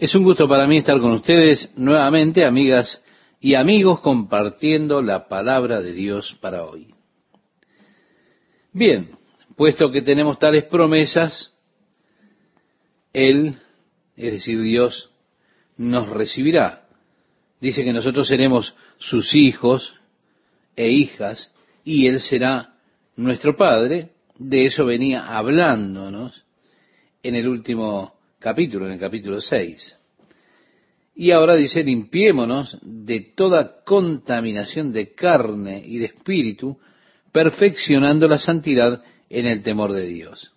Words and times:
Es 0.00 0.14
un 0.14 0.22
gusto 0.22 0.48
para 0.48 0.66
mí 0.66 0.78
estar 0.78 0.98
con 0.98 1.12
ustedes 1.12 1.68
nuevamente, 1.76 2.46
amigas 2.46 3.04
y 3.38 3.54
amigos, 3.54 4.00
compartiendo 4.00 5.02
la 5.02 5.28
palabra 5.28 5.82
de 5.82 5.92
Dios 5.92 6.38
para 6.40 6.64
hoy. 6.64 6.94
Bien, 8.72 9.10
puesto 9.56 9.90
que 9.90 10.00
tenemos 10.00 10.38
tales 10.38 10.64
promesas, 10.64 11.52
Él, 13.12 13.56
es 14.16 14.32
decir, 14.32 14.62
Dios, 14.62 15.10
nos 15.76 16.08
recibirá. 16.08 16.88
Dice 17.60 17.84
que 17.84 17.92
nosotros 17.92 18.26
seremos 18.26 18.74
sus 18.96 19.34
hijos 19.34 19.96
e 20.76 20.88
hijas 20.88 21.52
y 21.84 22.06
Él 22.06 22.20
será 22.20 22.72
nuestro 23.16 23.54
Padre. 23.54 24.12
De 24.38 24.64
eso 24.64 24.86
venía 24.86 25.36
hablándonos 25.36 26.46
en 27.22 27.34
el 27.34 27.46
último 27.46 28.18
capítulo, 28.40 28.86
en 28.86 28.94
el 28.94 28.98
capítulo 28.98 29.40
6. 29.40 29.96
Y 31.14 31.30
ahora 31.30 31.54
dice, 31.54 31.84
limpiémonos 31.84 32.78
de 32.82 33.32
toda 33.36 33.84
contaminación 33.84 34.92
de 34.92 35.12
carne 35.12 35.82
y 35.84 35.98
de 35.98 36.06
espíritu, 36.06 36.78
perfeccionando 37.30 38.26
la 38.26 38.38
santidad 38.38 39.02
en 39.28 39.46
el 39.46 39.62
temor 39.62 39.92
de 39.92 40.06
Dios. 40.06 40.52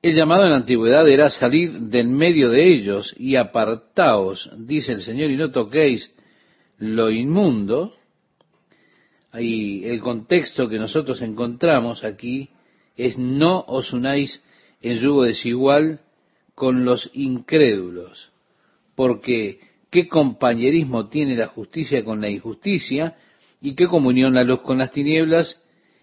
El 0.00 0.14
llamado 0.14 0.44
en 0.44 0.50
la 0.50 0.56
antigüedad 0.56 1.08
era 1.08 1.30
salir 1.30 1.72
del 1.72 2.08
medio 2.08 2.50
de 2.50 2.64
ellos 2.64 3.14
y 3.16 3.36
apartaos, 3.36 4.50
dice 4.56 4.92
el 4.92 5.02
Señor, 5.02 5.30
y 5.30 5.36
no 5.36 5.52
toquéis 5.52 6.10
lo 6.78 7.10
inmundo. 7.10 7.92
Y 9.38 9.84
el 9.84 10.00
contexto 10.00 10.68
que 10.68 10.78
nosotros 10.78 11.22
encontramos 11.22 12.02
aquí 12.02 12.50
es 12.96 13.16
no 13.16 13.60
os 13.68 13.92
unáis 13.92 14.42
en 14.80 14.98
yugo 14.98 15.22
desigual 15.22 16.00
con 16.62 16.84
los 16.84 17.10
incrédulos, 17.14 18.30
porque 18.94 19.58
qué 19.90 20.06
compañerismo 20.06 21.08
tiene 21.08 21.34
la 21.34 21.48
justicia 21.48 22.04
con 22.04 22.20
la 22.20 22.30
injusticia, 22.30 23.16
y 23.60 23.74
qué 23.74 23.88
comunión 23.88 24.34
la 24.34 24.44
luz 24.44 24.60
con 24.60 24.78
las 24.78 24.92
tinieblas, 24.92 25.60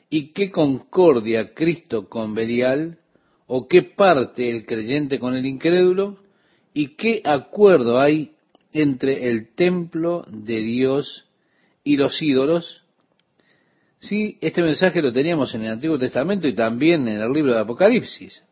y 0.10 0.34
qué 0.34 0.52
concordia 0.52 1.54
Cristo 1.54 2.10
con 2.10 2.36
Belial, 2.36 2.98
o 3.48 3.70
qué 3.70 3.84
parte 3.84 4.50
el 4.50 4.66
creyente 4.66 5.18
con 5.18 5.34
el 5.34 5.46
incrédulo, 5.46 6.18
y 6.74 6.88
qué 6.98 7.22
acuerdo 7.24 8.02
hay 8.02 8.34
entre 8.74 9.30
el 9.30 9.56
templo 9.56 10.26
de 10.28 10.60
Dios 10.60 11.26
y 11.86 11.96
los 11.96 12.22
ídolos. 12.22 12.84
Sí, 14.00 14.38
este 14.42 14.62
mensaje 14.62 15.02
lo 15.02 15.14
teníamos 15.14 15.56
en 15.56 15.62
el 15.62 15.72
Antiguo 15.72 15.98
Testamento 15.98 16.50
y 16.50 16.54
también 16.54 17.08
en 17.08 17.22
el 17.22 17.32
libro 17.32 17.54
de 17.54 17.60
Apocalipsis. 17.62 18.44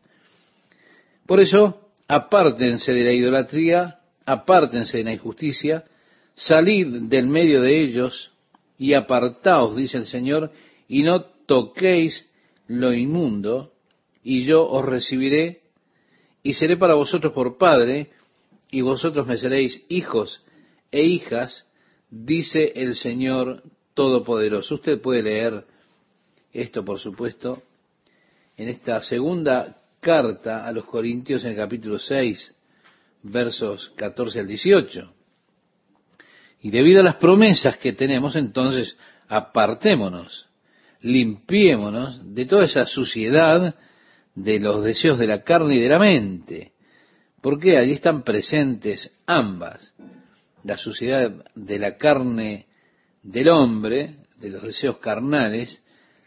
Por 1.26 1.40
eso, 1.40 1.87
apártense 2.08 2.92
de 2.94 3.04
la 3.04 3.12
idolatría, 3.12 4.00
apártense 4.24 4.98
de 4.98 5.04
la 5.04 5.12
injusticia, 5.12 5.84
salid 6.34 7.02
del 7.02 7.26
medio 7.26 7.60
de 7.60 7.80
ellos 7.80 8.32
y 8.78 8.94
apartaos, 8.94 9.76
dice 9.76 9.98
el 9.98 10.06
Señor, 10.06 10.50
y 10.88 11.02
no 11.02 11.22
toquéis 11.46 12.26
lo 12.66 12.92
inmundo, 12.92 13.72
y 14.24 14.44
yo 14.44 14.68
os 14.68 14.84
recibiré, 14.84 15.62
y 16.42 16.54
seré 16.54 16.76
para 16.76 16.94
vosotros 16.94 17.32
por 17.32 17.58
Padre, 17.58 18.10
y 18.70 18.80
vosotros 18.80 19.26
me 19.26 19.36
seréis 19.36 19.84
hijos 19.88 20.42
e 20.90 21.02
hijas, 21.02 21.66
dice 22.10 22.72
el 22.76 22.94
Señor 22.94 23.62
Todopoderoso. 23.94 24.76
Usted 24.76 25.00
puede 25.00 25.22
leer 25.22 25.64
esto, 26.52 26.84
por 26.84 26.98
supuesto, 26.98 27.62
en 28.56 28.68
esta 28.68 29.02
segunda 29.02 29.77
carta 30.00 30.66
a 30.66 30.72
los 30.72 30.84
Corintios 30.84 31.44
en 31.44 31.50
el 31.50 31.56
capítulo 31.56 31.98
6, 31.98 32.54
versos 33.22 33.92
14 33.96 34.40
al 34.40 34.46
18. 34.46 35.12
Y 36.62 36.70
debido 36.70 37.00
a 37.00 37.04
las 37.04 37.16
promesas 37.16 37.76
que 37.76 37.92
tenemos, 37.92 38.36
entonces 38.36 38.96
apartémonos, 39.28 40.46
limpiémonos 41.00 42.34
de 42.34 42.46
toda 42.46 42.64
esa 42.64 42.86
suciedad 42.86 43.74
de 44.34 44.60
los 44.60 44.82
deseos 44.82 45.18
de 45.18 45.26
la 45.26 45.42
carne 45.42 45.76
y 45.76 45.80
de 45.80 45.88
la 45.88 45.98
mente, 45.98 46.72
porque 47.40 47.78
allí 47.78 47.92
están 47.92 48.22
presentes 48.22 49.16
ambas, 49.26 49.92
la 50.64 50.76
suciedad 50.76 51.44
de 51.54 51.78
la 51.78 51.96
carne 51.96 52.66
del 53.22 53.48
hombre, 53.48 54.16
de 54.38 54.50
los 54.50 54.62
deseos 54.62 54.98
carnales, 54.98 55.84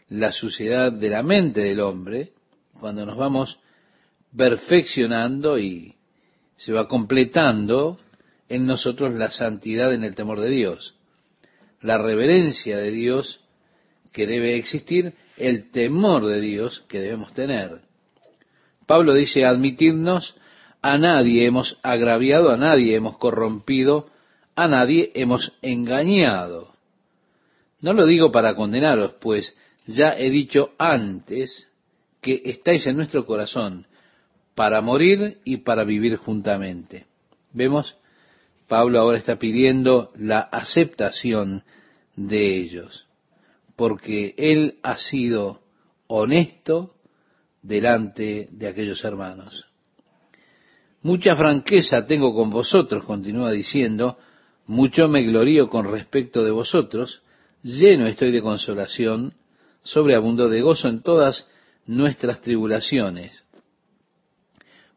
la 0.08 0.32
suciedad 0.32 0.92
de 0.92 1.10
la 1.10 1.22
mente 1.22 1.60
del 1.60 1.80
hombre, 1.80 2.32
cuando 2.78 3.06
nos 3.06 3.16
vamos 3.16 3.58
perfeccionando 4.36 5.58
y 5.58 5.94
se 6.56 6.72
va 6.72 6.88
completando 6.88 7.98
en 8.48 8.66
nosotros 8.66 9.12
la 9.12 9.30
santidad 9.30 9.92
en 9.92 10.04
el 10.04 10.14
temor 10.14 10.40
de 10.40 10.50
Dios, 10.50 10.94
la 11.80 11.98
reverencia 11.98 12.76
de 12.78 12.90
Dios 12.90 13.40
que 14.12 14.26
debe 14.26 14.56
existir, 14.56 15.14
el 15.36 15.70
temor 15.70 16.26
de 16.26 16.40
Dios 16.40 16.84
que 16.88 17.00
debemos 17.00 17.32
tener. 17.32 17.80
Pablo 18.86 19.14
dice, 19.14 19.44
admitirnos, 19.44 20.36
a 20.82 20.98
nadie 20.98 21.46
hemos 21.46 21.78
agraviado, 21.82 22.50
a 22.50 22.56
nadie 22.56 22.94
hemos 22.94 23.16
corrompido, 23.16 24.10
a 24.54 24.68
nadie 24.68 25.12
hemos 25.14 25.52
engañado. 25.62 26.74
No 27.80 27.92
lo 27.94 28.06
digo 28.06 28.30
para 28.30 28.54
condenaros, 28.54 29.14
pues 29.20 29.56
ya 29.86 30.16
he 30.16 30.30
dicho 30.30 30.72
antes 30.78 31.68
que 32.20 32.42
estáis 32.44 32.86
en 32.86 32.96
nuestro 32.96 33.24
corazón 33.24 33.86
para 34.54 34.80
morir 34.80 35.38
y 35.44 35.58
para 35.58 35.84
vivir 35.84 36.16
juntamente. 36.16 37.06
Vemos, 37.52 37.96
Pablo 38.68 39.00
ahora 39.00 39.18
está 39.18 39.36
pidiendo 39.38 40.12
la 40.16 40.40
aceptación 40.40 41.62
de 42.16 42.58
ellos, 42.58 43.06
porque 43.76 44.34
él 44.36 44.78
ha 44.82 44.96
sido 44.98 45.62
honesto 46.06 46.94
delante 47.62 48.48
de 48.50 48.66
aquellos 48.68 49.02
hermanos. 49.04 49.66
Mucha 51.02 51.34
franqueza 51.34 52.06
tengo 52.06 52.34
con 52.34 52.50
vosotros, 52.50 53.04
continúa 53.04 53.50
diciendo, 53.50 54.18
mucho 54.66 55.08
me 55.08 55.22
glorío 55.22 55.68
con 55.68 55.90
respecto 55.90 56.44
de 56.44 56.50
vosotros, 56.50 57.22
lleno 57.62 58.06
estoy 58.06 58.30
de 58.30 58.42
consolación, 58.42 59.34
sobreabundo 59.82 60.48
de 60.48 60.62
gozo 60.62 60.88
en 60.88 61.02
todas 61.02 61.48
nuestras 61.86 62.40
tribulaciones 62.40 63.41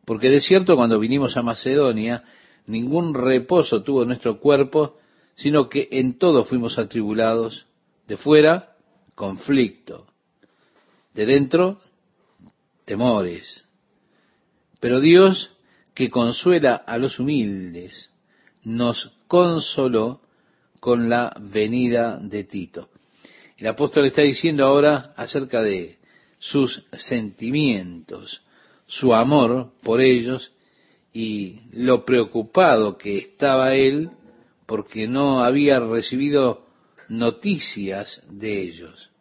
porque 0.06 0.30
de 0.30 0.40
cierto 0.40 0.76
cuando 0.76 1.00
vinimos 1.00 1.36
a 1.36 1.42
Macedonia, 1.42 2.24
ningún 2.68 3.14
reposo 3.14 3.84
tuvo 3.84 4.06
nuestro 4.06 4.40
cuerpo, 4.40 4.98
sino 5.36 5.68
que 5.68 5.88
en 5.92 6.18
todo 6.18 6.46
fuimos 6.46 6.78
atribulados. 6.78 7.66
De 8.08 8.18
fuera, 8.18 8.76
conflicto. 9.16 10.06
De 11.14 11.26
dentro, 11.26 11.80
temores. 12.86 13.66
Pero 14.80 15.00
Dios, 15.00 15.52
que 15.96 16.10
consuela 16.10 16.76
a 16.76 16.98
los 16.98 17.20
humildes, 17.20 18.12
nos 18.64 19.14
consoló 19.28 20.22
con 20.80 21.10
la 21.10 21.36
venida 21.40 22.20
de 22.22 22.44
Tito. 22.44 22.90
El 23.58 23.68
apóstol 23.68 24.06
está 24.06 24.22
diciendo 24.22 24.66
ahora 24.66 25.14
acerca 25.16 25.64
de 25.64 25.98
sus 26.38 26.86
sentimientos, 26.92 28.44
su 28.88 29.14
amor 29.14 29.72
por 29.84 30.02
ellos 30.02 30.52
y 31.14 31.62
lo 31.72 32.06
preocupado 32.06 32.98
que 32.98 33.18
estaba 33.18 33.76
él 33.76 34.12
porque 34.66 35.08
no 35.08 35.44
había 35.44 35.80
recibido 35.80 36.66
noticias 37.10 38.22
de 38.30 38.62
ellos. 38.62 39.12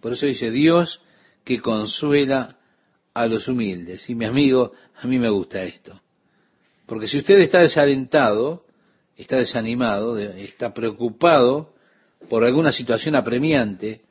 Por 0.00 0.12
eso 0.12 0.26
dice 0.26 0.50
Dios 0.50 1.00
que 1.44 1.60
consuela 1.60 2.58
a 3.14 3.26
los 3.26 3.48
humildes. 3.48 4.08
Y 4.08 4.14
mi 4.14 4.24
amigo, 4.24 4.72
a 4.96 5.06
mí 5.06 5.18
me 5.18 5.30
gusta 5.30 5.62
esto. 5.62 6.00
Porque 6.86 7.08
si 7.08 7.18
usted 7.18 7.38
está 7.38 7.60
desalentado, 7.60 8.64
está 9.16 9.36
desanimado, 9.36 10.18
está 10.18 10.72
preocupado 10.72 11.74
por 12.28 12.44
alguna 12.44 12.72
situación 12.72 13.14
apremiante, 13.14 14.02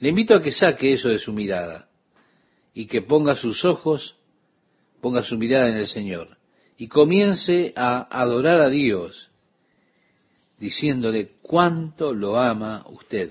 le 0.00 0.08
invito 0.08 0.34
a 0.34 0.42
que 0.42 0.52
saque 0.52 0.92
eso 0.92 1.08
de 1.08 1.18
su 1.18 1.32
mirada 1.32 1.88
y 2.74 2.86
que 2.86 3.02
ponga 3.02 3.36
sus 3.36 3.64
ojos, 3.64 4.16
ponga 5.00 5.22
su 5.22 5.38
mirada 5.38 5.70
en 5.70 5.76
el 5.76 5.86
Señor 5.86 6.36
y 6.76 6.88
comience 6.88 7.72
a 7.76 8.08
adorar 8.10 8.60
a 8.60 8.68
Dios 8.68 9.30
diciéndole 10.58 11.30
cuánto 11.42 12.14
lo 12.14 12.38
ama 12.38 12.84
usted. 12.88 13.30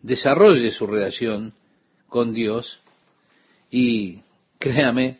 Desarrolle 0.00 0.70
su 0.70 0.86
relación 0.86 1.54
con 2.08 2.32
Dios 2.32 2.80
y 3.70 4.20
créame, 4.58 5.18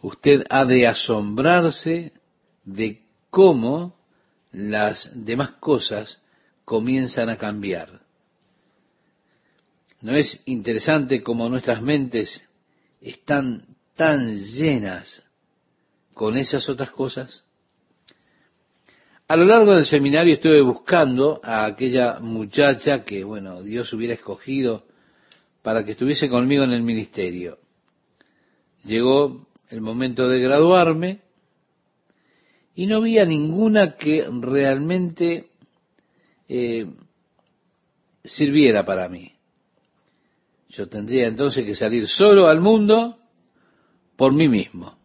usted 0.00 0.44
ha 0.48 0.64
de 0.64 0.86
asombrarse 0.86 2.12
de 2.64 3.02
cómo 3.30 3.94
las 4.52 5.10
demás 5.14 5.52
cosas 5.60 6.20
comienzan 6.64 7.28
a 7.28 7.36
cambiar. 7.36 8.00
¿No 10.02 10.16
es 10.16 10.42
interesante 10.46 11.22
cómo 11.22 11.48
nuestras 11.48 11.80
mentes 11.80 12.44
están 13.00 13.64
tan 13.94 14.36
llenas 14.36 15.22
con 16.12 16.36
esas 16.36 16.68
otras 16.68 16.90
cosas? 16.90 17.44
A 19.28 19.36
lo 19.36 19.44
largo 19.44 19.74
del 19.74 19.86
seminario 19.86 20.34
estuve 20.34 20.60
buscando 20.60 21.40
a 21.42 21.64
aquella 21.64 22.18
muchacha 22.20 23.04
que, 23.04 23.22
bueno, 23.22 23.62
Dios 23.62 23.92
hubiera 23.92 24.14
escogido 24.14 24.84
para 25.62 25.84
que 25.84 25.92
estuviese 25.92 26.28
conmigo 26.28 26.64
en 26.64 26.72
el 26.72 26.82
ministerio. 26.82 27.58
Llegó 28.84 29.46
el 29.70 29.80
momento 29.80 30.28
de 30.28 30.40
graduarme 30.40 31.20
y 32.74 32.86
no 32.86 32.96
había 32.96 33.24
ninguna 33.24 33.96
que 33.96 34.28
realmente 34.40 35.50
eh, 36.48 36.86
sirviera 38.24 38.84
para 38.84 39.08
mí. 39.08 39.31
Yo 40.72 40.88
tendría 40.88 41.26
entonces 41.26 41.64
que 41.66 41.74
salir 41.74 42.08
solo 42.08 42.48
al 42.48 42.60
mundo 42.60 43.18
por 44.16 44.32
mí 44.32 44.48
mismo. 44.48 44.96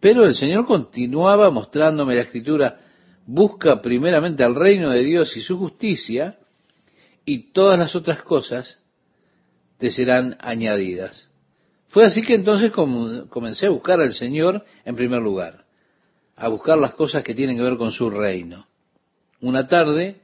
Pero 0.00 0.26
el 0.26 0.34
Señor 0.34 0.66
continuaba 0.66 1.50
mostrándome 1.50 2.14
la 2.14 2.22
escritura, 2.22 2.78
busca 3.26 3.80
primeramente 3.80 4.44
al 4.44 4.54
reino 4.54 4.90
de 4.90 5.02
Dios 5.02 5.34
y 5.38 5.40
su 5.40 5.58
justicia, 5.58 6.38
y 7.24 7.52
todas 7.52 7.78
las 7.78 7.96
otras 7.96 8.22
cosas 8.22 8.82
te 9.78 9.90
serán 9.90 10.36
añadidas. 10.40 11.30
Fue 11.88 12.04
así 12.04 12.20
que 12.20 12.34
entonces 12.34 12.70
comencé 12.70 13.66
a 13.66 13.70
buscar 13.70 14.00
al 14.00 14.12
Señor 14.12 14.62
en 14.84 14.94
primer 14.94 15.22
lugar, 15.22 15.64
a 16.36 16.48
buscar 16.48 16.76
las 16.76 16.92
cosas 16.94 17.24
que 17.24 17.34
tienen 17.34 17.56
que 17.56 17.62
ver 17.62 17.78
con 17.78 17.92
su 17.92 18.10
reino. 18.10 18.66
Una 19.40 19.66
tarde, 19.68 20.20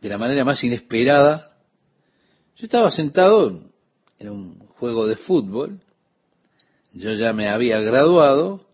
de 0.00 0.08
la 0.08 0.18
manera 0.18 0.44
más 0.44 0.62
inesperada, 0.62 1.51
yo 2.62 2.66
estaba 2.66 2.92
sentado 2.92 3.60
en 4.20 4.28
un 4.30 4.68
juego 4.78 5.08
de 5.08 5.16
fútbol, 5.16 5.80
yo 6.92 7.12
ya 7.14 7.32
me 7.32 7.48
había 7.48 7.80
graduado, 7.80 8.64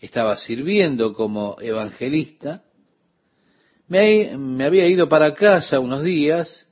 estaba 0.00 0.38
sirviendo 0.38 1.12
como 1.12 1.58
evangelista, 1.60 2.62
me, 3.86 4.38
me 4.38 4.64
había 4.64 4.88
ido 4.88 5.10
para 5.10 5.34
casa 5.34 5.78
unos 5.78 6.04
días, 6.04 6.66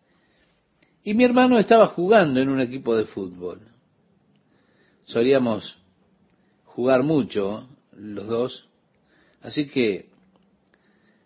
y 1.02 1.12
mi 1.12 1.24
hermano 1.24 1.58
estaba 1.58 1.88
jugando 1.88 2.40
en 2.40 2.48
un 2.48 2.62
equipo 2.62 2.96
de 2.96 3.04
fútbol. 3.04 3.60
Solíamos 5.04 5.76
jugar 6.64 7.02
mucho 7.02 7.68
los 7.92 8.26
dos, 8.26 8.68
así 9.42 9.66
que 9.66 10.08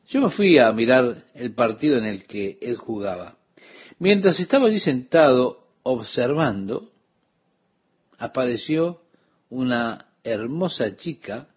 yo 0.08 0.22
me 0.22 0.30
fui 0.30 0.58
a 0.58 0.72
mirar 0.72 1.22
el 1.34 1.54
partido 1.54 1.98
en 1.98 2.04
el 2.04 2.24
que 2.24 2.58
él 2.60 2.74
jugaba. 2.74 3.37
Mientras 3.98 4.38
estaba 4.38 4.66
allí 4.66 4.78
sentado 4.78 5.66
observando, 5.82 6.92
apareció 8.18 9.00
una 9.50 10.06
hermosa 10.22 10.96
chica 10.96 11.48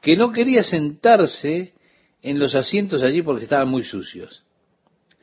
que 0.00 0.16
no 0.16 0.32
quería 0.32 0.62
sentarse 0.64 1.74
en 2.22 2.38
los 2.38 2.54
asientos 2.54 3.02
allí 3.02 3.22
porque 3.22 3.44
estaban 3.44 3.68
muy 3.68 3.82
sucios. 3.82 4.44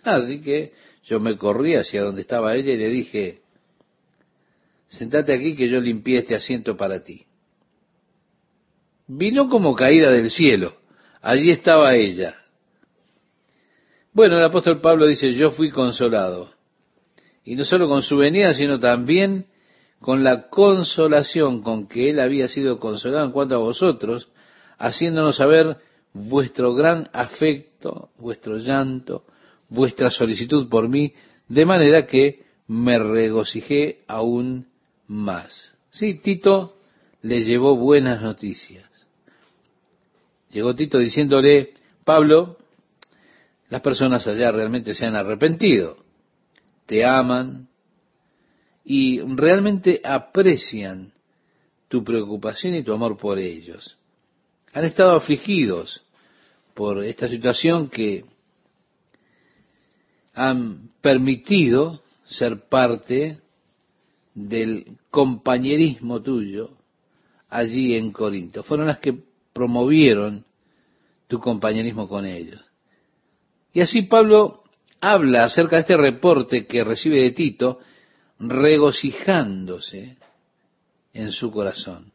Así 0.04 0.42
que 0.42 0.74
yo 1.04 1.20
me 1.20 1.38
corrí 1.38 1.76
hacia 1.76 2.04
donde 2.04 2.22
estaba 2.22 2.56
ella 2.56 2.74
y 2.74 2.78
le 2.78 2.90
dije, 2.90 3.42
sentate 4.88 5.34
aquí 5.34 5.56
que 5.56 5.70
yo 5.70 5.80
limpié 5.80 6.20
este 6.20 6.36
asiento 6.36 6.78
para 6.78 7.04
ti. 7.04 7.26
Vino 9.08 9.50
como 9.50 9.76
caída 9.76 10.12
del 10.12 10.30
cielo. 10.30 10.76
Allí 11.22 11.52
estaba 11.52 11.96
ella. 11.96 12.43
Bueno, 14.14 14.38
el 14.38 14.44
apóstol 14.44 14.80
Pablo 14.80 15.08
dice, 15.08 15.34
yo 15.34 15.50
fui 15.52 15.72
consolado. 15.72 16.52
Y 17.44 17.56
no 17.56 17.66
solo 17.66 17.88
con 17.88 18.04
su 18.04 18.18
venida, 18.18 18.54
sino 18.54 18.80
también 18.80 19.48
con 20.00 20.24
la 20.24 20.50
consolación 20.50 21.64
con 21.64 21.88
que 21.88 22.12
él 22.12 22.20
había 22.20 22.48
sido 22.48 22.80
consolado 22.80 23.26
en 23.26 23.32
cuanto 23.32 23.56
a 23.56 23.60
vosotros, 23.60 24.30
haciéndonos 24.78 25.38
saber 25.38 25.78
vuestro 26.14 26.76
gran 26.76 27.10
afecto, 27.12 28.10
vuestro 28.20 28.58
llanto, 28.58 29.24
vuestra 29.70 30.12
solicitud 30.12 30.70
por 30.70 30.90
mí, 30.90 31.14
de 31.48 31.66
manera 31.66 32.06
que 32.06 32.44
me 32.68 33.00
regocijé 33.00 34.04
aún 34.08 34.68
más. 35.08 35.74
Sí, 35.90 36.16
Tito 36.16 36.78
le 37.22 37.44
llevó 37.44 37.76
buenas 37.76 38.22
noticias. 38.22 38.86
Llegó 40.52 40.76
Tito 40.76 41.00
diciéndole, 41.00 41.74
Pablo, 42.04 42.58
las 43.74 43.82
personas 43.82 44.28
allá 44.28 44.52
realmente 44.52 44.94
se 44.94 45.08
han 45.08 45.16
arrepentido, 45.16 45.98
te 46.86 47.04
aman 47.04 47.70
y 48.86 49.20
realmente 49.20 50.00
aprecian 50.04 51.12
tu 51.88 52.04
preocupación 52.04 52.76
y 52.76 52.84
tu 52.84 52.94
amor 52.94 53.18
por 53.18 53.40
ellos. 53.40 53.98
Han 54.74 54.86
estado 54.86 55.16
afligidos 55.16 56.04
por 56.76 57.04
esta 57.04 57.28
situación 57.28 57.90
que 57.90 58.26
han 60.36 60.92
permitido 61.02 62.00
ser 62.26 62.70
parte 62.70 63.40
del 64.36 65.00
compañerismo 65.10 66.22
tuyo 66.22 66.78
allí 67.50 67.96
en 67.96 68.12
Corinto. 68.12 68.62
Fueron 68.62 68.86
las 68.86 69.00
que 69.00 69.18
promovieron 69.52 70.46
tu 71.28 71.40
compañerismo 71.40 72.08
con 72.08 72.28
ellos. 72.28 72.62
Y 73.74 73.82
así 73.82 74.04
Pablo 74.04 74.64
habla 75.02 75.46
acerca 75.46 75.76
de 75.76 75.82
este 75.82 75.98
reporte 75.98 76.66
que 76.66 76.84
recibe 76.84 77.22
de 77.22 77.32
Tito, 77.32 77.80
regocijándose 78.40 80.18
en 81.14 81.32
su 81.32 81.52
corazón. 81.52 82.14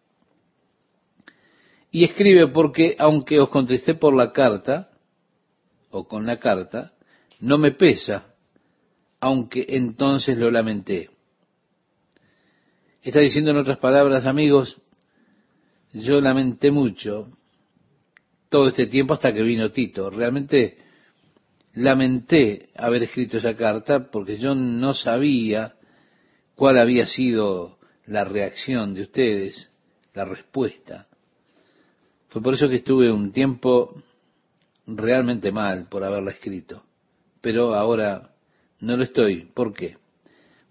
Y 1.91 2.05
escribe 2.05 2.49
porque 2.49 2.97
aunque 2.99 3.41
os 3.41 3.49
contristé 3.49 3.95
por 3.95 4.15
la 4.15 4.33
carta, 4.33 4.91
o 5.91 6.07
con 6.07 6.27
la 6.27 6.39
carta, 6.39 6.93
no 7.41 7.59
me 7.59 7.73
pesa, 7.73 8.35
aunque 9.21 9.67
entonces 9.69 10.37
lo 10.37 10.51
lamenté. 10.51 11.11
Está 13.03 13.21
diciendo 13.21 13.51
en 13.51 13.57
otras 13.59 13.79
palabras, 13.79 14.27
amigos, 14.27 14.81
yo 15.93 16.21
lamenté 16.21 16.71
mucho 16.71 17.31
todo 18.49 18.69
este 18.69 18.87
tiempo 18.87 19.15
hasta 19.15 19.33
que 19.33 19.43
vino 19.43 19.71
Tito. 19.71 20.11
Realmente 20.11 20.88
lamenté 21.83 22.71
haber 22.77 23.05
escrito 23.05 23.39
esa 23.39 23.57
carta 23.57 24.11
porque 24.11 24.39
yo 24.39 24.55
no 24.55 24.95
sabía 24.95 25.75
cuál 26.55 26.79
había 26.79 27.07
sido 27.07 27.79
la 28.07 28.25
reacción 28.25 28.95
de 28.95 29.03
ustedes, 29.03 29.71
la 30.15 30.25
respuesta. 30.25 31.07
Fue 32.29 32.43
por 32.43 32.55
eso 32.55 32.69
que 32.69 32.77
estuve 32.77 33.11
un 33.11 33.33
tiempo 33.33 34.03
realmente 34.87 35.53
mal 35.53 35.87
por 35.89 36.05
haberla 36.05 36.31
escrito 36.31 36.83
pero 37.41 37.75
ahora 37.75 38.31
no 38.81 38.97
lo 38.97 39.05
estoy. 39.05 39.49
¿Por 39.55 39.73
qué? 39.73 39.97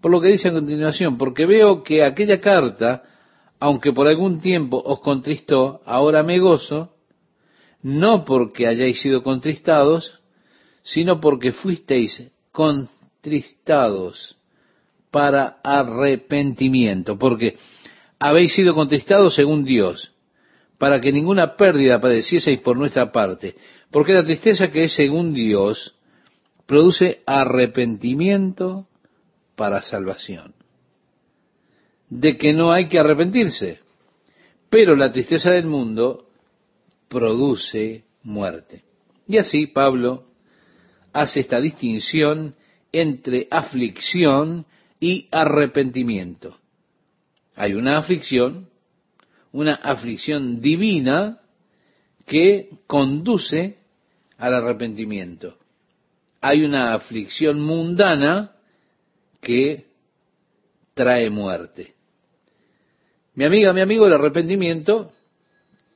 Por 0.00 0.10
lo 0.10 0.20
que 0.20 0.28
dice 0.28 0.48
a 0.48 0.52
continuación, 0.52 1.18
porque 1.18 1.46
veo 1.46 1.82
que 1.82 2.04
aquella 2.04 2.38
carta, 2.38 3.02
aunque 3.58 3.92
por 3.92 4.06
algún 4.06 4.40
tiempo 4.40 4.80
os 4.84 5.00
contristó, 5.00 5.80
ahora 5.84 6.22
me 6.22 6.38
gozo, 6.38 6.94
no 7.82 8.24
porque 8.24 8.66
hayáis 8.66 9.00
sido 9.00 9.22
contristados, 9.22 10.17
sino 10.88 11.20
porque 11.20 11.52
fuisteis 11.52 12.30
contristados 12.50 14.38
para 15.10 15.58
arrepentimiento, 15.62 17.18
porque 17.18 17.56
habéis 18.18 18.54
sido 18.54 18.72
contristados 18.72 19.34
según 19.34 19.64
Dios, 19.64 20.14
para 20.78 20.98
que 21.00 21.12
ninguna 21.12 21.56
pérdida 21.56 22.00
padecieseis 22.00 22.60
por 22.60 22.78
nuestra 22.78 23.12
parte, 23.12 23.54
porque 23.90 24.14
la 24.14 24.24
tristeza 24.24 24.70
que 24.70 24.84
es 24.84 24.94
según 24.94 25.34
Dios 25.34 25.94
produce 26.64 27.20
arrepentimiento 27.26 28.86
para 29.56 29.82
salvación. 29.82 30.54
De 32.08 32.38
que 32.38 32.54
no 32.54 32.72
hay 32.72 32.88
que 32.88 32.98
arrepentirse, 32.98 33.80
pero 34.70 34.96
la 34.96 35.12
tristeza 35.12 35.50
del 35.50 35.66
mundo 35.66 36.30
produce 37.08 38.04
muerte. 38.22 38.84
Y 39.26 39.36
así 39.36 39.66
Pablo 39.66 40.27
hace 41.20 41.40
esta 41.40 41.60
distinción 41.60 42.54
entre 42.92 43.48
aflicción 43.50 44.66
y 45.00 45.28
arrepentimiento. 45.30 46.58
Hay 47.54 47.74
una 47.74 47.98
aflicción, 47.98 48.68
una 49.52 49.74
aflicción 49.74 50.60
divina 50.60 51.40
que 52.26 52.70
conduce 52.86 53.78
al 54.36 54.54
arrepentimiento 54.54 55.58
hay 56.40 56.64
una 56.64 56.94
aflicción 56.94 57.60
mundana 57.60 58.52
que 59.40 59.86
trae 60.94 61.30
muerte. 61.30 61.94
Mi 63.34 63.44
amiga, 63.44 63.72
mi 63.72 63.80
amigo, 63.80 64.06
el 64.06 64.12
arrepentimiento 64.12 65.12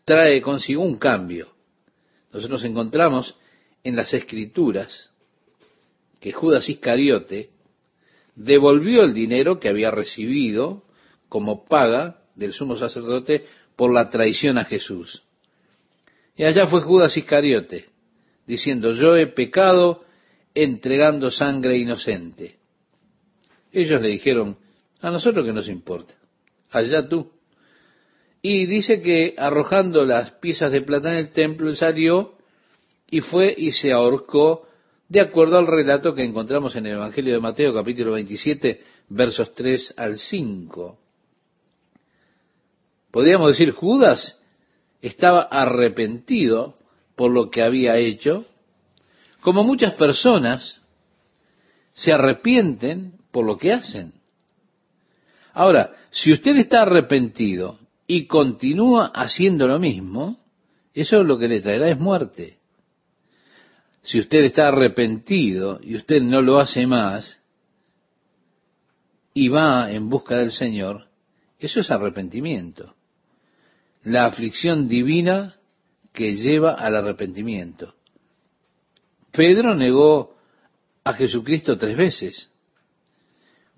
trae 0.04 0.40
consigo 0.40 0.82
un 0.82 0.96
cambio. 0.96 1.52
Nosotros 2.32 2.64
encontramos 2.64 3.36
en 3.84 3.96
las 3.96 4.12
escrituras 4.14 5.10
que 6.22 6.32
Judas 6.32 6.68
Iscariote 6.68 7.50
devolvió 8.36 9.02
el 9.02 9.12
dinero 9.12 9.58
que 9.58 9.68
había 9.68 9.90
recibido 9.90 10.84
como 11.28 11.64
paga 11.64 12.22
del 12.36 12.52
sumo 12.52 12.76
sacerdote 12.76 13.44
por 13.74 13.92
la 13.92 14.08
traición 14.08 14.56
a 14.56 14.64
Jesús. 14.64 15.24
Y 16.36 16.44
allá 16.44 16.68
fue 16.68 16.80
Judas 16.80 17.16
Iscariote, 17.16 17.86
diciendo, 18.46 18.92
yo 18.92 19.16
he 19.16 19.26
pecado 19.26 20.04
entregando 20.54 21.28
sangre 21.30 21.76
inocente. 21.76 22.56
Ellos 23.72 24.00
le 24.00 24.08
dijeron, 24.08 24.56
a 25.00 25.10
nosotros 25.10 25.44
que 25.44 25.52
nos 25.52 25.68
importa, 25.68 26.14
allá 26.70 27.08
tú. 27.08 27.32
Y 28.40 28.66
dice 28.66 29.02
que 29.02 29.34
arrojando 29.36 30.04
las 30.04 30.30
piezas 30.32 30.70
de 30.70 30.82
plata 30.82 31.10
en 31.10 31.18
el 31.18 31.32
templo, 31.32 31.74
salió 31.74 32.38
y 33.10 33.20
fue 33.20 33.52
y 33.56 33.72
se 33.72 33.90
ahorcó, 33.92 34.68
de 35.12 35.20
acuerdo 35.20 35.58
al 35.58 35.66
relato 35.66 36.14
que 36.14 36.24
encontramos 36.24 36.74
en 36.74 36.86
el 36.86 36.94
Evangelio 36.94 37.34
de 37.34 37.40
Mateo, 37.40 37.74
capítulo 37.74 38.12
27, 38.12 38.80
versos 39.10 39.52
3 39.52 39.92
al 39.98 40.18
5. 40.18 40.98
Podríamos 43.10 43.48
decir, 43.48 43.72
Judas 43.72 44.38
estaba 45.02 45.42
arrepentido 45.42 46.76
por 47.14 47.30
lo 47.30 47.50
que 47.50 47.62
había 47.62 47.98
hecho, 47.98 48.46
como 49.42 49.64
muchas 49.64 49.92
personas 49.96 50.80
se 51.92 52.14
arrepienten 52.14 53.18
por 53.30 53.44
lo 53.44 53.58
que 53.58 53.70
hacen. 53.70 54.14
Ahora, 55.52 55.94
si 56.08 56.32
usted 56.32 56.56
está 56.56 56.82
arrepentido 56.82 57.78
y 58.06 58.26
continúa 58.26 59.08
haciendo 59.14 59.68
lo 59.68 59.78
mismo, 59.78 60.38
eso 60.94 61.22
lo 61.22 61.36
que 61.38 61.48
le 61.48 61.60
traerá 61.60 61.90
es 61.90 61.98
muerte. 61.98 62.61
Si 64.02 64.18
usted 64.18 64.44
está 64.44 64.68
arrepentido 64.68 65.78
y 65.82 65.96
usted 65.96 66.20
no 66.20 66.42
lo 66.42 66.58
hace 66.58 66.86
más 66.86 67.40
y 69.32 69.48
va 69.48 69.90
en 69.92 70.08
busca 70.08 70.36
del 70.36 70.50
Señor, 70.50 71.08
eso 71.58 71.80
es 71.80 71.90
arrepentimiento. 71.90 72.94
La 74.02 74.26
aflicción 74.26 74.88
divina 74.88 75.54
que 76.12 76.34
lleva 76.34 76.74
al 76.74 76.96
arrepentimiento. 76.96 77.94
Pedro 79.30 79.74
negó 79.74 80.36
a 81.04 81.14
Jesucristo 81.14 81.78
tres 81.78 81.96
veces. 81.96 82.50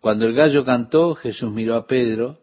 Cuando 0.00 0.26
el 0.26 0.34
gallo 0.34 0.64
cantó, 0.64 1.14
Jesús 1.14 1.52
miró 1.52 1.76
a 1.76 1.86
Pedro 1.86 2.40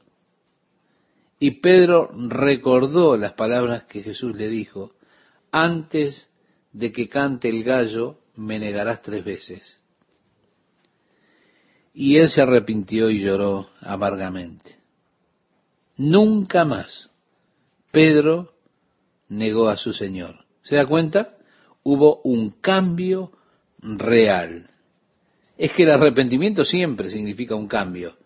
y 1.39 1.59
Pedro 1.59 2.11
recordó 2.13 3.17
las 3.17 3.33
palabras 3.33 3.83
que 3.83 4.03
Jesús 4.03 4.35
le 4.35 4.47
dijo, 4.47 4.93
antes 5.51 6.30
de 6.72 6.92
que 6.92 7.10
cante 7.10 7.50
el 7.50 7.63
gallo, 7.63 8.20
me 8.36 8.60
negarás 8.60 9.01
tres 9.01 9.24
veces. 9.24 9.78
Y 11.94 12.18
él 12.18 12.30
se 12.30 12.42
arrepintió 12.42 13.10
y 13.10 13.20
lloró 13.20 13.70
amargamente. 13.82 14.78
Nunca 15.98 16.63
más 16.63 17.10
Pedro 17.92 18.54
negó 19.28 19.68
a 19.68 19.78
su 19.78 19.92
Señor. 19.92 20.46
¿Se 20.62 20.75
da 20.75 20.86
cuenta? 20.86 21.38
Hubo 21.84 22.22
un 22.24 22.51
cambio 22.62 23.32
real 23.80 24.72
es 25.62 25.74
que 25.74 25.84
el 25.84 25.92
arrepentimiento 25.92 26.66
siempre 26.66 27.12
significa 27.12 27.54
un 27.54 27.68
cambio. 27.68 28.18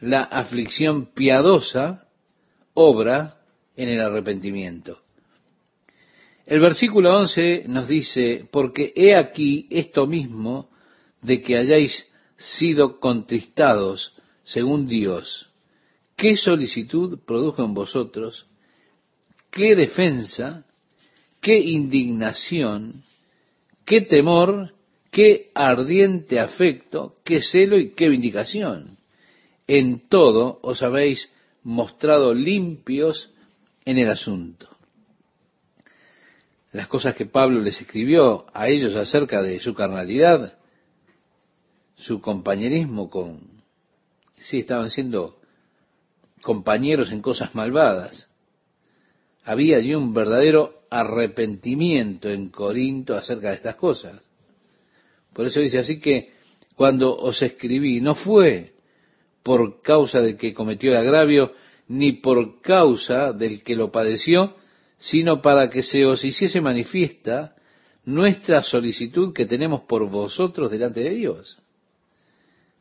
La 0.00 0.22
aflicción 0.22 1.06
piadosa 1.14 2.08
obra 2.74 3.36
en 3.76 3.88
el 3.88 4.00
arrepentimiento. 4.00 4.98
El 6.46 6.60
versículo 6.60 7.16
11 7.18 7.64
nos 7.66 7.88
dice, 7.88 8.46
porque 8.50 8.92
he 8.94 9.14
aquí 9.14 9.66
esto 9.70 10.06
mismo 10.06 10.70
de 11.20 11.42
que 11.42 11.56
hayáis 11.56 12.08
sido 12.36 13.00
contristados 13.00 14.14
según 14.44 14.86
Dios. 14.86 15.50
¿Qué 16.16 16.36
solicitud 16.36 17.18
produjo 17.26 17.64
en 17.64 17.74
vosotros? 17.74 18.46
¿Qué 19.50 19.74
defensa? 19.74 20.64
¿Qué 21.40 21.58
indignación? 21.58 23.02
¿Qué 23.84 24.02
temor? 24.02 24.72
qué 25.16 25.50
ardiente 25.54 26.38
afecto, 26.38 27.14
qué 27.24 27.40
celo 27.40 27.78
y 27.78 27.94
qué 27.94 28.10
vindicación. 28.10 28.98
En 29.66 30.10
todo 30.10 30.58
os 30.60 30.82
habéis 30.82 31.32
mostrado 31.62 32.34
limpios 32.34 33.32
en 33.86 33.96
el 33.96 34.10
asunto. 34.10 34.75
Las 36.76 36.88
cosas 36.88 37.14
que 37.14 37.24
Pablo 37.24 37.62
les 37.62 37.80
escribió 37.80 38.44
a 38.52 38.68
ellos 38.68 38.94
acerca 38.96 39.40
de 39.40 39.60
su 39.60 39.72
carnalidad, 39.72 40.58
su 41.94 42.20
compañerismo 42.20 43.08
con, 43.08 43.62
sí, 44.36 44.58
estaban 44.58 44.90
siendo 44.90 45.40
compañeros 46.42 47.12
en 47.12 47.22
cosas 47.22 47.54
malvadas. 47.54 48.28
Había 49.42 49.78
allí 49.78 49.94
un 49.94 50.12
verdadero 50.12 50.82
arrepentimiento 50.90 52.28
en 52.28 52.50
Corinto 52.50 53.16
acerca 53.16 53.48
de 53.48 53.54
estas 53.54 53.76
cosas. 53.76 54.20
Por 55.32 55.46
eso 55.46 55.60
dice 55.60 55.78
así 55.78 55.98
que 55.98 56.34
cuando 56.74 57.16
os 57.16 57.40
escribí, 57.40 58.02
no 58.02 58.14
fue 58.14 58.74
por 59.42 59.80
causa 59.80 60.20
del 60.20 60.36
que 60.36 60.52
cometió 60.52 60.90
el 60.90 60.98
agravio, 60.98 61.54
ni 61.88 62.12
por 62.12 62.60
causa 62.60 63.32
del 63.32 63.62
que 63.62 63.76
lo 63.76 63.90
padeció, 63.90 64.56
sino 64.98 65.42
para 65.42 65.68
que 65.70 65.82
se 65.82 66.04
os 66.04 66.24
hiciese 66.24 66.60
manifiesta 66.60 67.54
nuestra 68.04 68.62
solicitud 68.62 69.32
que 69.32 69.46
tenemos 69.46 69.82
por 69.82 70.08
vosotros 70.08 70.70
delante 70.70 71.00
de 71.00 71.10
Dios. 71.10 71.58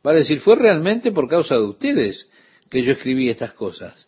Vale 0.04 0.20
decir, 0.20 0.40
fue 0.40 0.56
realmente 0.56 1.12
por 1.12 1.28
causa 1.28 1.56
de 1.56 1.64
ustedes 1.64 2.30
que 2.70 2.84
yo 2.84 2.94
escribí 2.94 3.30
estas 3.30 3.54
cosas, 3.54 4.08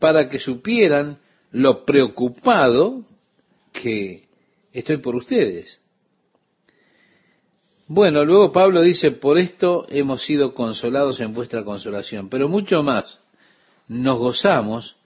para 0.00 0.28
que 0.28 0.38
supieran 0.38 1.20
lo 1.52 1.84
preocupado 1.84 3.04
que 3.72 4.26
estoy 4.72 4.96
por 4.96 5.14
ustedes. 5.14 5.80
Bueno, 7.86 8.24
luego 8.24 8.50
Pablo 8.50 8.82
dice, 8.82 9.12
por 9.12 9.38
esto 9.38 9.86
hemos 9.88 10.24
sido 10.24 10.52
consolados 10.54 11.20
en 11.20 11.32
vuestra 11.32 11.64
consolación, 11.64 12.28
pero 12.28 12.48
mucho 12.48 12.82
más 12.82 13.20
nos 13.86 14.18
gozamos 14.18 14.96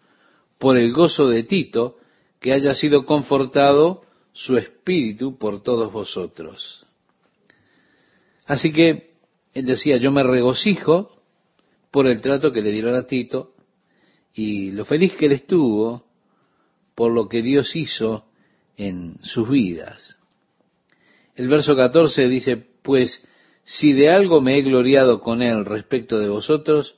por 0.58 0.78
el 0.78 0.92
gozo 0.92 1.28
de 1.28 1.42
Tito, 1.42 1.98
que 2.40 2.52
haya 2.52 2.75
sido 2.75 3.04
confortado 3.04 4.02
su 4.33 4.57
espíritu 4.57 5.38
por 5.38 5.62
todos 5.62 5.92
vosotros. 5.92 6.85
Así 8.47 8.73
que 8.73 9.14
él 9.54 9.66
decía, 9.66 9.97
yo 9.97 10.11
me 10.11 10.23
regocijo 10.23 11.11
por 11.90 12.07
el 12.07 12.21
trato 12.21 12.52
que 12.52 12.62
le 12.62 12.71
dieron 12.71 12.95
a 12.95 13.07
Tito 13.07 13.54
y 14.35 14.71
lo 14.71 14.85
feliz 14.85 15.14
que 15.16 15.26
él 15.26 15.33
estuvo 15.33 16.04
por 16.95 17.12
lo 17.12 17.28
que 17.28 17.42
Dios 17.42 17.75
hizo 17.76 18.26
en 18.76 19.18
sus 19.23 19.49
vidas. 19.49 20.16
El 21.35 21.49
verso 21.49 21.76
14 21.76 22.28
dice, 22.28 22.57
pues 22.83 23.26
si 23.64 23.92
de 23.92 24.11
algo 24.11 24.40
me 24.40 24.59
he 24.59 24.62
gloriado 24.62 25.21
con 25.21 25.42
él 25.42 25.64
respecto 25.64 26.18
de 26.18 26.28
vosotros, 26.28 26.97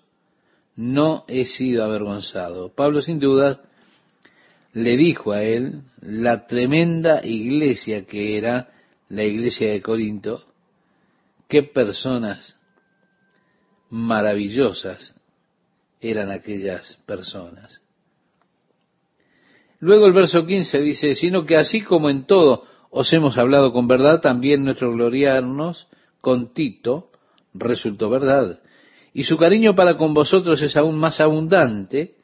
no 0.76 1.24
he 1.28 1.44
sido 1.46 1.84
avergonzado. 1.84 2.74
Pablo 2.74 3.00
sin 3.00 3.18
duda 3.18 3.69
le 4.72 4.96
dijo 4.96 5.32
a 5.32 5.42
él 5.42 5.82
la 6.00 6.46
tremenda 6.46 7.24
iglesia 7.24 8.04
que 8.04 8.38
era 8.38 8.70
la 9.08 9.24
iglesia 9.24 9.72
de 9.72 9.82
Corinto, 9.82 10.44
qué 11.48 11.62
personas 11.62 12.56
maravillosas 13.90 15.14
eran 16.00 16.30
aquellas 16.30 16.96
personas. 17.06 17.82
Luego 19.80 20.06
el 20.06 20.12
verso 20.12 20.46
15 20.46 20.80
dice, 20.80 21.14
sino 21.14 21.44
que 21.44 21.56
así 21.56 21.80
como 21.80 22.08
en 22.08 22.24
todo 22.24 22.64
os 22.90 23.12
hemos 23.12 23.38
hablado 23.38 23.72
con 23.72 23.88
verdad, 23.88 24.20
también 24.20 24.64
nuestro 24.64 24.92
gloriarnos 24.92 25.88
con 26.20 26.52
Tito 26.52 27.10
resultó 27.54 28.10
verdad. 28.10 28.60
Y 29.12 29.24
su 29.24 29.36
cariño 29.36 29.74
para 29.74 29.96
con 29.96 30.14
vosotros 30.14 30.62
es 30.62 30.76
aún 30.76 30.98
más 30.98 31.20
abundante 31.20 32.14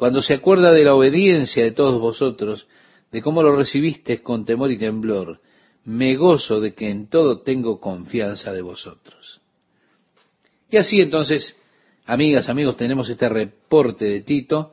cuando 0.00 0.22
se 0.22 0.32
acuerda 0.32 0.72
de 0.72 0.82
la 0.82 0.94
obediencia 0.94 1.62
de 1.62 1.72
todos 1.72 2.00
vosotros, 2.00 2.66
de 3.12 3.20
cómo 3.20 3.42
lo 3.42 3.54
recibisteis 3.54 4.22
con 4.22 4.46
temor 4.46 4.72
y 4.72 4.78
temblor. 4.78 5.42
Me 5.84 6.16
gozo 6.16 6.58
de 6.58 6.72
que 6.72 6.88
en 6.88 7.08
todo 7.08 7.42
tengo 7.42 7.78
confianza 7.78 8.50
de 8.50 8.62
vosotros. 8.62 9.42
Y 10.70 10.78
así 10.78 11.02
entonces, 11.02 11.54
amigas, 12.06 12.48
amigos, 12.48 12.78
tenemos 12.78 13.10
este 13.10 13.28
reporte 13.28 14.06
de 14.06 14.22
Tito, 14.22 14.72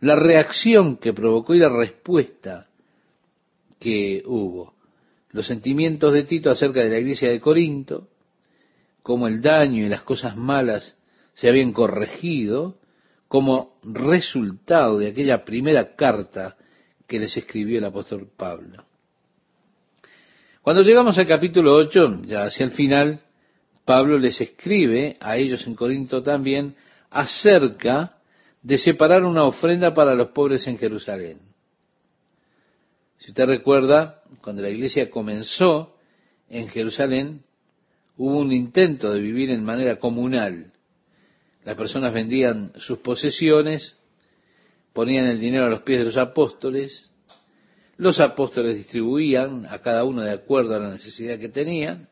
la 0.00 0.14
reacción 0.14 0.98
que 0.98 1.14
provocó 1.14 1.54
y 1.54 1.58
la 1.58 1.70
respuesta 1.70 2.68
que 3.80 4.22
hubo 4.26 4.74
los 5.30 5.46
sentimientos 5.46 6.12
de 6.12 6.24
Tito 6.24 6.50
acerca 6.50 6.80
de 6.80 6.90
la 6.90 6.98
iglesia 6.98 7.30
de 7.30 7.40
Corinto, 7.40 8.08
cómo 9.02 9.26
el 9.26 9.40
daño 9.40 9.86
y 9.86 9.88
las 9.88 10.02
cosas 10.02 10.36
malas 10.36 10.98
se 11.32 11.48
habían 11.48 11.72
corregido 11.72 12.76
como 13.28 13.78
resultado 13.82 14.98
de 14.98 15.08
aquella 15.08 15.44
primera 15.44 15.94
carta 15.94 16.56
que 17.06 17.18
les 17.18 17.36
escribió 17.36 17.78
el 17.78 17.84
apóstol 17.84 18.28
Pablo. 18.36 18.84
Cuando 20.62 20.82
llegamos 20.82 21.16
al 21.18 21.26
capítulo 21.26 21.74
8, 21.74 22.22
ya 22.24 22.42
hacia 22.44 22.64
el 22.64 22.72
final, 22.72 23.20
Pablo 23.84 24.18
les 24.18 24.40
escribe 24.40 25.16
a 25.20 25.36
ellos 25.36 25.64
en 25.66 25.76
Corinto 25.76 26.22
también 26.22 26.74
acerca 27.08 28.18
de 28.62 28.78
separar 28.78 29.22
una 29.22 29.44
ofrenda 29.44 29.94
para 29.94 30.14
los 30.14 30.30
pobres 30.30 30.66
en 30.66 30.76
Jerusalén. 30.76 31.38
Si 33.18 33.30
usted 33.30 33.46
recuerda, 33.46 34.22
cuando 34.42 34.62
la 34.62 34.70
iglesia 34.70 35.08
comenzó 35.08 35.96
en 36.48 36.68
Jerusalén, 36.68 37.44
hubo 38.16 38.38
un 38.38 38.52
intento 38.52 39.12
de 39.12 39.20
vivir 39.20 39.50
en 39.50 39.64
manera 39.64 40.00
comunal. 40.00 40.72
Las 41.66 41.74
personas 41.74 42.14
vendían 42.14 42.72
sus 42.76 42.98
posesiones, 42.98 43.96
ponían 44.92 45.26
el 45.26 45.40
dinero 45.40 45.64
a 45.64 45.68
los 45.68 45.82
pies 45.82 45.98
de 45.98 46.04
los 46.04 46.16
apóstoles, 46.16 47.10
los 47.96 48.20
apóstoles 48.20 48.76
distribuían 48.76 49.66
a 49.66 49.80
cada 49.80 50.04
uno 50.04 50.22
de 50.22 50.30
acuerdo 50.30 50.76
a 50.76 50.78
la 50.78 50.90
necesidad 50.90 51.40
que 51.40 51.48
tenían, 51.48 52.08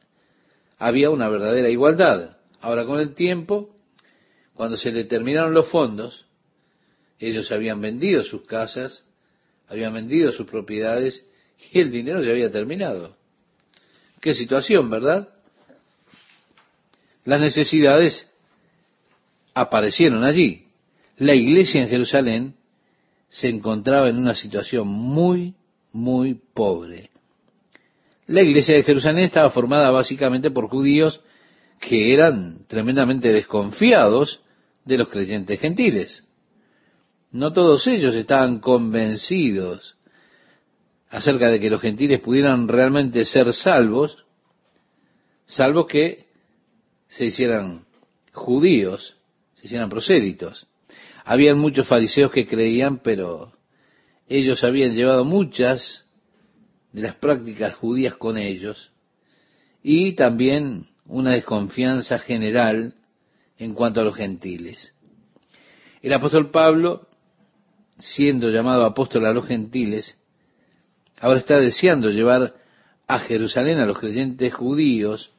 había 0.77 1.09
una 1.11 1.29
verdadera 1.29 1.71
igualdad. 1.71 2.37
Ahora 2.61 2.85
con 2.85 2.99
el 2.99 3.15
tiempo, 3.15 3.77
cuando 4.55 4.77
se 4.77 4.91
le 4.91 5.05
terminaron 5.05 5.55
los 5.55 5.69
fondos, 5.69 6.27
ellos 7.21 7.53
habían 7.53 7.81
vendido 7.81 8.25
sus 8.25 8.45
casas, 8.47 9.05
habían 9.69 9.95
vendido 9.95 10.33
sus 10.33 10.49
propiedades 10.49 11.29
y 11.71 11.79
el 11.79 11.93
dinero 11.93 12.25
se 12.25 12.31
había 12.33 12.51
terminado. 12.51 13.17
Qué 14.21 14.35
situación, 14.35 14.91
¿verdad? 14.91 15.29
Las 17.25 17.41
necesidades 17.41 18.29
aparecieron 19.55 20.25
allí. 20.25 20.67
La 21.17 21.35
iglesia 21.35 21.83
en 21.83 21.89
Jerusalén 21.89 22.55
se 23.29 23.49
encontraba 23.49 24.09
en 24.09 24.19
una 24.19 24.35
situación 24.35 24.89
muy, 24.89 25.55
muy 25.93 26.35
pobre. 26.35 27.11
La 28.27 28.43
iglesia 28.43 28.75
de 28.75 28.83
Jerusalén 28.83 29.25
estaba 29.25 29.51
formada 29.51 29.91
básicamente 29.91 30.51
por 30.51 30.69
judíos 30.69 31.21
que 31.81 32.15
eran 32.15 32.67
tremendamente 32.67 33.33
desconfiados 33.33 34.41
de 34.85 34.99
los 34.99 35.09
creyentes 35.09 35.61
gentiles. 35.61 36.25
No 37.31 37.53
todos 37.53 37.87
ellos 37.87 38.15
estaban 38.15 38.61
convencidos 38.61 39.97
acerca 41.11 41.51
de 41.51 41.61
que 41.61 41.71
los 41.71 41.81
gentiles 41.81 42.21
pudieran 42.21 42.67
realmente 42.69 43.25
ser 43.25 43.53
salvos, 43.53 44.25
salvo 45.47 45.87
que 45.87 46.27
se 47.09 47.27
hicieran 47.27 47.85
judíos, 48.33 49.17
hicieran 49.65 49.89
prosélitos. 49.89 50.67
Habían 51.25 51.59
muchos 51.59 51.89
fariseos 51.89 52.31
que 52.31 52.47
creían, 52.47 52.99
pero 52.99 53.53
ellos 54.29 54.63
habían 54.63 54.95
llevado 54.95 55.25
muchas 55.25 56.05
de 56.93 57.03
las 57.03 57.17
prácticas 57.17 57.75
judías 57.75 58.15
con 58.17 58.39
ellos 58.39 58.93
y 59.83 60.13
también 60.13 60.87
una 61.07 61.33
desconfianza 61.33 62.19
general 62.19 62.95
en 63.59 63.75
cuanto 63.75 64.01
a 64.01 64.05
los 64.05 64.15
gentiles. 64.15 64.95
El 66.03 66.13
apóstol 66.13 66.51
Pablo 66.51 67.09
siendo 67.99 68.51
llamado 68.51 68.85
apóstol 68.85 69.25
a 69.27 69.33
los 69.33 69.47
gentiles, 69.47 70.19
ahora 71.21 71.39
está 71.39 71.59
deseando 71.59 72.11
llevar 72.11 72.55
a 73.07 73.19
Jerusalén 73.21 73.79
a 73.79 73.87
los 73.87 73.99
creyentes 73.99 74.53
judíos 74.53 75.33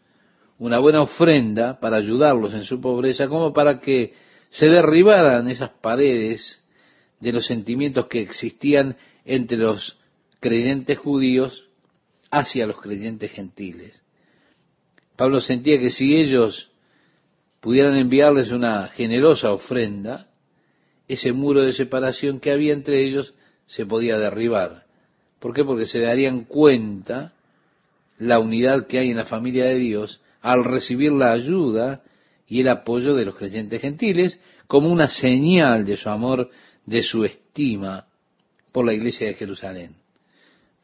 una 0.58 0.80
buena 0.80 1.02
ofrenda 1.02 1.80
para 1.80 1.98
ayudarlos 1.98 2.54
en 2.54 2.64
su 2.64 2.80
pobreza, 2.80 3.28
como 3.28 3.54
para 3.54 3.80
que 3.80 4.14
se 4.50 4.68
derribaran 4.68 5.50
esas 5.50 5.72
paredes 5.82 6.62
de 7.20 7.34
los 7.34 7.46
sentimientos 7.46 8.08
que 8.08 8.22
existían 8.22 8.96
entre 9.26 9.58
los 9.58 9.98
creyentes 10.40 10.98
judíos 10.98 11.68
hacia 12.32 12.68
los 12.68 12.80
creyentes 12.80 13.32
gentiles. 13.32 14.02
Pablo 15.16 15.40
sentía 15.40 15.80
que 15.80 15.92
si 15.92 16.16
ellos 16.16 16.70
pudieran 17.62 17.96
enviarles 17.96 18.52
una 18.52 18.88
generosa 18.90 19.52
ofrenda, 19.52 20.28
ese 21.08 21.34
muro 21.34 21.64
de 21.64 21.74
separación 21.74 22.40
que 22.40 22.52
había 22.52 22.74
entre 22.74 23.06
ellos 23.06 23.34
se 23.66 23.86
podía 23.86 24.18
derribar. 24.18 24.86
¿Por 25.40 25.54
qué? 25.54 25.64
Porque 25.64 25.86
se 25.86 26.00
darían 26.00 26.46
cuenta 26.46 27.34
la 28.18 28.40
unidad 28.40 28.88
que 28.88 29.00
hay 29.00 29.12
en 29.12 29.18
la 29.18 29.26
familia 29.26 29.66
de 29.66 29.76
Dios 29.76 30.22
al 30.46 30.64
recibir 30.64 31.12
la 31.12 31.32
ayuda 31.32 32.04
y 32.48 32.62
el 32.62 32.70
apoyo 32.70 33.16
de 33.16 33.26
los 33.26 33.36
creyentes 33.36 33.82
gentiles 33.82 34.40
como 34.68 34.92
una 34.92 35.10
señal 35.10 35.86
de 35.86 35.98
su 35.98 36.08
amor, 36.08 36.52
de 36.86 37.02
su 37.02 37.26
estima 37.26 38.06
por 38.72 38.86
la 38.86 38.94
iglesia 38.94 39.26
de 39.26 39.34
Jerusalén. 39.34 39.96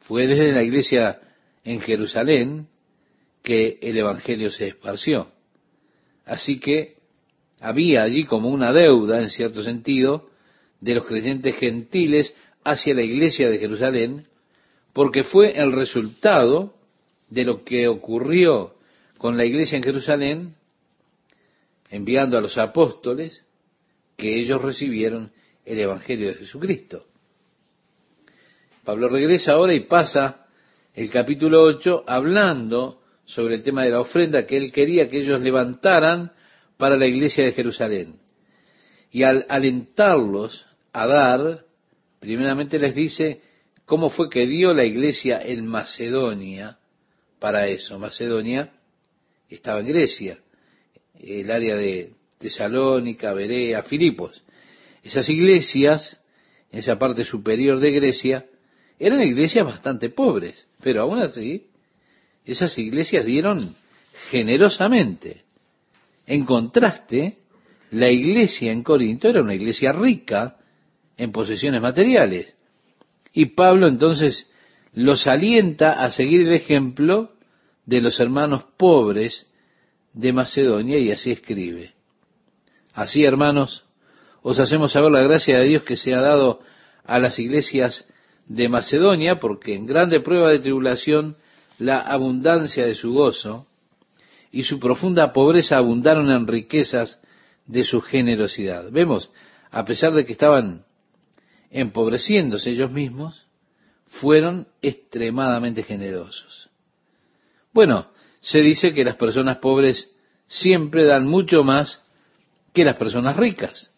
Fue 0.00 0.26
desde 0.26 0.50
la 0.50 0.64
iglesia 0.64 1.20
en 1.62 1.78
Jerusalén 1.78 2.66
que 3.44 3.78
el 3.80 3.96
Evangelio 3.98 4.50
se 4.50 4.66
esparció. 4.66 5.28
Así 6.26 6.58
que 6.58 6.96
había 7.60 8.02
allí 8.02 8.24
como 8.24 8.48
una 8.48 8.72
deuda, 8.72 9.22
en 9.22 9.30
cierto 9.30 9.62
sentido, 9.62 10.28
de 10.80 10.96
los 10.96 11.06
creyentes 11.06 11.54
gentiles 11.54 12.34
hacia 12.64 12.94
la 12.94 13.02
iglesia 13.02 13.48
de 13.48 13.60
Jerusalén, 13.60 14.24
porque 14.92 15.22
fue 15.22 15.56
el 15.56 15.70
resultado 15.70 16.74
de 17.30 17.44
lo 17.44 17.62
que 17.62 17.86
ocurrió 17.86 18.74
con 19.22 19.36
la 19.36 19.44
iglesia 19.44 19.76
en 19.76 19.84
Jerusalén, 19.84 20.56
enviando 21.88 22.36
a 22.36 22.40
los 22.40 22.58
apóstoles, 22.58 23.44
que 24.16 24.40
ellos 24.40 24.60
recibieron 24.60 25.30
el 25.64 25.78
Evangelio 25.78 26.26
de 26.26 26.34
Jesucristo. 26.34 27.06
Pablo 28.82 29.08
regresa 29.08 29.52
ahora 29.52 29.74
y 29.74 29.86
pasa 29.86 30.48
el 30.92 31.08
capítulo 31.08 31.62
8 31.62 32.02
hablando 32.04 33.00
sobre 33.24 33.54
el 33.54 33.62
tema 33.62 33.84
de 33.84 33.90
la 33.90 34.00
ofrenda 34.00 34.44
que 34.44 34.56
él 34.56 34.72
quería 34.72 35.08
que 35.08 35.20
ellos 35.20 35.40
levantaran 35.40 36.32
para 36.76 36.96
la 36.96 37.06
iglesia 37.06 37.44
de 37.44 37.52
Jerusalén. 37.52 38.18
Y 39.12 39.22
al 39.22 39.46
alentarlos 39.48 40.66
a 40.92 41.06
dar, 41.06 41.64
primeramente 42.18 42.76
les 42.76 42.92
dice 42.92 43.40
cómo 43.84 44.10
fue 44.10 44.28
que 44.28 44.48
dio 44.48 44.74
la 44.74 44.84
iglesia 44.84 45.40
en 45.40 45.64
Macedonia 45.68 46.78
para 47.38 47.68
eso. 47.68 48.00
Macedonia 48.00 48.72
estaba 49.54 49.80
en 49.80 49.88
Grecia, 49.88 50.38
el 51.18 51.50
área 51.50 51.76
de 51.76 52.12
Tesalónica, 52.38 53.32
Berea, 53.32 53.82
Filipos. 53.82 54.42
Esas 55.02 55.28
iglesias, 55.28 56.20
en 56.70 56.80
esa 56.80 56.98
parte 56.98 57.24
superior 57.24 57.78
de 57.78 57.90
Grecia, 57.90 58.46
eran 58.98 59.22
iglesias 59.22 59.64
bastante 59.64 60.10
pobres, 60.10 60.66
pero 60.82 61.02
aún 61.02 61.18
así, 61.18 61.66
esas 62.44 62.76
iglesias 62.78 63.24
dieron 63.24 63.74
generosamente. 64.30 65.42
En 66.26 66.44
contraste, 66.44 67.38
la 67.90 68.10
iglesia 68.10 68.72
en 68.72 68.82
Corinto 68.82 69.28
era 69.28 69.42
una 69.42 69.54
iglesia 69.54 69.92
rica 69.92 70.56
en 71.16 71.30
posesiones 71.30 71.82
materiales. 71.82 72.54
Y 73.32 73.46
Pablo 73.46 73.86
entonces 73.86 74.48
los 74.94 75.26
alienta 75.26 76.02
a 76.02 76.10
seguir 76.10 76.42
el 76.42 76.52
ejemplo 76.52 77.32
de 77.86 78.00
los 78.00 78.20
hermanos 78.20 78.64
pobres 78.76 79.50
de 80.12 80.32
Macedonia 80.32 80.98
y 80.98 81.10
así 81.10 81.32
escribe. 81.32 81.94
Así, 82.92 83.24
hermanos, 83.24 83.84
os 84.42 84.58
hacemos 84.58 84.92
saber 84.92 85.12
la 85.12 85.22
gracia 85.22 85.58
de 85.58 85.64
Dios 85.66 85.82
que 85.82 85.96
se 85.96 86.14
ha 86.14 86.20
dado 86.20 86.60
a 87.04 87.18
las 87.18 87.38
iglesias 87.38 88.06
de 88.46 88.68
Macedonia, 88.68 89.40
porque 89.40 89.74
en 89.74 89.86
grande 89.86 90.20
prueba 90.20 90.50
de 90.50 90.58
tribulación 90.58 91.36
la 91.78 91.98
abundancia 91.98 92.86
de 92.86 92.94
su 92.94 93.12
gozo 93.12 93.66
y 94.50 94.64
su 94.64 94.78
profunda 94.78 95.32
pobreza 95.32 95.78
abundaron 95.78 96.30
en 96.30 96.46
riquezas 96.46 97.20
de 97.66 97.84
su 97.84 98.00
generosidad. 98.00 98.90
Vemos, 98.90 99.30
a 99.70 99.84
pesar 99.84 100.12
de 100.12 100.26
que 100.26 100.32
estaban 100.32 100.84
empobreciéndose 101.70 102.70
ellos 102.70 102.90
mismos, 102.90 103.46
fueron 104.06 104.68
extremadamente 104.82 105.82
generosos. 105.82 106.68
Bueno, 107.72 108.10
se 108.40 108.60
dice 108.60 108.92
que 108.92 109.04
las 109.04 109.16
personas 109.16 109.58
pobres 109.58 110.10
siempre 110.46 111.04
dan 111.04 111.26
mucho 111.26 111.64
más 111.64 112.00
que 112.72 112.84
las 112.84 112.96
personas 112.96 113.36
ricas, 113.36 113.90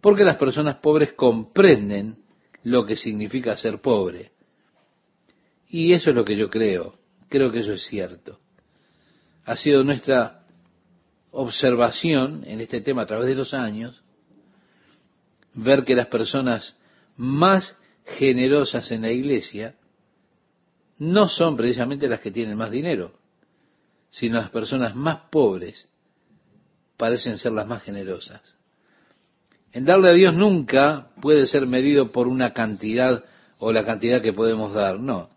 porque 0.00 0.24
las 0.24 0.36
personas 0.36 0.76
pobres 0.76 1.12
comprenden 1.12 2.18
lo 2.64 2.84
que 2.86 2.96
significa 2.96 3.56
ser 3.56 3.80
pobre. 3.80 4.32
Y 5.68 5.92
eso 5.92 6.10
es 6.10 6.16
lo 6.16 6.24
que 6.24 6.36
yo 6.36 6.50
creo, 6.50 6.98
creo 7.28 7.52
que 7.52 7.60
eso 7.60 7.72
es 7.72 7.84
cierto. 7.84 8.40
Ha 9.44 9.56
sido 9.56 9.84
nuestra 9.84 10.44
observación 11.30 12.42
en 12.46 12.60
este 12.60 12.80
tema 12.80 13.02
a 13.02 13.06
través 13.06 13.28
de 13.28 13.36
los 13.36 13.54
años, 13.54 14.02
ver 15.54 15.84
que 15.84 15.94
las 15.94 16.06
personas 16.06 16.78
más 17.16 17.76
generosas 18.04 18.90
en 18.90 19.02
la 19.02 19.10
iglesia 19.10 19.76
no 21.00 21.28
son 21.28 21.56
precisamente 21.56 22.08
las 22.08 22.20
que 22.20 22.30
tienen 22.30 22.56
más 22.56 22.70
dinero, 22.70 23.12
sino 24.10 24.36
las 24.36 24.50
personas 24.50 24.94
más 24.94 25.22
pobres 25.30 25.88
parecen 26.96 27.38
ser 27.38 27.52
las 27.52 27.66
más 27.66 27.82
generosas. 27.82 28.42
En 29.72 29.84
darle 29.86 30.10
a 30.10 30.12
Dios 30.12 30.34
nunca 30.34 31.10
puede 31.22 31.46
ser 31.46 31.66
medido 31.66 32.12
por 32.12 32.28
una 32.28 32.52
cantidad 32.52 33.24
o 33.58 33.72
la 33.72 33.84
cantidad 33.84 34.20
que 34.20 34.34
podemos 34.34 34.74
dar, 34.74 35.00
no. 35.00 35.30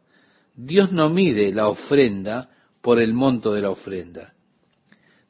Dios 0.55 0.91
no 0.91 1.09
mide 1.09 1.53
la 1.53 1.69
ofrenda 1.69 2.49
por 2.81 2.99
el 2.99 3.13
monto 3.13 3.53
de 3.53 3.61
la 3.61 3.69
ofrenda. 3.69 4.33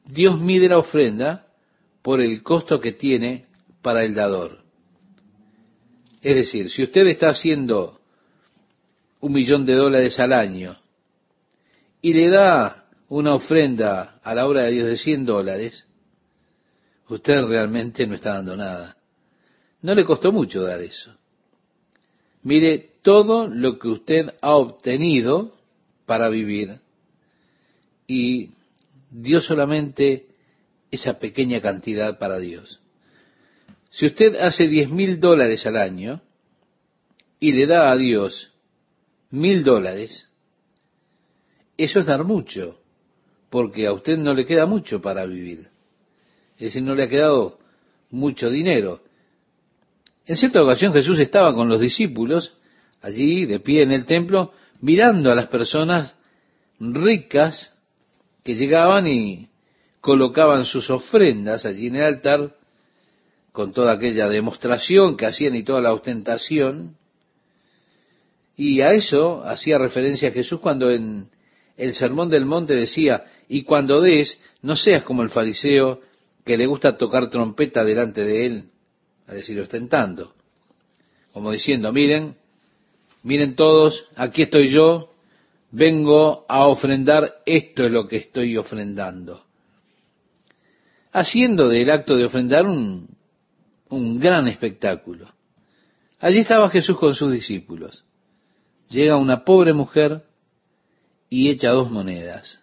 Dios 0.04 0.40
mide 0.40 0.68
la 0.68 0.78
ofrenda 0.78 1.46
por 2.02 2.20
el 2.20 2.42
costo 2.42 2.80
que 2.80 2.92
tiene 2.92 3.46
para 3.82 4.04
el 4.04 4.14
dador. 4.14 4.64
Es 6.20 6.34
decir, 6.34 6.70
si 6.70 6.82
usted 6.82 7.06
está 7.06 7.28
haciendo 7.28 8.00
un 9.24 9.32
millón 9.32 9.64
de 9.64 9.72
dólares 9.72 10.20
al 10.20 10.34
año 10.34 10.76
y 12.02 12.12
le 12.12 12.28
da 12.28 12.90
una 13.08 13.34
ofrenda 13.34 14.20
a 14.22 14.34
la 14.34 14.46
obra 14.46 14.64
de 14.64 14.72
Dios 14.72 14.86
de 14.86 14.98
100 14.98 15.24
dólares, 15.24 15.86
usted 17.08 17.42
realmente 17.44 18.06
no 18.06 18.16
está 18.16 18.34
dando 18.34 18.54
nada. 18.54 18.98
No 19.80 19.94
le 19.94 20.04
costó 20.04 20.30
mucho 20.30 20.60
dar 20.60 20.82
eso. 20.82 21.16
Mire 22.42 22.90
todo 23.00 23.46
lo 23.46 23.78
que 23.78 23.88
usted 23.88 24.34
ha 24.42 24.56
obtenido 24.56 25.52
para 26.04 26.28
vivir 26.28 26.80
y 28.06 28.50
dio 29.10 29.40
solamente 29.40 30.26
esa 30.90 31.18
pequeña 31.18 31.60
cantidad 31.60 32.18
para 32.18 32.38
Dios. 32.38 32.78
Si 33.88 34.04
usted 34.04 34.36
hace 34.36 34.68
diez 34.68 34.90
mil 34.90 35.18
dólares 35.18 35.64
al 35.64 35.78
año 35.78 36.20
y 37.40 37.52
le 37.52 37.64
da 37.66 37.90
a 37.90 37.96
Dios 37.96 38.50
mil 39.34 39.64
dólares, 39.64 40.28
eso 41.76 41.98
es 41.98 42.06
dar 42.06 42.22
mucho, 42.24 42.78
porque 43.50 43.86
a 43.86 43.92
usted 43.92 44.16
no 44.16 44.32
le 44.32 44.46
queda 44.46 44.64
mucho 44.64 45.02
para 45.02 45.26
vivir. 45.26 45.68
Es 46.56 46.66
decir, 46.66 46.82
no 46.82 46.94
le 46.94 47.02
ha 47.02 47.08
quedado 47.08 47.58
mucho 48.10 48.48
dinero. 48.48 49.02
En 50.24 50.36
cierta 50.36 50.62
ocasión 50.62 50.92
Jesús 50.92 51.18
estaba 51.18 51.52
con 51.52 51.68
los 51.68 51.80
discípulos 51.80 52.54
allí 53.02 53.44
de 53.44 53.58
pie 53.58 53.82
en 53.82 53.90
el 53.90 54.06
templo, 54.06 54.52
mirando 54.80 55.32
a 55.32 55.34
las 55.34 55.48
personas 55.48 56.14
ricas 56.78 57.76
que 58.44 58.54
llegaban 58.54 59.08
y 59.08 59.48
colocaban 60.00 60.64
sus 60.64 60.90
ofrendas 60.90 61.66
allí 61.66 61.88
en 61.88 61.96
el 61.96 62.04
altar 62.04 62.56
con 63.50 63.72
toda 63.72 63.92
aquella 63.92 64.28
demostración 64.28 65.16
que 65.16 65.26
hacían 65.26 65.56
y 65.56 65.64
toda 65.64 65.80
la 65.80 65.92
ostentación. 65.92 66.96
Y 68.56 68.80
a 68.80 68.92
eso 68.92 69.44
hacía 69.44 69.78
referencia 69.78 70.30
Jesús 70.30 70.60
cuando 70.60 70.90
en 70.90 71.28
el 71.76 71.94
Sermón 71.94 72.30
del 72.30 72.46
Monte 72.46 72.74
decía, 72.74 73.24
y 73.48 73.62
cuando 73.62 74.00
des, 74.00 74.40
no 74.62 74.76
seas 74.76 75.02
como 75.02 75.22
el 75.22 75.30
fariseo 75.30 76.00
que 76.44 76.56
le 76.56 76.66
gusta 76.66 76.96
tocar 76.96 77.30
trompeta 77.30 77.84
delante 77.84 78.24
de 78.24 78.46
él, 78.46 78.64
a 79.26 79.34
decir, 79.34 79.58
ostentando, 79.60 80.34
como 81.32 81.50
diciendo, 81.50 81.92
miren, 81.92 82.36
miren 83.22 83.56
todos, 83.56 84.06
aquí 84.14 84.42
estoy 84.42 84.68
yo, 84.68 85.12
vengo 85.72 86.44
a 86.48 86.66
ofrendar, 86.66 87.42
esto 87.46 87.84
es 87.84 87.92
lo 87.92 88.06
que 88.06 88.16
estoy 88.16 88.56
ofrendando. 88.56 89.44
Haciendo 91.12 91.68
del 91.68 91.90
acto 91.90 92.16
de 92.16 92.26
ofrendar 92.26 92.66
un, 92.66 93.08
un 93.88 94.20
gran 94.20 94.46
espectáculo. 94.46 95.32
Allí 96.20 96.38
estaba 96.38 96.70
Jesús 96.70 96.98
con 96.98 97.14
sus 97.14 97.32
discípulos. 97.32 98.04
Llega 98.94 99.16
una 99.16 99.44
pobre 99.44 99.72
mujer 99.72 100.22
y 101.28 101.50
echa 101.50 101.70
dos 101.70 101.90
monedas. 101.90 102.62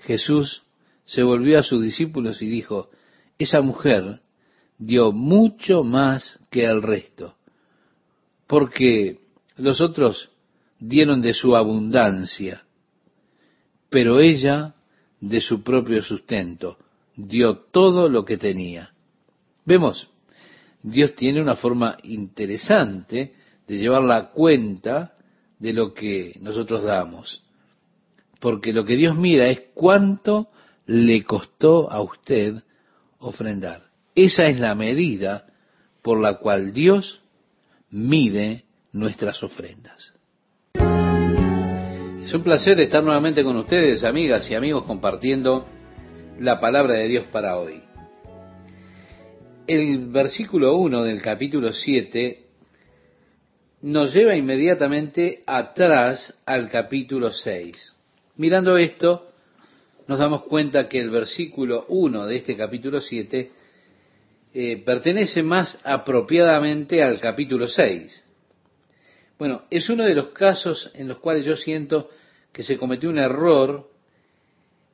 Jesús 0.00 0.64
se 1.04 1.22
volvió 1.22 1.60
a 1.60 1.62
sus 1.62 1.80
discípulos 1.80 2.42
y 2.42 2.48
dijo, 2.48 2.90
esa 3.38 3.60
mujer 3.60 4.20
dio 4.78 5.12
mucho 5.12 5.84
más 5.84 6.36
que 6.50 6.64
el 6.64 6.82
resto, 6.82 7.36
porque 8.48 9.20
los 9.56 9.80
otros 9.80 10.30
dieron 10.80 11.22
de 11.22 11.32
su 11.32 11.54
abundancia, 11.54 12.64
pero 13.88 14.18
ella 14.18 14.74
de 15.20 15.40
su 15.40 15.62
propio 15.62 16.02
sustento 16.02 16.76
dio 17.14 17.56
todo 17.70 18.08
lo 18.08 18.24
que 18.24 18.36
tenía. 18.36 18.92
Vemos, 19.64 20.10
Dios 20.82 21.14
tiene 21.14 21.40
una 21.40 21.54
forma 21.54 21.98
interesante 22.02 23.36
de 23.72 23.78
llevar 23.78 24.02
la 24.02 24.28
cuenta 24.32 25.14
de 25.58 25.72
lo 25.72 25.94
que 25.94 26.36
nosotros 26.42 26.82
damos, 26.82 27.42
porque 28.38 28.70
lo 28.70 28.84
que 28.84 28.96
Dios 28.96 29.16
mira 29.16 29.48
es 29.48 29.62
cuánto 29.72 30.50
le 30.84 31.24
costó 31.24 31.90
a 31.90 32.02
usted 32.02 32.56
ofrendar. 33.18 33.84
Esa 34.14 34.44
es 34.44 34.60
la 34.60 34.74
medida 34.74 35.46
por 36.02 36.20
la 36.20 36.34
cual 36.34 36.74
Dios 36.74 37.22
mide 37.88 38.66
nuestras 38.92 39.42
ofrendas. 39.42 40.12
Es 40.74 42.34
un 42.34 42.42
placer 42.42 42.78
estar 42.78 43.02
nuevamente 43.02 43.42
con 43.42 43.56
ustedes, 43.56 44.04
amigas 44.04 44.50
y 44.50 44.54
amigos, 44.54 44.84
compartiendo 44.84 45.66
la 46.38 46.60
palabra 46.60 46.92
de 46.92 47.08
Dios 47.08 47.24
para 47.32 47.56
hoy. 47.56 47.82
El 49.66 50.08
versículo 50.08 50.76
1 50.76 51.04
del 51.04 51.22
capítulo 51.22 51.72
7 51.72 52.51
nos 53.82 54.14
lleva 54.14 54.36
inmediatamente 54.36 55.42
atrás 55.44 56.32
al 56.46 56.70
capítulo 56.70 57.32
6. 57.32 57.94
Mirando 58.36 58.76
esto, 58.76 59.32
nos 60.06 60.20
damos 60.20 60.44
cuenta 60.44 60.88
que 60.88 61.00
el 61.00 61.10
versículo 61.10 61.86
1 61.88 62.26
de 62.26 62.36
este 62.36 62.56
capítulo 62.56 63.00
7 63.00 63.50
eh, 64.54 64.82
pertenece 64.84 65.42
más 65.42 65.80
apropiadamente 65.82 67.02
al 67.02 67.18
capítulo 67.18 67.66
6. 67.66 68.24
Bueno, 69.38 69.62
es 69.68 69.88
uno 69.90 70.04
de 70.04 70.14
los 70.14 70.28
casos 70.28 70.90
en 70.94 71.08
los 71.08 71.18
cuales 71.18 71.44
yo 71.44 71.56
siento 71.56 72.08
que 72.52 72.62
se 72.62 72.78
cometió 72.78 73.10
un 73.10 73.18
error 73.18 73.90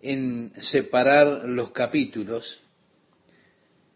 en 0.01 0.53
separar 0.57 1.45
los 1.45 1.73
capítulos. 1.73 2.63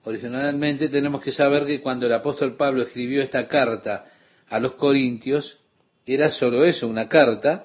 Originalmente 0.05 0.91
tenemos 0.91 1.23
que 1.23 1.33
saber 1.33 1.65
que 1.65 1.81
cuando 1.81 2.07
el 2.07 2.13
apóstol 2.13 2.57
Pablo 2.57 2.83
escribió 2.83 3.23
esta 3.23 3.49
carta 3.49 4.12
a 4.53 4.61
los 4.61 4.75
corintios, 4.75 5.59
era 6.05 6.31
solo 6.31 6.63
eso, 6.63 6.87
una 6.87 7.09
carta 7.09 7.65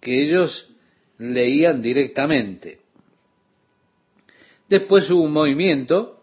que 0.00 0.22
ellos 0.22 0.70
leían 1.18 1.82
directamente. 1.82 2.78
Después 4.68 5.10
hubo 5.10 5.24
un 5.24 5.32
movimiento 5.32 6.22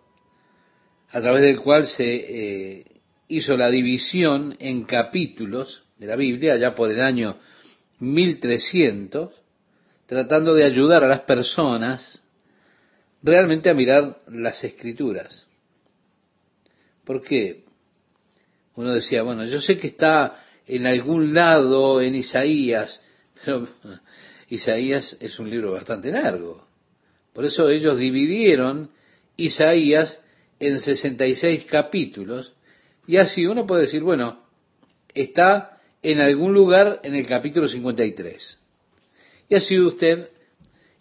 a 1.09 1.19
través 1.19 1.41
del 1.41 1.59
cual 1.59 1.85
se 1.85 2.05
eh, 2.05 2.85
hizo 3.27 3.57
la 3.57 3.69
división 3.69 4.55
en 4.59 4.85
capítulos 4.85 5.83
de 5.97 6.07
la 6.07 6.15
Biblia, 6.15 6.53
allá 6.53 6.75
por 6.75 6.89
el 6.91 7.01
año 7.01 7.37
1300, 7.99 9.33
tratando 10.05 10.53
de 10.53 10.63
ayudar 10.63 11.03
a 11.03 11.09
las 11.09 11.21
personas 11.21 12.23
realmente 13.21 13.69
a 13.69 13.73
mirar 13.73 14.21
las 14.29 14.63
escrituras. 14.63 15.45
¿Por 17.03 17.21
qué? 17.21 17.65
Uno 18.79 18.93
decía, 18.93 19.23
bueno, 19.23 19.43
yo 19.43 19.59
sé 19.59 19.77
que 19.77 19.87
está 19.87 20.41
en 20.65 20.87
algún 20.87 21.33
lado 21.33 21.99
en 21.99 22.15
Isaías, 22.15 23.03
pero 23.43 23.67
Isaías 24.47 25.17
es 25.19 25.37
un 25.37 25.49
libro 25.49 25.73
bastante 25.73 26.09
largo. 26.09 26.65
Por 27.33 27.43
eso 27.43 27.69
ellos 27.69 27.97
dividieron 27.97 28.89
Isaías 29.35 30.23
en 30.61 30.79
66 30.79 31.65
capítulos 31.65 32.53
y 33.05 33.17
así 33.17 33.45
uno 33.45 33.67
puede 33.67 33.81
decir, 33.81 34.01
bueno, 34.01 34.45
está 35.13 35.81
en 36.01 36.21
algún 36.21 36.53
lugar 36.53 37.01
en 37.03 37.15
el 37.15 37.25
capítulo 37.27 37.67
53. 37.67 38.59
Y 39.49 39.55
así 39.55 39.77
usted 39.77 40.29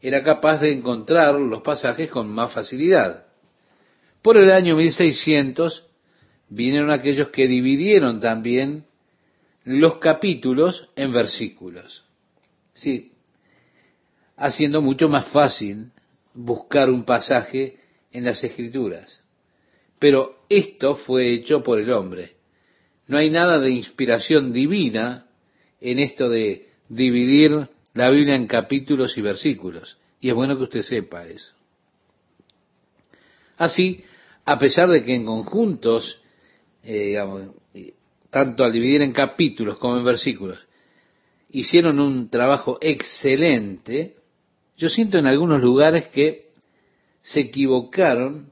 era 0.03 0.25
capaz 0.25 0.62
de 0.62 0.73
encontrar 0.73 1.37
los 1.37 1.62
pasajes 1.62 2.11
con 2.11 2.29
más 2.29 2.53
facilidad. 2.53 3.27
Por 4.21 4.37
el 4.37 4.51
año 4.51 4.75
1600 4.75 5.88
vinieron 6.48 6.90
aquellos 6.90 7.28
que 7.28 7.46
dividieron 7.46 8.20
también 8.20 8.84
los 9.64 9.98
capítulos 9.98 10.88
en 10.96 11.12
versículos. 11.12 12.04
Sí, 12.72 13.12
haciendo 14.37 14.80
mucho 14.80 15.08
más 15.08 15.28
fácil 15.28 15.90
buscar 16.32 16.90
un 16.90 17.04
pasaje 17.04 17.78
en 18.12 18.24
las 18.24 18.42
escrituras. 18.42 19.20
Pero 19.98 20.38
esto 20.48 20.94
fue 20.94 21.32
hecho 21.32 21.62
por 21.62 21.80
el 21.80 21.90
hombre. 21.90 22.37
No 23.08 23.18
hay 23.18 23.30
nada 23.30 23.58
de 23.58 23.70
inspiración 23.70 24.52
divina 24.52 25.26
en 25.80 25.98
esto 25.98 26.28
de 26.28 26.68
dividir 26.88 27.68
la 27.94 28.11
Biblia 28.11 28.37
en 28.37 28.46
capítulos 28.46 29.18
y 29.18 29.22
versículos. 29.22 29.98
Y 30.20 30.28
es 30.28 30.34
bueno 30.34 30.56
que 30.56 30.64
usted 30.64 30.82
sepa 30.82 31.26
eso. 31.26 31.52
Así, 33.56 34.04
a 34.44 34.58
pesar 34.58 34.88
de 34.88 35.04
que 35.04 35.14
en 35.14 35.26
conjuntos, 35.26 36.22
eh, 36.85 37.19
tanto 38.31 38.64
al 38.64 38.73
dividir 38.73 39.03
en 39.03 39.12
capítulos 39.12 39.79
como 39.79 39.97
en 39.97 40.05
versículos, 40.05 40.59
hicieron 41.51 41.99
un 42.01 42.29
trabajo 42.29 42.79
excelente, 42.81 44.14
yo 44.77 44.88
siento 44.88 45.19
en 45.19 45.27
algunos 45.27 45.61
lugares 45.61 46.09
que 46.09 46.49
se 47.21 47.41
equivocaron 47.41 48.51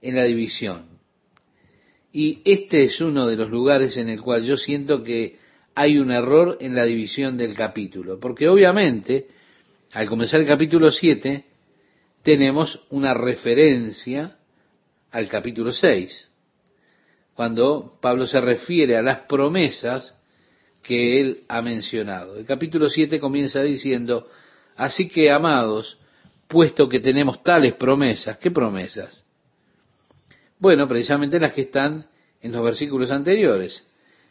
en 0.00 0.16
la 0.16 0.24
división. 0.24 0.86
Y 2.12 2.40
este 2.44 2.84
es 2.84 3.00
uno 3.00 3.26
de 3.26 3.36
los 3.36 3.50
lugares 3.50 3.96
en 3.96 4.08
el 4.08 4.22
cual 4.22 4.44
yo 4.44 4.56
siento 4.56 5.02
que 5.02 5.36
hay 5.74 5.98
un 5.98 6.10
error 6.10 6.56
en 6.60 6.74
la 6.74 6.84
división 6.84 7.36
del 7.36 7.54
capítulo. 7.54 8.18
Porque 8.18 8.48
obviamente, 8.48 9.26
al 9.92 10.08
comenzar 10.08 10.40
el 10.40 10.46
capítulo 10.46 10.90
7, 10.90 11.44
tenemos 12.22 12.86
una 12.90 13.12
referencia 13.12 14.38
al 15.10 15.28
capítulo 15.28 15.72
6. 15.72 16.30
Cuando 17.36 17.98
Pablo 18.00 18.26
se 18.26 18.40
refiere 18.40 18.96
a 18.96 19.02
las 19.02 19.20
promesas 19.20 20.16
que 20.82 21.20
él 21.20 21.44
ha 21.48 21.60
mencionado. 21.60 22.38
El 22.38 22.46
capítulo 22.46 22.88
7 22.88 23.20
comienza 23.20 23.62
diciendo, 23.62 24.26
así 24.74 25.06
que 25.08 25.30
amados, 25.30 25.98
puesto 26.48 26.88
que 26.88 26.98
tenemos 26.98 27.42
tales 27.42 27.74
promesas, 27.74 28.38
¿qué 28.38 28.50
promesas? 28.50 29.22
Bueno, 30.58 30.88
precisamente 30.88 31.38
las 31.38 31.52
que 31.52 31.62
están 31.62 32.06
en 32.40 32.52
los 32.52 32.64
versículos 32.64 33.10
anteriores, 33.10 33.86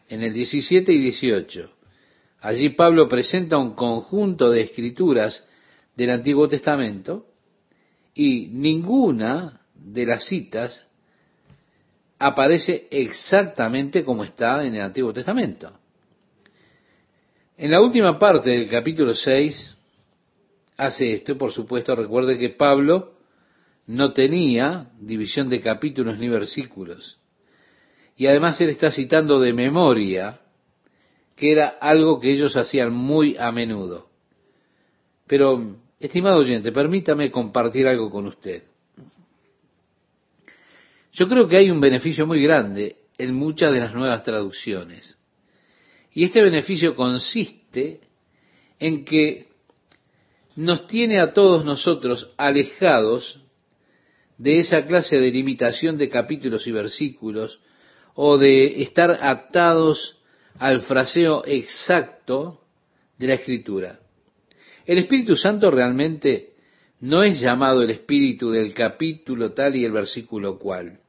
en 0.09 0.23
el 0.23 0.33
17 0.33 0.91
y 0.91 0.97
18. 0.97 1.69
Allí 2.41 2.69
Pablo 2.69 3.07
presenta 3.07 3.57
un 3.57 3.75
conjunto 3.75 4.49
de 4.49 4.61
escrituras 4.61 5.47
del 5.95 6.09
Antiguo 6.09 6.47
Testamento 6.47 7.27
y 8.15 8.47
ninguna 8.51 9.61
de 9.75 10.05
las 10.07 10.25
citas 10.25 10.87
aparece 12.25 12.87
exactamente 12.89 14.03
como 14.03 14.23
está 14.23 14.65
en 14.65 14.73
el 14.73 14.81
Antiguo 14.81 15.13
Testamento. 15.13 15.71
En 17.55 17.69
la 17.69 17.79
última 17.79 18.17
parte 18.17 18.49
del 18.49 18.67
capítulo 18.67 19.13
6 19.13 19.77
hace 20.75 21.13
esto, 21.13 21.37
por 21.37 21.51
supuesto, 21.51 21.95
recuerde 21.95 22.39
que 22.39 22.49
Pablo 22.49 23.13
no 23.85 24.11
tenía 24.11 24.89
división 24.99 25.49
de 25.49 25.59
capítulos 25.59 26.17
ni 26.17 26.27
versículos. 26.27 27.19
Y 28.17 28.25
además 28.25 28.59
él 28.59 28.69
está 28.69 28.89
citando 28.89 29.39
de 29.39 29.53
memoria, 29.53 30.39
que 31.35 31.51
era 31.51 31.77
algo 31.79 32.19
que 32.19 32.31
ellos 32.31 32.57
hacían 32.57 32.91
muy 32.91 33.37
a 33.37 33.51
menudo. 33.51 34.09
Pero, 35.27 35.75
estimado 35.99 36.39
oyente, 36.39 36.71
permítame 36.71 37.29
compartir 37.29 37.87
algo 37.87 38.09
con 38.09 38.25
usted. 38.25 38.63
Yo 41.15 41.29
creo 41.29 41.47
que 41.47 41.55
hay 41.55 41.71
un 41.71 41.79
beneficio 41.79 42.27
muy 42.27 42.43
grande 42.43 42.97
en 43.17 43.33
muchas 43.33 43.71
de 43.71 43.79
las 43.79 43.95
nuevas 43.95 44.23
traducciones. 44.23 45.17
Y 46.13 46.25
este 46.25 46.41
beneficio 46.41 46.93
consiste 46.93 48.01
en 48.79 49.05
que 49.05 49.47
nos 50.57 50.87
tiene 50.87 51.21
a 51.21 51.33
todos 51.33 51.63
nosotros 51.63 52.33
alejados 52.35 53.41
de 54.37 54.59
esa 54.59 54.85
clase 54.85 55.17
de 55.17 55.31
limitación 55.31 55.97
de 55.97 56.09
capítulos 56.09 56.67
y 56.67 56.73
versículos 56.73 57.61
o 58.15 58.37
de 58.37 58.81
estar 58.83 59.11
atados 59.21 60.17
al 60.59 60.81
fraseo 60.81 61.45
exacto 61.45 62.61
de 63.17 63.27
la 63.27 63.35
escritura. 63.35 64.01
El 64.85 64.97
Espíritu 64.97 65.37
Santo 65.37 65.71
realmente 65.71 66.55
no 66.99 67.23
es 67.23 67.39
llamado 67.39 67.83
el 67.83 67.91
Espíritu 67.91 68.51
del 68.51 68.73
capítulo 68.73 69.53
tal 69.53 69.77
y 69.77 69.85
el 69.85 69.93
versículo 69.93 70.59
cual. 70.59 70.99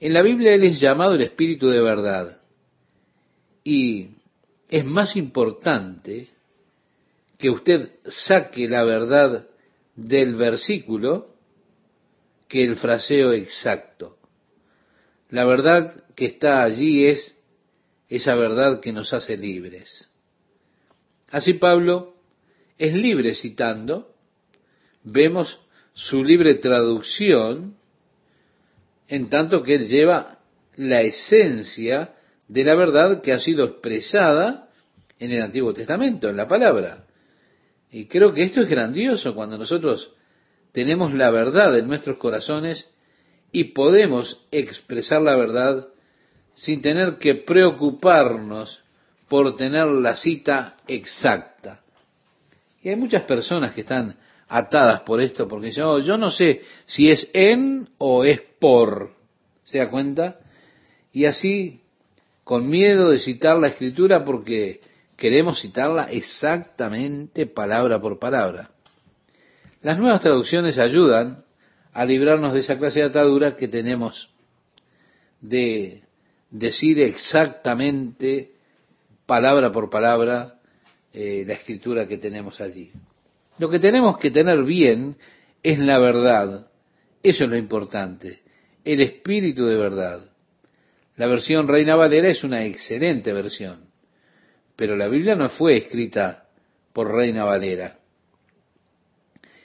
En 0.00 0.12
la 0.12 0.22
Biblia 0.22 0.54
Él 0.54 0.64
es 0.64 0.80
llamado 0.80 1.14
el 1.14 1.22
Espíritu 1.22 1.68
de 1.68 1.80
verdad. 1.80 2.42
Y 3.64 4.10
es 4.68 4.84
más 4.84 5.16
importante 5.16 6.28
que 7.38 7.50
usted 7.50 7.90
saque 8.04 8.68
la 8.68 8.84
verdad 8.84 9.46
del 9.94 10.34
versículo 10.34 11.28
que 12.48 12.64
el 12.64 12.76
fraseo 12.76 13.32
exacto. 13.32 14.18
La 15.30 15.44
verdad 15.44 16.04
que 16.14 16.26
está 16.26 16.62
allí 16.62 17.06
es 17.06 17.36
esa 18.08 18.34
verdad 18.36 18.80
que 18.80 18.92
nos 18.92 19.12
hace 19.12 19.36
libres. 19.36 20.10
Así 21.28 21.54
Pablo 21.54 22.14
es 22.78 22.94
libre 22.94 23.34
citando, 23.34 24.14
vemos 25.02 25.58
su 25.92 26.22
libre 26.22 26.54
traducción 26.54 27.76
en 29.08 29.28
tanto 29.28 29.62
que 29.62 29.74
él 29.74 29.88
lleva 29.88 30.38
la 30.76 31.02
esencia 31.02 32.14
de 32.48 32.64
la 32.64 32.74
verdad 32.74 33.22
que 33.22 33.32
ha 33.32 33.38
sido 33.38 33.64
expresada 33.64 34.68
en 35.18 35.32
el 35.32 35.42
Antiguo 35.42 35.72
Testamento, 35.72 36.28
en 36.28 36.36
la 36.36 36.46
palabra. 36.46 37.06
Y 37.90 38.06
creo 38.06 38.34
que 38.34 38.42
esto 38.42 38.62
es 38.62 38.68
grandioso 38.68 39.34
cuando 39.34 39.56
nosotros 39.56 40.12
tenemos 40.72 41.14
la 41.14 41.30
verdad 41.30 41.76
en 41.78 41.88
nuestros 41.88 42.18
corazones 42.18 42.90
y 43.52 43.64
podemos 43.64 44.46
expresar 44.50 45.22
la 45.22 45.36
verdad 45.36 45.88
sin 46.54 46.82
tener 46.82 47.18
que 47.18 47.34
preocuparnos 47.36 48.82
por 49.28 49.56
tener 49.56 49.86
la 49.86 50.16
cita 50.16 50.76
exacta. 50.86 51.80
Y 52.82 52.90
hay 52.90 52.96
muchas 52.96 53.22
personas 53.22 53.74
que 53.74 53.80
están 53.80 54.16
atadas 54.48 55.00
por 55.00 55.20
esto, 55.20 55.48
porque 55.48 55.66
dicen, 55.66 55.84
yo 56.02 56.16
no 56.16 56.30
sé 56.30 56.62
si 56.86 57.08
es 57.08 57.28
en 57.32 57.88
o 57.98 58.24
es 58.24 58.40
por, 58.58 59.12
¿se 59.64 59.78
da 59.78 59.90
cuenta? 59.90 60.38
Y 61.12 61.24
así, 61.24 61.80
con 62.44 62.68
miedo 62.68 63.10
de 63.10 63.18
citar 63.18 63.58
la 63.58 63.68
escritura, 63.68 64.24
porque 64.24 64.80
queremos 65.16 65.60
citarla 65.60 66.04
exactamente 66.10 67.46
palabra 67.46 68.00
por 68.00 68.18
palabra. 68.18 68.70
Las 69.82 69.98
nuevas 69.98 70.20
traducciones 70.20 70.78
ayudan 70.78 71.44
a 71.92 72.04
librarnos 72.04 72.52
de 72.52 72.60
esa 72.60 72.78
clase 72.78 73.00
de 73.00 73.06
atadura 73.06 73.56
que 73.56 73.68
tenemos 73.68 74.30
de 75.40 76.02
decir 76.50 77.00
exactamente 77.00 78.52
palabra 79.26 79.72
por 79.72 79.90
palabra 79.90 80.60
eh, 81.12 81.44
la 81.46 81.54
escritura 81.54 82.06
que 82.06 82.18
tenemos 82.18 82.60
allí. 82.60 82.90
Lo 83.58 83.70
que 83.70 83.78
tenemos 83.78 84.18
que 84.18 84.30
tener 84.30 84.62
bien 84.64 85.16
es 85.62 85.78
la 85.78 85.98
verdad. 85.98 86.70
Eso 87.22 87.44
es 87.44 87.50
lo 87.50 87.56
importante. 87.56 88.40
El 88.84 89.00
espíritu 89.00 89.66
de 89.66 89.76
verdad. 89.76 90.20
La 91.16 91.26
versión 91.26 91.66
Reina 91.66 91.96
Valera 91.96 92.28
es 92.28 92.44
una 92.44 92.64
excelente 92.64 93.32
versión. 93.32 93.86
Pero 94.76 94.96
la 94.96 95.08
Biblia 95.08 95.34
no 95.34 95.48
fue 95.48 95.76
escrita 95.76 96.48
por 96.92 97.12
Reina 97.12 97.44
Valera. 97.44 97.98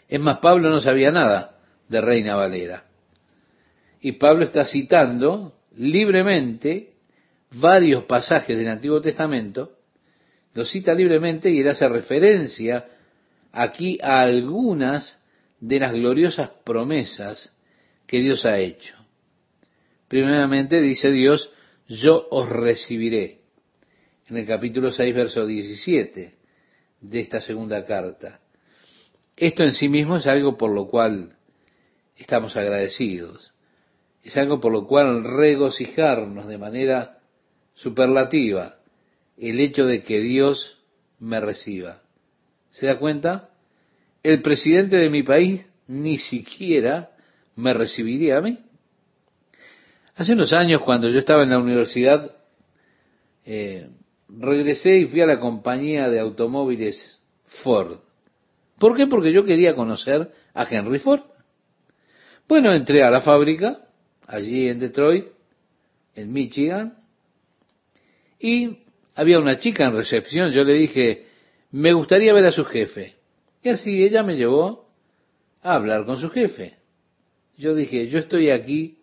Es 0.07 0.19
más, 0.19 0.39
Pablo 0.39 0.69
no 0.69 0.79
sabía 0.79 1.11
nada 1.11 1.59
de 1.87 2.01
Reina 2.01 2.35
Valera. 2.35 2.85
Y 4.01 4.13
Pablo 4.13 4.43
está 4.43 4.65
citando 4.65 5.53
libremente 5.75 6.91
varios 7.51 8.05
pasajes 8.05 8.57
del 8.57 8.67
Antiguo 8.67 9.01
Testamento, 9.01 9.77
lo 10.53 10.65
cita 10.65 10.93
libremente 10.93 11.49
y 11.49 11.59
él 11.59 11.67
hace 11.69 11.87
referencia 11.87 12.85
aquí 13.51 13.99
a 14.01 14.21
algunas 14.21 15.21
de 15.59 15.79
las 15.79 15.93
gloriosas 15.93 16.49
promesas 16.63 17.55
que 18.07 18.19
Dios 18.19 18.45
ha 18.45 18.59
hecho. 18.59 18.95
Primeramente 20.07 20.81
dice 20.81 21.11
Dios, 21.11 21.51
yo 21.87 22.27
os 22.31 22.49
recibiré. 22.49 23.39
En 24.27 24.37
el 24.37 24.45
capítulo 24.45 24.91
6, 24.91 25.15
verso 25.15 25.45
17 25.45 26.35
de 27.01 27.19
esta 27.19 27.41
segunda 27.41 27.85
carta. 27.85 28.39
Esto 29.35 29.63
en 29.63 29.73
sí 29.73 29.89
mismo 29.89 30.17
es 30.17 30.27
algo 30.27 30.57
por 30.57 30.71
lo 30.71 30.87
cual 30.87 31.35
estamos 32.15 32.55
agradecidos. 32.55 33.53
Es 34.23 34.37
algo 34.37 34.59
por 34.59 34.71
lo 34.71 34.85
cual 34.87 35.23
regocijarnos 35.23 36.47
de 36.47 36.57
manera 36.57 37.19
superlativa 37.73 38.77
el 39.37 39.59
hecho 39.59 39.85
de 39.85 40.03
que 40.03 40.19
Dios 40.19 40.83
me 41.19 41.39
reciba. 41.39 42.03
¿Se 42.71 42.87
da 42.87 42.97
cuenta? 42.97 43.49
El 44.23 44.41
presidente 44.41 44.97
de 44.97 45.09
mi 45.09 45.23
país 45.23 45.65
ni 45.87 46.17
siquiera 46.17 47.11
me 47.55 47.73
recibiría 47.73 48.37
a 48.37 48.41
mí. 48.41 48.59
Hace 50.15 50.33
unos 50.33 50.53
años, 50.53 50.81
cuando 50.81 51.09
yo 51.09 51.19
estaba 51.19 51.43
en 51.43 51.49
la 51.49 51.59
universidad, 51.59 52.35
eh, 53.45 53.89
regresé 54.29 54.97
y 54.99 55.05
fui 55.07 55.21
a 55.21 55.25
la 55.25 55.39
compañía 55.39 56.09
de 56.09 56.19
automóviles 56.19 57.19
Ford. 57.45 57.99
¿Por 58.77 58.95
qué? 58.95 59.07
Porque 59.07 59.31
yo 59.31 59.43
quería 59.43 59.75
conocer 59.75 60.31
a 60.53 60.63
Henry 60.63 60.99
Ford. 60.99 61.21
Bueno, 62.47 62.73
entré 62.73 63.03
a 63.03 63.11
la 63.11 63.21
fábrica, 63.21 63.79
allí 64.27 64.67
en 64.67 64.79
Detroit, 64.79 65.25
en 66.15 66.31
Michigan, 66.31 66.97
y 68.39 68.79
había 69.15 69.39
una 69.39 69.59
chica 69.59 69.85
en 69.85 69.95
recepción. 69.95 70.51
Yo 70.51 70.63
le 70.63 70.73
dije, 70.73 71.27
me 71.71 71.93
gustaría 71.93 72.33
ver 72.33 72.45
a 72.45 72.51
su 72.51 72.65
jefe. 72.65 73.15
Y 73.61 73.69
así 73.69 74.03
ella 74.03 74.23
me 74.23 74.35
llevó 74.35 74.89
a 75.61 75.75
hablar 75.75 76.05
con 76.05 76.17
su 76.17 76.29
jefe. 76.29 76.77
Yo 77.57 77.75
dije, 77.75 78.07
yo 78.07 78.19
estoy 78.19 78.49
aquí 78.49 78.99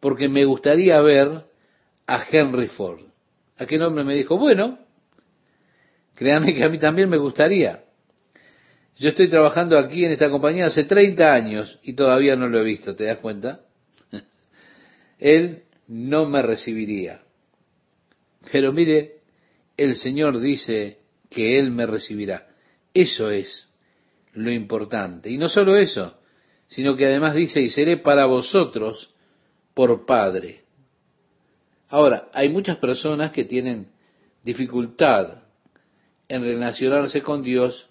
porque 0.00 0.28
me 0.28 0.44
gustaría 0.44 1.00
ver 1.00 1.44
a 2.06 2.26
Henry 2.30 2.68
Ford. 2.68 3.00
Aquel 3.56 3.82
hombre 3.82 4.04
me 4.04 4.14
dijo, 4.14 4.38
bueno, 4.38 4.78
créame 6.14 6.54
que 6.54 6.64
a 6.64 6.68
mí 6.68 6.78
también 6.78 7.08
me 7.08 7.16
gustaría. 7.16 7.84
Yo 8.96 9.10
estoy 9.10 9.28
trabajando 9.28 9.78
aquí 9.78 10.04
en 10.04 10.12
esta 10.12 10.30
compañía 10.30 10.66
hace 10.66 10.84
30 10.84 11.32
años 11.32 11.78
y 11.82 11.94
todavía 11.94 12.36
no 12.36 12.48
lo 12.48 12.60
he 12.60 12.64
visto, 12.64 12.94
¿te 12.94 13.04
das 13.04 13.18
cuenta? 13.18 13.60
Él 15.18 15.62
no 15.86 16.26
me 16.26 16.42
recibiría. 16.42 17.22
Pero 18.52 18.72
mire, 18.72 19.18
el 19.76 19.96
Señor 19.96 20.40
dice 20.40 20.97
que 21.30 21.58
Él 21.58 21.70
me 21.70 21.86
recibirá. 21.86 22.48
Eso 22.94 23.30
es 23.30 23.68
lo 24.32 24.50
importante. 24.50 25.30
Y 25.30 25.38
no 25.38 25.48
solo 25.48 25.76
eso, 25.76 26.18
sino 26.68 26.96
que 26.96 27.06
además 27.06 27.34
dice, 27.34 27.60
y 27.60 27.70
seré 27.70 27.96
para 27.96 28.26
vosotros 28.26 29.14
por 29.74 30.06
Padre. 30.06 30.62
Ahora, 31.88 32.28
hay 32.32 32.48
muchas 32.48 32.76
personas 32.76 33.32
que 33.32 33.44
tienen 33.44 33.88
dificultad 34.42 35.42
en 36.28 36.42
relacionarse 36.42 37.22
con 37.22 37.42
Dios 37.42 37.88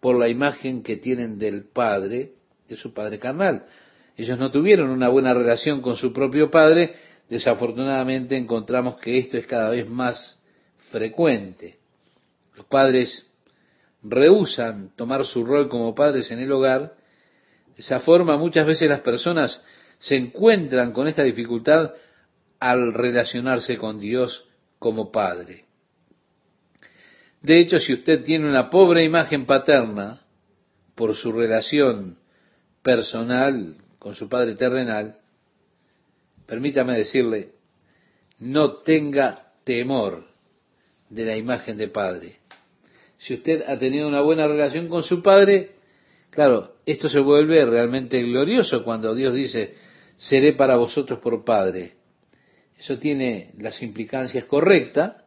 por 0.00 0.18
la 0.18 0.28
imagen 0.28 0.82
que 0.82 0.96
tienen 0.96 1.38
del 1.38 1.64
Padre, 1.64 2.32
de 2.68 2.76
su 2.76 2.92
Padre 2.92 3.18
carnal. 3.18 3.64
Ellos 4.16 4.38
no 4.38 4.50
tuvieron 4.50 4.90
una 4.90 5.08
buena 5.08 5.32
relación 5.32 5.80
con 5.80 5.96
su 5.96 6.12
propio 6.12 6.50
Padre, 6.50 6.96
desafortunadamente 7.28 8.36
encontramos 8.36 8.96
que 8.96 9.18
esto 9.18 9.36
es 9.36 9.46
cada 9.46 9.70
vez 9.70 9.88
más 9.88 10.40
frecuente. 10.90 11.78
Los 12.56 12.66
padres 12.66 13.30
rehusan 14.02 14.90
tomar 14.96 15.24
su 15.24 15.44
rol 15.44 15.68
como 15.68 15.94
padres 15.94 16.30
en 16.30 16.40
el 16.40 16.52
hogar. 16.52 16.94
De 17.74 17.82
esa 17.82 18.00
forma 18.00 18.36
muchas 18.36 18.66
veces 18.66 18.88
las 18.88 19.00
personas 19.00 19.62
se 19.98 20.16
encuentran 20.16 20.92
con 20.92 21.08
esta 21.08 21.22
dificultad 21.22 21.92
al 22.60 22.92
relacionarse 22.92 23.76
con 23.78 23.98
Dios 23.98 24.46
como 24.78 25.10
padre. 25.10 25.64
De 27.42 27.58
hecho, 27.58 27.78
si 27.78 27.92
usted 27.92 28.22
tiene 28.22 28.48
una 28.48 28.70
pobre 28.70 29.04
imagen 29.04 29.44
paterna 29.44 30.20
por 30.94 31.14
su 31.14 31.32
relación 31.32 32.18
personal 32.82 33.76
con 33.98 34.14
su 34.14 34.28
padre 34.28 34.54
terrenal, 34.54 35.18
permítame 36.46 36.96
decirle, 36.96 37.52
no 38.38 38.72
tenga 38.74 39.52
temor 39.64 40.26
de 41.10 41.24
la 41.24 41.36
imagen 41.36 41.76
de 41.76 41.88
padre. 41.88 42.38
Si 43.18 43.34
usted 43.34 43.62
ha 43.66 43.78
tenido 43.78 44.08
una 44.08 44.20
buena 44.20 44.46
relación 44.46 44.88
con 44.88 45.02
su 45.02 45.22
padre, 45.22 45.72
claro, 46.30 46.76
esto 46.86 47.08
se 47.08 47.20
vuelve 47.20 47.64
realmente 47.64 48.22
glorioso 48.22 48.84
cuando 48.84 49.14
Dios 49.14 49.34
dice, 49.34 49.74
seré 50.16 50.52
para 50.52 50.76
vosotros 50.76 51.20
por 51.20 51.44
padre. 51.44 51.94
Eso 52.78 52.98
tiene 52.98 53.52
las 53.58 53.82
implicancias 53.82 54.44
correctas, 54.44 55.24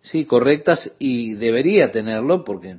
sí, 0.00 0.24
correctas 0.24 0.92
y 0.98 1.34
debería 1.34 1.90
tenerlo 1.90 2.44
porque 2.44 2.76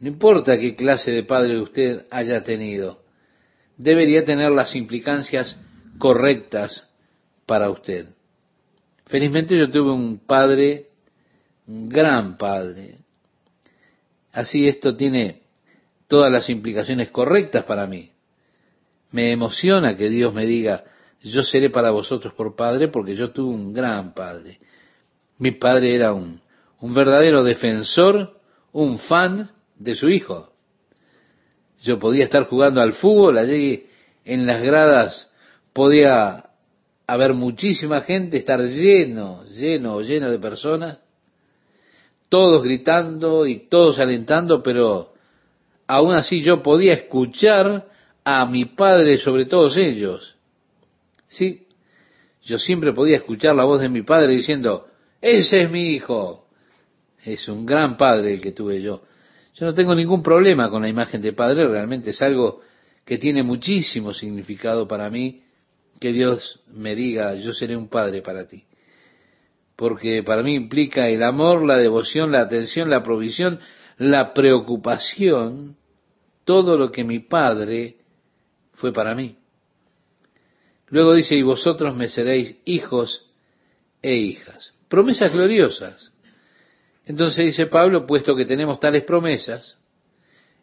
no 0.00 0.08
importa 0.08 0.58
qué 0.58 0.76
clase 0.76 1.10
de 1.10 1.24
padre 1.24 1.60
usted 1.60 2.06
haya 2.10 2.42
tenido, 2.42 3.02
debería 3.76 4.24
tener 4.24 4.50
las 4.50 4.74
implicancias 4.76 5.60
correctas 5.98 6.88
para 7.46 7.70
usted. 7.70 8.06
Felizmente 9.06 9.56
yo 9.56 9.70
tuve 9.70 9.90
un 9.90 10.18
padre, 10.18 10.88
un 11.66 11.88
gran 11.88 12.36
padre. 12.36 12.98
Así 14.38 14.68
esto 14.68 14.94
tiene 14.94 15.42
todas 16.06 16.30
las 16.30 16.48
implicaciones 16.48 17.10
correctas 17.10 17.64
para 17.64 17.88
mí. 17.88 18.12
Me 19.10 19.32
emociona 19.32 19.96
que 19.96 20.08
Dios 20.08 20.32
me 20.32 20.46
diga, 20.46 20.84
yo 21.20 21.42
seré 21.42 21.70
para 21.70 21.90
vosotros 21.90 22.34
por 22.34 22.54
padre 22.54 22.86
porque 22.86 23.16
yo 23.16 23.32
tuve 23.32 23.52
un 23.52 23.72
gran 23.72 24.14
padre. 24.14 24.60
Mi 25.38 25.50
padre 25.50 25.92
era 25.92 26.12
un, 26.12 26.40
un 26.78 26.94
verdadero 26.94 27.42
defensor, 27.42 28.38
un 28.70 29.00
fan 29.00 29.50
de 29.76 29.96
su 29.96 30.08
hijo. 30.08 30.52
Yo 31.82 31.98
podía 31.98 32.22
estar 32.22 32.44
jugando 32.44 32.80
al 32.80 32.92
fútbol, 32.92 33.38
allí 33.38 33.88
en 34.24 34.46
las 34.46 34.62
gradas 34.62 35.32
podía 35.72 36.50
haber 37.08 37.34
muchísima 37.34 38.02
gente, 38.02 38.36
estar 38.36 38.60
lleno, 38.60 39.42
lleno, 39.46 40.00
lleno 40.00 40.30
de 40.30 40.38
personas, 40.38 41.00
todos 42.28 42.62
gritando 42.62 43.46
y 43.46 43.68
todos 43.68 43.98
alentando, 43.98 44.62
pero 44.62 45.14
aún 45.86 46.14
así 46.14 46.42
yo 46.42 46.62
podía 46.62 46.94
escuchar 46.94 47.86
a 48.24 48.46
mi 48.46 48.66
padre 48.66 49.16
sobre 49.16 49.46
todos 49.46 49.76
ellos. 49.76 50.36
Sí, 51.26 51.66
yo 52.42 52.58
siempre 52.58 52.92
podía 52.92 53.16
escuchar 53.16 53.54
la 53.54 53.64
voz 53.64 53.80
de 53.80 53.88
mi 53.88 54.02
padre 54.02 54.34
diciendo, 54.34 54.88
ese 55.20 55.62
es 55.62 55.70
mi 55.70 55.94
hijo. 55.94 56.46
Es 57.24 57.48
un 57.48 57.66
gran 57.66 57.96
padre 57.96 58.34
el 58.34 58.40
que 58.40 58.52
tuve 58.52 58.80
yo. 58.80 59.02
Yo 59.54 59.66
no 59.66 59.74
tengo 59.74 59.94
ningún 59.94 60.22
problema 60.22 60.70
con 60.70 60.82
la 60.82 60.88
imagen 60.88 61.20
de 61.20 61.32
padre, 61.32 61.66
realmente 61.66 62.10
es 62.10 62.22
algo 62.22 62.60
que 63.04 63.18
tiene 63.18 63.42
muchísimo 63.42 64.14
significado 64.14 64.86
para 64.86 65.10
mí, 65.10 65.42
que 65.98 66.12
Dios 66.12 66.60
me 66.68 66.94
diga, 66.94 67.34
yo 67.34 67.52
seré 67.52 67.76
un 67.76 67.88
padre 67.88 68.22
para 68.22 68.46
ti. 68.46 68.64
Porque 69.78 70.24
para 70.24 70.42
mí 70.42 70.56
implica 70.56 71.08
el 71.08 71.22
amor, 71.22 71.64
la 71.64 71.76
devoción, 71.76 72.32
la 72.32 72.40
atención, 72.40 72.90
la 72.90 73.04
provisión, 73.04 73.60
la 73.96 74.34
preocupación, 74.34 75.76
todo 76.44 76.76
lo 76.76 76.90
que 76.90 77.04
mi 77.04 77.20
padre 77.20 77.98
fue 78.72 78.92
para 78.92 79.14
mí. 79.14 79.38
Luego 80.88 81.14
dice, 81.14 81.36
y 81.36 81.42
vosotros 81.42 81.94
me 81.94 82.08
seréis 82.08 82.56
hijos 82.64 83.30
e 84.02 84.16
hijas. 84.16 84.74
Promesas 84.88 85.32
gloriosas. 85.32 86.12
Entonces 87.06 87.44
dice 87.46 87.66
Pablo, 87.66 88.04
puesto 88.04 88.34
que 88.34 88.46
tenemos 88.46 88.80
tales 88.80 89.04
promesas, 89.04 89.78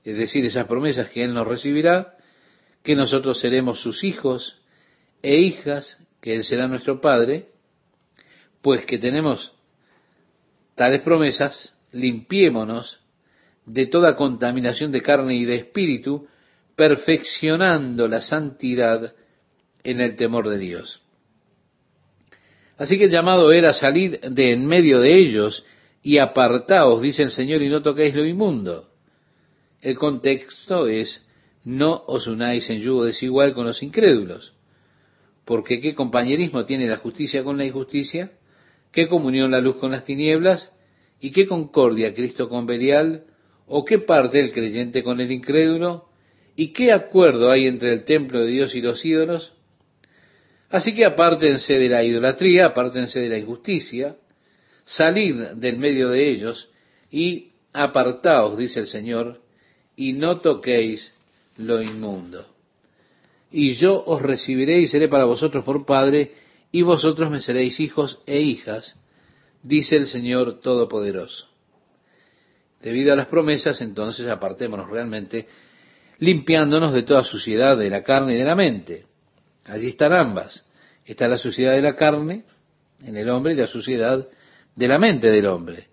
es 0.03 0.17
decir, 0.17 0.43
esas 0.43 0.67
promesas 0.67 1.09
que 1.09 1.23
Él 1.23 1.33
nos 1.33 1.47
recibirá, 1.47 2.17
que 2.83 2.97
nosotros 2.97 3.39
seremos 3.39 3.79
sus 3.79 4.03
hijos 4.03 4.59
e 5.21 5.37
hijas, 5.37 6.03
que 6.19 6.35
Él 6.35 6.43
será 6.43 6.67
nuestro 6.67 6.99
Padre, 6.99 7.54
pues 8.65 8.83
que 8.83 8.97
tenemos 8.97 9.53
tales 10.73 11.01
promesas, 11.01 11.77
limpiémonos 11.91 12.99
de 13.63 13.85
toda 13.85 14.15
contaminación 14.15 14.91
de 14.91 15.01
carne 15.01 15.35
y 15.35 15.45
de 15.45 15.57
espíritu, 15.57 16.27
perfeccionando 16.75 18.07
la 18.07 18.21
santidad 18.21 19.13
en 19.83 20.01
el 20.01 20.15
temor 20.15 20.49
de 20.49 20.57
Dios. 20.57 21.03
Así 22.75 22.97
que 22.97 23.03
el 23.03 23.11
llamado 23.11 23.51
era 23.51 23.71
salir 23.71 24.19
de 24.19 24.53
en 24.53 24.65
medio 24.65 24.99
de 24.99 25.15
ellos 25.15 25.63
y 26.01 26.17
apartaos, 26.17 27.03
dice 27.03 27.21
el 27.21 27.29
Señor, 27.29 27.61
y 27.61 27.69
no 27.69 27.83
toquéis 27.83 28.15
lo 28.15 28.25
inmundo. 28.25 28.89
El 29.79 29.95
contexto 29.95 30.87
es, 30.87 31.23
no 31.65 32.03
os 32.07 32.25
unáis 32.25 32.67
en 32.71 32.81
yugo 32.81 33.05
desigual 33.05 33.53
con 33.53 33.67
los 33.67 33.83
incrédulos, 33.83 34.53
porque 35.45 35.79
qué 35.79 35.93
compañerismo 35.93 36.65
tiene 36.65 36.87
la 36.87 36.97
justicia 36.97 37.43
con 37.43 37.59
la 37.59 37.65
injusticia, 37.65 38.31
qué 38.95 39.07
comunión 39.07 39.51
la 39.51 39.61
luz 39.61 39.75
con 39.75 39.91
las 39.91 40.05
tinieblas, 40.05 40.71
y 41.19 41.29
qué 41.29 41.45
concordia 41.45 42.15
Cristo 42.15 42.49
con 42.49 42.65
Belial, 42.65 43.25
o 43.67 43.85
qué 43.85 43.99
parte 43.99 44.39
el 44.39 44.51
creyente 44.51 45.03
con 45.03 45.21
el 45.21 45.31
incrédulo, 45.31 46.05
¿Y 46.55 46.71
qué 46.71 46.91
acuerdo 46.91 47.51
hay 47.51 47.67
entre 47.67 47.91
el 47.91 48.05
templo 48.05 48.39
de 48.39 48.47
Dios 48.47 48.75
y 48.75 48.81
los 48.81 49.03
ídolos? 49.03 49.53
Así 50.69 50.95
que 50.95 51.05
apártense 51.05 51.77
de 51.77 51.89
la 51.89 52.03
idolatría, 52.03 52.67
apártense 52.67 53.19
de 53.19 53.29
la 53.29 53.37
injusticia, 53.37 54.15
salid 54.85 55.35
del 55.55 55.77
medio 55.77 56.09
de 56.09 56.29
ellos 56.29 56.69
y 57.11 57.51
apartaos, 57.73 58.57
dice 58.57 58.79
el 58.79 58.87
Señor, 58.87 59.41
y 59.95 60.13
no 60.13 60.39
toquéis 60.39 61.13
lo 61.57 61.81
inmundo. 61.81 62.45
Y 63.51 63.75
yo 63.75 64.03
os 64.05 64.21
recibiré 64.21 64.79
y 64.79 64.87
seré 64.87 65.07
para 65.07 65.25
vosotros 65.25 65.63
por 65.63 65.85
Padre, 65.85 66.33
y 66.75 66.81
vosotros 66.81 67.31
me 67.31 67.39
seréis 67.39 67.79
hijos 67.79 68.19
e 68.25 68.41
hijas, 68.41 68.99
dice 69.63 69.95
el 69.95 70.07
Señor 70.07 70.59
Todopoderoso. 70.59 71.47
Debido 72.81 73.13
a 73.13 73.15
las 73.15 73.27
promesas, 73.27 73.79
entonces 73.79 74.27
apartémonos 74.27 74.89
realmente 74.89 75.47
limpiándonos 76.19 76.91
de 76.91 77.03
toda 77.03 77.23
suciedad 77.23 77.77
de 77.77 77.89
la 77.89 78.03
carne 78.03 78.33
y 78.33 78.39
de 78.39 78.43
la 78.43 78.55
mente. 78.55 79.05
Allí 79.63 79.87
están 79.87 80.11
ambas. 80.11 80.67
Está 81.05 81.29
la 81.29 81.37
suciedad 81.37 81.71
de 81.71 81.81
la 81.81 81.95
carne 81.95 82.43
en 83.05 83.15
el 83.15 83.29
hombre 83.29 83.53
y 83.53 83.55
la 83.55 83.67
suciedad 83.67 84.27
de 84.75 84.87
la 84.89 84.97
mente 84.97 85.31
del 85.31 85.45
hombre. 85.45 85.87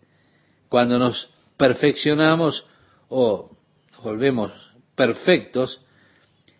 Cuando 0.68 0.98
nos 0.98 1.30
perfeccionamos 1.56 2.66
o 3.08 3.56
nos 3.92 4.02
volvemos 4.02 4.50
perfectos 4.96 5.86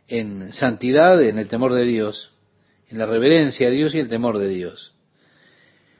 en 0.07 0.53
santidad, 0.53 1.21
en 1.21 1.40
el 1.40 1.49
temor 1.49 1.75
de 1.75 1.87
Dios, 1.87 2.32
en 2.93 2.99
la 2.99 3.07
reverencia 3.07 3.69
a 3.69 3.71
Dios 3.71 3.95
y 3.95 3.99
el 3.99 4.09
temor 4.09 4.38
de 4.38 4.49
Dios. 4.49 4.95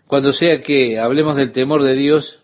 Cuando 0.07 0.32
sea 0.32 0.62
que 0.62 0.99
hablemos 0.99 1.36
del 1.36 1.53
temor 1.53 1.82
de 1.82 1.95
Dios, 1.95 2.40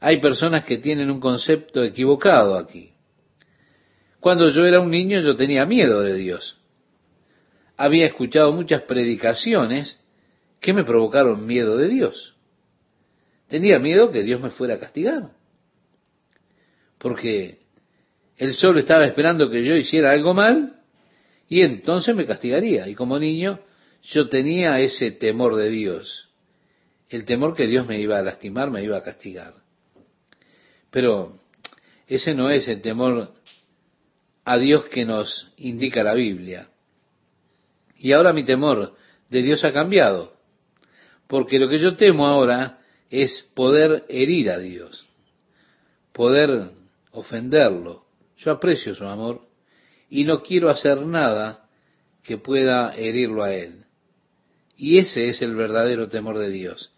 hay 0.00 0.20
personas 0.20 0.64
que 0.64 0.78
tienen 0.78 1.10
un 1.10 1.20
concepto 1.20 1.84
equivocado 1.84 2.56
aquí. 2.56 2.92
Cuando 4.20 4.48
yo 4.50 4.64
era 4.66 4.80
un 4.80 4.90
niño 4.90 5.20
yo 5.20 5.36
tenía 5.36 5.64
miedo 5.64 6.00
de 6.00 6.14
Dios. 6.14 6.58
Había 7.76 8.06
escuchado 8.06 8.52
muchas 8.52 8.82
predicaciones 8.82 10.00
que 10.60 10.72
me 10.72 10.84
provocaron 10.84 11.46
miedo 11.46 11.76
de 11.76 11.88
Dios. 11.88 12.34
Tenía 13.46 13.78
miedo 13.78 14.10
que 14.10 14.24
Dios 14.24 14.40
me 14.40 14.50
fuera 14.50 14.74
a 14.74 14.78
castigar. 14.78 15.30
Porque 16.98 17.60
Él 18.36 18.54
solo 18.54 18.80
estaba 18.80 19.04
esperando 19.04 19.48
que 19.50 19.62
yo 19.62 19.76
hiciera 19.76 20.10
algo 20.10 20.34
mal 20.34 20.75
y 21.48 21.62
entonces 21.62 22.14
me 22.14 22.26
castigaría. 22.26 22.88
Y 22.88 22.94
como 22.94 23.18
niño 23.18 23.60
yo 24.02 24.28
tenía 24.28 24.80
ese 24.80 25.10
temor 25.12 25.56
de 25.56 25.70
Dios. 25.70 26.30
El 27.08 27.24
temor 27.24 27.54
que 27.54 27.66
Dios 27.66 27.86
me 27.86 28.00
iba 28.00 28.18
a 28.18 28.22
lastimar, 28.22 28.70
me 28.70 28.82
iba 28.82 28.96
a 28.96 29.02
castigar. 29.02 29.54
Pero 30.90 31.40
ese 32.06 32.34
no 32.34 32.50
es 32.50 32.66
el 32.68 32.80
temor 32.80 33.34
a 34.44 34.58
Dios 34.58 34.86
que 34.86 35.04
nos 35.04 35.52
indica 35.56 36.02
la 36.02 36.14
Biblia. 36.14 36.70
Y 37.96 38.12
ahora 38.12 38.32
mi 38.32 38.44
temor 38.44 38.96
de 39.28 39.42
Dios 39.42 39.64
ha 39.64 39.72
cambiado. 39.72 40.36
Porque 41.26 41.58
lo 41.58 41.68
que 41.68 41.78
yo 41.78 41.96
temo 41.96 42.26
ahora 42.26 42.80
es 43.10 43.42
poder 43.54 44.04
herir 44.08 44.50
a 44.50 44.58
Dios, 44.58 45.08
poder 46.12 46.70
ofenderlo. 47.12 48.04
Yo 48.36 48.52
aprecio 48.52 48.94
su 48.94 49.04
amor 49.04 49.45
y 50.08 50.24
no 50.24 50.42
quiero 50.42 50.70
hacer 50.70 51.04
nada 51.06 51.68
que 52.22 52.38
pueda 52.38 52.94
herirlo 52.96 53.44
a 53.44 53.52
Él. 53.52 53.84
Y 54.76 54.98
ese 54.98 55.28
es 55.28 55.42
el 55.42 55.54
verdadero 55.54 56.08
temor 56.08 56.38
de 56.38 56.50
Dios. 56.50 56.92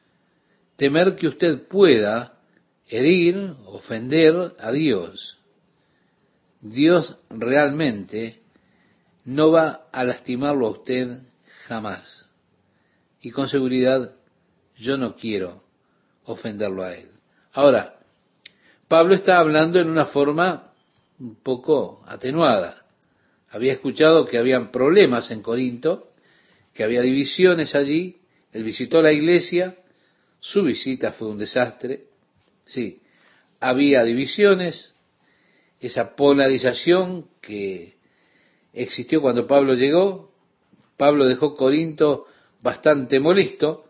Temer 0.77 1.17
que 1.17 1.29
usted 1.29 1.67
pueda 1.69 2.39
herir, 2.89 3.55
ofender 3.67 4.55
a 4.59 4.73
Dios. 4.73 5.39
Dios 6.61 7.19
realmente 7.31 8.41
no 9.25 9.51
va 9.51 9.89
a 9.93 10.05
lastimarlo 10.05 10.67
a 10.67 10.71
usted 10.71 11.19
jamás. 11.67 12.27
Y 13.21 13.31
con 13.31 13.49
seguridad 13.49 14.15
yo 14.77 14.97
no 14.97 15.17
quiero 15.17 15.63
ofenderlo 16.25 16.83
a 16.83 16.95
él. 16.95 17.11
Ahora, 17.53 17.97
Pablo 18.87 19.15
está 19.15 19.39
hablando 19.39 19.79
en 19.79 19.91
una 19.91 20.07
forma 20.07 20.73
un 21.19 21.37
poco 21.43 22.03
atenuada. 22.07 22.85
Había 23.51 23.73
escuchado 23.73 24.27
que 24.27 24.39
habían 24.39 24.71
problemas 24.71 25.31
en 25.31 25.43
Corinto, 25.43 26.13
que 26.75 26.85
había 26.85 27.01
divisiones 27.01 27.75
allí. 27.75 28.19
Él 28.53 28.65
visitó 28.65 29.03
la 29.03 29.13
iglesia, 29.13 29.77
su 30.41 30.63
visita 30.63 31.13
fue 31.13 31.29
un 31.29 31.39
desastre. 31.39 32.05
Sí, 32.65 33.01
había 33.61 34.05
divisiones, 34.05 34.95
esa 35.81 36.15
polarización 36.15 37.29
que 37.41 37.97
existió 38.73 39.21
cuando 39.21 39.47
Pablo 39.47 39.75
llegó. 39.75 40.33
Pablo 40.97 41.27
dejó 41.27 41.57
Corinto 41.57 42.27
bastante 42.61 43.21
molesto, 43.21 43.85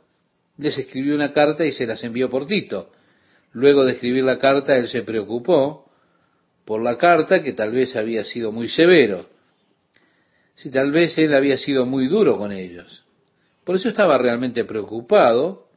les 0.58 0.76
escribió 0.76 1.14
una 1.14 1.32
carta 1.32 1.64
y 1.64 1.72
se 1.72 1.86
las 1.86 2.02
envió 2.04 2.28
por 2.28 2.46
Tito. 2.46 2.90
Luego 3.52 3.84
de 3.84 3.92
escribir 3.92 4.24
la 4.24 4.38
carta, 4.38 4.76
él 4.76 4.88
se 4.88 5.02
preocupó 5.02 5.90
por 6.64 6.82
la 6.82 6.98
carta, 6.98 7.42
que 7.42 7.54
tal 7.54 7.72
vez 7.72 7.96
había 7.96 8.24
sido 8.24 8.52
muy 8.52 8.68
severo. 8.68 9.26
Si 10.58 10.72
tal 10.72 10.90
vez 10.90 11.16
él 11.18 11.34
había 11.34 11.56
sido 11.56 11.86
muy 11.86 12.08
duro 12.08 12.36
con 12.36 12.50
ellos. 12.50 13.04
Por 13.62 13.76
eso 13.76 13.90
estaba 13.90 14.18
realmente 14.18 14.64
preocupado 14.64 15.68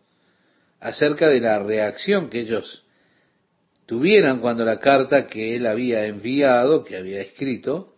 acerca 0.79 1.29
de 1.29 1.39
la 1.39 1.59
reacción 1.59 2.31
que 2.31 2.39
ellos 2.39 2.83
tuvieran 3.85 4.39
cuando 4.39 4.65
la 4.65 4.79
carta 4.79 5.27
que 5.27 5.55
él 5.55 5.67
había 5.67 6.07
enviado, 6.07 6.83
que 6.83 6.97
había 6.97 7.21
escrito, 7.21 7.93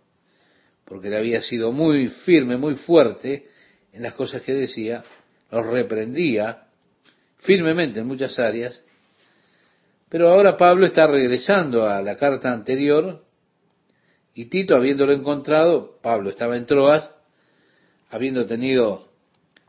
porque 0.83 1.07
él 1.07 1.15
había 1.15 1.41
sido 1.41 1.71
muy 1.71 2.09
firme, 2.09 2.57
muy 2.57 2.75
fuerte 2.75 3.47
en 3.93 4.03
las 4.03 4.13
cosas 4.15 4.41
que 4.41 4.53
decía, 4.53 5.05
los 5.51 5.65
reprendía 5.65 6.65
firmemente 7.37 8.01
en 8.01 8.07
muchas 8.07 8.37
áreas, 8.39 8.81
pero 10.09 10.27
ahora 10.27 10.57
Pablo 10.57 10.85
está 10.85 11.07
regresando 11.07 11.87
a 11.87 12.01
la 12.01 12.17
carta 12.17 12.51
anterior 12.51 13.22
y 14.35 14.45
Tito, 14.45 14.75
habiéndolo 14.75 15.13
encontrado, 15.13 15.97
Pablo 16.01 16.29
estaba 16.29 16.57
en 16.57 16.65
Troas, 16.65 17.09
habiendo 18.09 18.45
tenido 18.45 19.07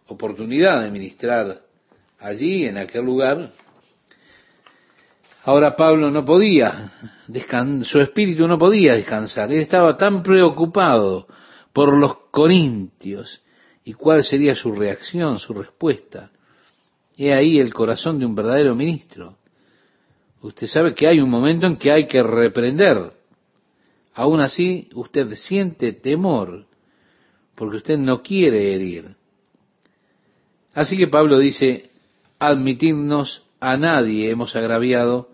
oportunidad 0.06 0.82
de 0.82 0.90
ministrar 0.90 1.62
allí, 2.18 2.66
en 2.66 2.78
aquel 2.78 3.04
lugar, 3.04 3.50
ahora 5.44 5.76
Pablo 5.76 6.10
no 6.10 6.24
podía, 6.24 6.92
su 7.82 8.00
espíritu 8.00 8.48
no 8.48 8.58
podía 8.58 8.94
descansar, 8.94 9.52
él 9.52 9.60
estaba 9.60 9.96
tan 9.96 10.22
preocupado 10.22 11.26
por 11.72 11.92
los 11.96 12.16
corintios 12.30 13.42
y 13.84 13.92
cuál 13.92 14.24
sería 14.24 14.54
su 14.54 14.72
reacción, 14.72 15.38
su 15.38 15.52
respuesta. 15.52 16.30
He 17.16 17.32
ahí 17.32 17.58
el 17.58 17.72
corazón 17.72 18.18
de 18.18 18.26
un 18.26 18.34
verdadero 18.34 18.74
ministro. 18.74 19.36
Usted 20.40 20.66
sabe 20.66 20.94
que 20.94 21.06
hay 21.06 21.20
un 21.20 21.30
momento 21.30 21.66
en 21.66 21.76
que 21.76 21.92
hay 21.92 22.06
que 22.06 22.22
reprender. 22.22 23.12
Aún 24.14 24.40
así, 24.40 24.88
usted 24.94 25.34
siente 25.34 25.92
temor 25.92 26.66
porque 27.54 27.76
usted 27.78 27.98
no 27.98 28.22
quiere 28.22 28.74
herir. 28.74 29.16
Así 30.72 30.96
que 30.96 31.06
Pablo 31.06 31.38
dice, 31.38 31.90
admitirnos 32.38 33.44
a 33.60 33.76
nadie 33.76 34.30
hemos 34.30 34.54
agraviado, 34.56 35.30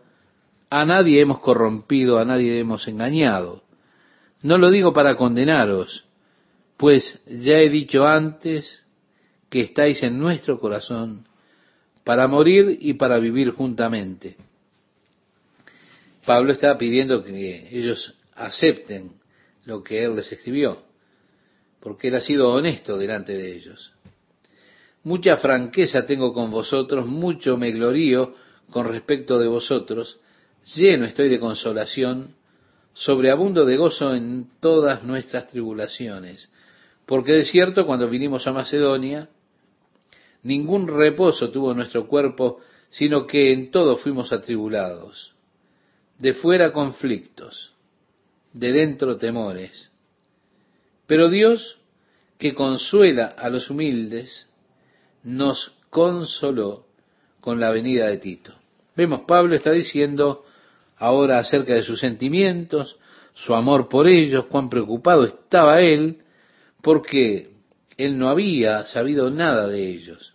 a 0.68 0.85
nadie 0.85 1.20
hemos 1.20 1.41
corrompido, 1.41 2.18
a 2.18 2.24
nadie 2.24 2.59
hemos 2.59 2.87
engañado. 2.89 3.62
No 4.43 4.59
lo 4.59 4.70
digo 4.70 4.93
para 4.93 5.16
condenaros, 5.16 6.05
pues 6.76 7.20
ya 7.26 7.59
he 7.59 7.68
dicho 7.68 8.07
antes 8.07 8.85
que 9.49 9.61
estáis 9.61 10.03
en 10.03 10.18
nuestro 10.18 10.61
corazón 10.61 11.26
para 12.05 12.28
morir 12.28 12.78
y 12.81 12.95
para 12.95 13.18
vivir 13.18 13.51
juntamente. 13.51 14.37
Pablo 16.24 16.53
está 16.53 16.78
pidiendo 16.78 17.24
que 17.24 17.76
ellos 17.76 18.14
acepten 18.35 19.12
lo 19.64 19.83
que 19.83 20.05
él 20.05 20.16
les 20.16 20.31
escribió, 20.33 20.83
porque 21.81 22.09
él 22.09 22.14
ha 22.16 22.20
sido 22.20 22.53
honesto 22.53 22.99
delante 22.99 23.37
de 23.37 23.55
ellos. 23.55 23.93
Mucha 25.03 25.37
franqueza 25.39 26.07
tengo 26.07 26.33
con 26.35 26.51
vosotros, 26.51 27.07
mucho 27.07 27.57
me 27.57 27.70
glorío 27.70 28.35
con 28.70 28.87
respecto 28.87 29.39
de 29.39 29.49
vosotros, 29.49 30.20
lleno 30.76 31.07
estoy 31.07 31.28
de 31.28 31.41
consolación, 31.41 32.35
sobreabundo 32.93 33.64
de 33.64 33.76
gozo 33.76 34.14
en 34.14 34.51
todas 34.61 35.05
nuestras 35.05 35.47
tribulaciones, 35.49 36.51
porque 37.07 37.33
de 37.33 37.45
cierto 37.45 37.87
cuando 37.87 38.09
vinimos 38.09 38.47
a 38.47 38.53
Macedonia, 38.53 39.28
ningún 40.43 40.87
reposo 40.87 41.51
tuvo 41.51 41.74
nuestro 41.74 42.07
cuerpo, 42.07 42.61
sino 42.91 43.26
que 43.26 43.53
en 43.53 43.70
todo 43.70 43.97
fuimos 43.97 44.33
atribulados. 44.33 45.33
De 46.18 46.35
fuera 46.35 46.72
conflictos, 46.72 47.70
de 48.53 48.72
dentro 48.72 49.16
temores. 49.16 49.90
Pero 51.07 51.28
Dios, 51.28 51.78
que 52.38 52.55
consuela 52.55 53.26
a 53.26 53.48
los 53.51 53.70
humildes, 53.70 54.48
nos 55.22 55.76
consoló 55.90 56.86
con 57.40 57.61
la 57.61 57.70
venida 57.70 58.07
de 58.07 58.18
Tito. 58.18 58.55
Vemos, 58.96 59.22
Pablo 59.26 59.55
está 59.55 59.72
diciendo 59.72 60.44
ahora 60.96 61.38
acerca 61.38 61.74
de 61.74 61.82
sus 61.82 62.01
sentimientos, 62.01 62.98
su 63.34 63.55
amor 63.55 63.88
por 63.88 64.07
ellos, 64.07 64.46
cuán 64.46 64.68
preocupado 64.68 65.24
estaba 65.24 65.80
él, 65.80 66.22
porque 66.82 67.51
él 67.96 68.18
no 68.18 68.28
había 68.28 68.84
sabido 68.86 69.30
nada 69.30 69.68
de 69.68 69.88
ellos. 69.88 70.34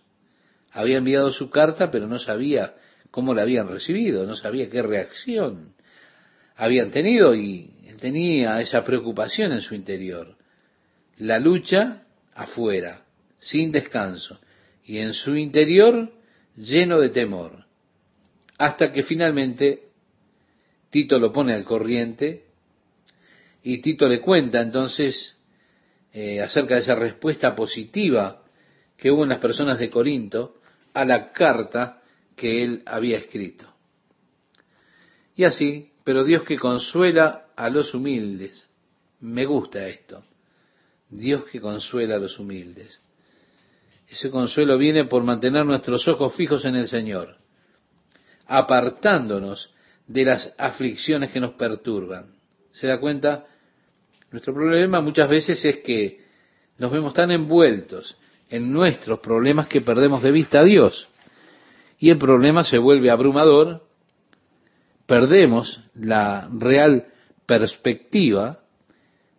Había 0.72 0.98
enviado 0.98 1.30
su 1.30 1.50
carta, 1.50 1.90
pero 1.90 2.06
no 2.06 2.18
sabía 2.18 2.74
cómo 3.10 3.34
la 3.34 3.42
habían 3.42 3.68
recibido, 3.68 4.26
no 4.26 4.34
sabía 4.34 4.68
qué 4.68 4.82
reacción 4.82 5.75
habían 6.56 6.90
tenido 6.90 7.34
y 7.34 7.70
él 7.86 7.98
tenía 7.98 8.60
esa 8.60 8.82
preocupación 8.82 9.52
en 9.52 9.60
su 9.60 9.74
interior. 9.74 10.36
La 11.18 11.38
lucha 11.38 12.04
afuera, 12.34 13.04
sin 13.38 13.72
descanso, 13.72 14.40
y 14.84 14.98
en 14.98 15.12
su 15.14 15.36
interior 15.36 16.12
lleno 16.54 17.00
de 17.00 17.10
temor, 17.10 17.64
hasta 18.58 18.92
que 18.92 19.02
finalmente 19.02 19.86
Tito 20.90 21.18
lo 21.18 21.32
pone 21.32 21.52
al 21.52 21.64
corriente 21.64 22.44
y 23.62 23.78
Tito 23.78 24.08
le 24.08 24.20
cuenta 24.20 24.60
entonces 24.60 25.36
eh, 26.12 26.40
acerca 26.40 26.74
de 26.74 26.80
esa 26.80 26.94
respuesta 26.94 27.54
positiva 27.54 28.42
que 28.96 29.10
hubo 29.10 29.24
en 29.24 29.28
las 29.28 29.38
personas 29.38 29.78
de 29.78 29.90
Corinto 29.90 30.60
a 30.94 31.04
la 31.04 31.32
carta 31.32 32.02
que 32.34 32.62
él 32.62 32.82
había 32.86 33.18
escrito. 33.18 33.70
Y 35.34 35.44
así, 35.44 35.90
pero 36.06 36.22
Dios 36.22 36.44
que 36.44 36.56
consuela 36.56 37.46
a 37.56 37.68
los 37.68 37.92
humildes, 37.92 38.64
me 39.22 39.44
gusta 39.44 39.88
esto, 39.88 40.22
Dios 41.10 41.46
que 41.46 41.60
consuela 41.60 42.14
a 42.14 42.20
los 42.20 42.38
humildes. 42.38 43.00
Ese 44.06 44.30
consuelo 44.30 44.78
viene 44.78 45.06
por 45.06 45.24
mantener 45.24 45.66
nuestros 45.66 46.06
ojos 46.06 46.32
fijos 46.36 46.64
en 46.64 46.76
el 46.76 46.86
Señor, 46.86 47.38
apartándonos 48.46 49.74
de 50.06 50.24
las 50.24 50.54
aflicciones 50.56 51.32
que 51.32 51.40
nos 51.40 51.54
perturban. 51.54 52.36
¿Se 52.70 52.86
da 52.86 53.00
cuenta? 53.00 53.44
Nuestro 54.30 54.54
problema 54.54 55.00
muchas 55.00 55.28
veces 55.28 55.64
es 55.64 55.78
que 55.78 56.20
nos 56.78 56.92
vemos 56.92 57.14
tan 57.14 57.32
envueltos 57.32 58.16
en 58.48 58.72
nuestros 58.72 59.18
problemas 59.18 59.66
que 59.66 59.80
perdemos 59.80 60.22
de 60.22 60.30
vista 60.30 60.60
a 60.60 60.64
Dios. 60.64 61.08
Y 61.98 62.10
el 62.10 62.18
problema 62.18 62.62
se 62.62 62.78
vuelve 62.78 63.10
abrumador, 63.10 63.85
perdemos 65.06 65.80
la 65.94 66.48
real 66.52 67.06
perspectiva, 67.46 68.58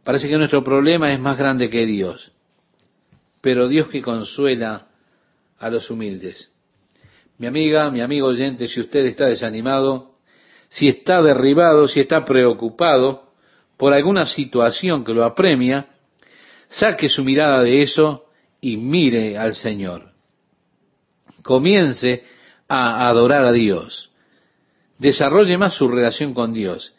parece 0.04 0.28
que 0.28 0.38
nuestro 0.38 0.64
problema 0.64 1.14
es 1.14 1.20
más 1.20 1.38
grande 1.38 1.70
que 1.70 1.86
Dios. 1.86 2.32
Pero 3.42 3.68
Dios 3.68 3.88
que 3.88 4.02
consuela 4.02 4.88
a 5.60 5.70
los 5.70 5.90
humildes. 5.90 6.54
Mi 7.38 7.48
amiga, 7.48 7.92
mi 7.92 8.02
amigo 8.02 8.28
oyente, 8.28 8.68
si 8.68 8.80
usted 8.80 9.06
está 9.06 9.26
desanimado, 9.26 10.16
si 10.70 10.88
está 10.88 11.22
derribado, 11.22 11.88
si 11.88 12.00
está 12.00 12.26
preocupado, 12.26 13.28
por 13.78 13.94
alguna 13.94 14.26
situación 14.26 15.06
que 15.06 15.14
lo 15.14 15.24
apremia, 15.24 15.88
saque 16.68 17.08
su 17.08 17.24
mirada 17.24 17.62
de 17.62 17.82
eso 17.82 18.26
y 18.60 18.78
mire 18.78 19.38
al 19.38 19.54
Señor. 19.54 20.12
comience 21.44 22.24
a 22.68 23.08
adorar 23.08 23.46
a 23.46 23.54
Dios, 23.54 24.07
desarrolle 24.98 25.58
más 25.58 25.76
su 25.76 25.88
relación 25.88 26.34
con 26.34 26.54
Dios, 26.54 26.94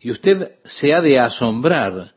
y 0.00 0.10
usted 0.10 0.56
se 0.64 0.94
ha 0.94 1.00
de 1.00 1.18
asombrar 1.18 2.14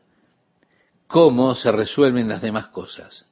cómo 1.06 1.54
se 1.54 1.70
resuelven 1.70 2.28
las 2.28 2.42
demás 2.42 2.68
cosas. 2.68 3.26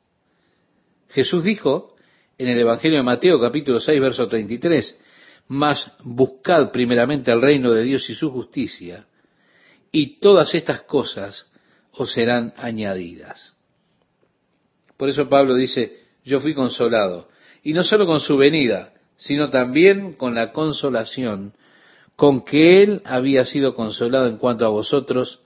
Jesús 1.09 1.45
dijo 1.45 1.95
en 2.39 2.49
el 2.49 2.59
Evangelio 2.59 2.99
de 2.99 3.03
Mateo 3.03 3.41
capítulo 3.41 3.81
6, 3.81 4.01
verso 4.01 4.29
33, 4.29 4.99
mas 5.49 5.97
buscad 6.03 6.71
primeramente 6.71 7.31
el 7.31 7.43
reino 7.43 7.73
de 7.73 7.83
Dios 7.83 8.09
y 8.09 8.15
su 8.15 8.31
justicia, 8.31 9.07
y 9.91 10.19
todas 10.21 10.55
estas 10.55 10.83
cosas 10.83 11.51
os 11.93 12.13
serán 12.13 12.55
añadidas. 12.57 13.55
Por 14.97 15.09
eso 15.09 15.29
Pablo 15.29 15.55
dice, 15.55 16.05
yo 16.25 16.41
fui 16.41 16.55
consolado, 16.55 17.29
y 17.63 17.73
no 17.73 17.85
solo 17.85 18.07
con 18.07 18.21
su 18.21 18.37
venida, 18.37 18.95
sino 19.17 19.51
también 19.51 20.15
con 20.15 20.35
la 20.35 20.53
consolación 20.53 21.55
con 22.23 22.45
que 22.45 22.85
Él 22.85 23.03
había 23.05 23.45
sido 23.45 23.75
consolado 23.75 24.29
en 24.29 24.37
cuanto 24.37 24.65
a 24.65 24.69
vosotros, 24.69 25.41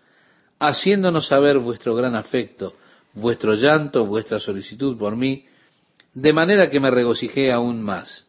haciéndonos 0.59 1.27
saber 1.27 1.57
vuestro 1.57 1.95
gran 1.95 2.14
afecto, 2.14 2.74
vuestro 3.14 3.55
llanto, 3.55 4.05
vuestra 4.05 4.39
solicitud 4.39 4.99
por 4.99 5.16
mí, 5.16 5.47
de 6.12 6.35
manera 6.35 6.68
que 6.68 6.79
me 6.79 6.91
regocijé 6.91 7.51
aún 7.51 7.83
más. 7.83 8.27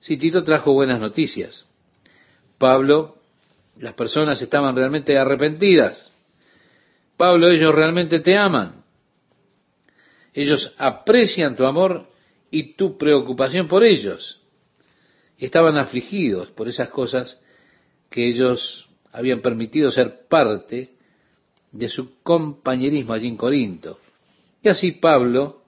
Si 0.00 0.16
Tito 0.16 0.42
trajo 0.42 0.72
buenas 0.72 0.98
noticias. 0.98 1.66
Pablo, 2.56 3.18
las 3.78 3.92
personas 3.92 4.40
estaban 4.40 4.74
realmente 4.74 5.18
arrepentidas. 5.18 6.10
Pablo, 7.18 7.50
ellos 7.50 7.74
realmente 7.74 8.20
te 8.20 8.38
aman. 8.38 8.82
Ellos 10.32 10.72
aprecian 10.78 11.54
tu 11.54 11.66
amor 11.66 12.08
y 12.50 12.76
tu 12.76 12.96
preocupación 12.96 13.68
por 13.68 13.84
ellos. 13.84 14.40
Estaban 15.36 15.76
afligidos 15.76 16.50
por 16.52 16.66
esas 16.66 16.88
cosas 16.88 17.43
que 18.14 18.28
ellos 18.28 18.88
habían 19.10 19.40
permitido 19.40 19.90
ser 19.90 20.28
parte 20.28 20.92
de 21.72 21.88
su 21.88 22.22
compañerismo 22.22 23.12
allí 23.12 23.26
en 23.26 23.36
Corinto. 23.36 23.98
Y 24.62 24.68
así 24.68 24.92
Pablo 24.92 25.62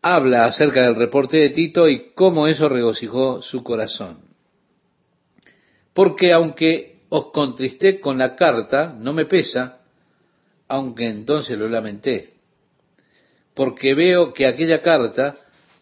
habla 0.00 0.46
acerca 0.46 0.84
del 0.84 0.94
reporte 0.94 1.36
de 1.36 1.50
Tito 1.50 1.86
y 1.86 2.12
cómo 2.14 2.46
eso 2.46 2.66
regocijó 2.70 3.42
su 3.42 3.62
corazón. 3.62 4.20
Porque 5.92 6.32
aunque 6.32 7.00
os 7.10 7.30
contristé 7.30 8.00
con 8.00 8.16
la 8.16 8.34
carta, 8.34 8.96
no 8.98 9.12
me 9.12 9.26
pesa, 9.26 9.82
aunque 10.66 11.10
entonces 11.10 11.58
lo 11.58 11.68
lamenté. 11.68 12.36
Porque 13.52 13.92
veo 13.92 14.32
que 14.32 14.46
aquella 14.46 14.80
carta, 14.80 15.34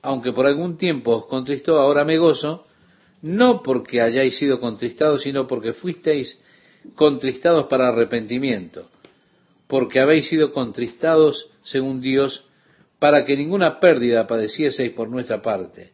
aunque 0.03 0.33
por 0.33 0.49
algún 0.49 0.77
tiempo 0.77 1.19
os 1.19 1.27
contristó, 1.27 1.79
ahora 1.79 2.05
me 2.05 2.19
gozo, 2.19 2.67
no 3.23 3.63
porque 3.63 4.01
hayáis 4.01 4.37
sido 4.39 4.61
contristados, 4.61 5.23
sino 5.23 5.47
porque 5.47 5.73
fuisteis 5.73 6.39
contristados 6.95 7.67
para 7.67 7.89
arrepentimiento, 7.89 8.89
porque 9.67 10.01
habéis 10.01 10.29
sido 10.29 10.53
contristados 10.53 11.51
según 11.65 12.01
Dios, 12.01 12.45
para 12.99 13.25
que 13.25 13.37
ninguna 13.37 13.81
pérdida 13.81 14.27
padecieseis 14.27 14.93
por 14.93 15.09
nuestra 15.09 15.43
parte, 15.43 15.93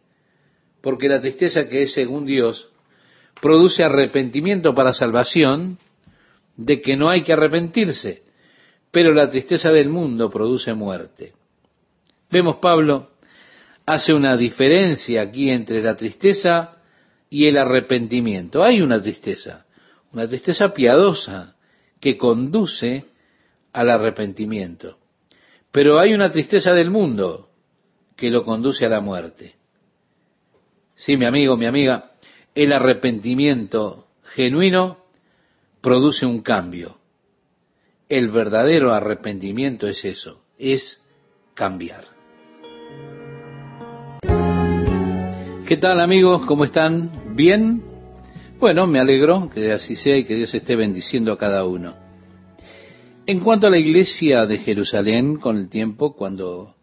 porque 0.80 1.08
la 1.08 1.20
tristeza 1.20 1.68
que 1.68 1.82
es 1.82 1.92
según 1.92 2.26
Dios 2.26 2.68
produce 3.40 3.82
arrepentimiento 3.82 4.74
para 4.74 4.92
salvación, 4.92 5.78
de 6.56 6.80
que 6.80 6.96
no 6.96 7.08
hay 7.08 7.22
que 7.22 7.32
arrepentirse, 7.32 8.22
pero 8.90 9.14
la 9.14 9.30
tristeza 9.30 9.72
del 9.72 9.88
mundo 9.88 10.30
produce 10.30 10.74
muerte. 10.74 11.32
Vemos, 12.30 12.56
Pablo 12.56 13.10
hace 13.86 14.12
una 14.12 14.36
diferencia 14.36 15.22
aquí 15.22 15.50
entre 15.50 15.82
la 15.82 15.96
tristeza 15.96 16.81
y 17.32 17.46
el 17.46 17.56
arrepentimiento. 17.56 18.62
Hay 18.62 18.82
una 18.82 19.00
tristeza, 19.00 19.64
una 20.12 20.28
tristeza 20.28 20.74
piadosa 20.74 21.56
que 21.98 22.18
conduce 22.18 23.06
al 23.72 23.88
arrepentimiento. 23.88 24.98
Pero 25.70 25.98
hay 25.98 26.12
una 26.12 26.30
tristeza 26.30 26.74
del 26.74 26.90
mundo 26.90 27.48
que 28.16 28.28
lo 28.28 28.44
conduce 28.44 28.84
a 28.84 28.90
la 28.90 29.00
muerte. 29.00 29.54
Sí, 30.94 31.16
mi 31.16 31.24
amigo, 31.24 31.56
mi 31.56 31.64
amiga, 31.64 32.10
el 32.54 32.70
arrepentimiento 32.70 34.08
genuino 34.34 34.98
produce 35.80 36.26
un 36.26 36.42
cambio. 36.42 36.98
El 38.10 38.28
verdadero 38.28 38.92
arrepentimiento 38.92 39.86
es 39.86 40.04
eso, 40.04 40.42
es 40.58 41.02
cambiar. 41.54 42.04
¿Qué 45.66 45.78
tal 45.78 45.98
amigos? 46.02 46.44
¿Cómo 46.44 46.66
están? 46.66 47.21
¿Bien? 47.34 47.82
Bueno, 48.60 48.86
me 48.86 48.98
alegro 48.98 49.48
que 49.48 49.72
así 49.72 49.96
sea 49.96 50.18
y 50.18 50.24
que 50.24 50.34
Dios 50.34 50.54
esté 50.54 50.76
bendiciendo 50.76 51.32
a 51.32 51.38
cada 51.38 51.64
uno. 51.64 51.94
En 53.24 53.40
cuanto 53.40 53.68
a 53.68 53.70
la 53.70 53.78
iglesia 53.78 54.44
de 54.44 54.58
Jerusalén, 54.58 55.36
con 55.36 55.56
el 55.56 55.70
tiempo, 55.70 56.14
cuando 56.14 56.74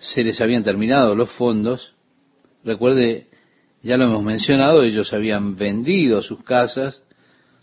se 0.00 0.24
les 0.24 0.40
habían 0.40 0.64
terminado 0.64 1.14
los 1.14 1.30
fondos, 1.30 1.94
recuerde, 2.64 3.28
ya 3.80 3.96
lo 3.96 4.06
hemos 4.06 4.24
mencionado, 4.24 4.82
ellos 4.82 5.12
habían 5.12 5.54
vendido 5.54 6.22
sus 6.22 6.42
casas, 6.42 7.04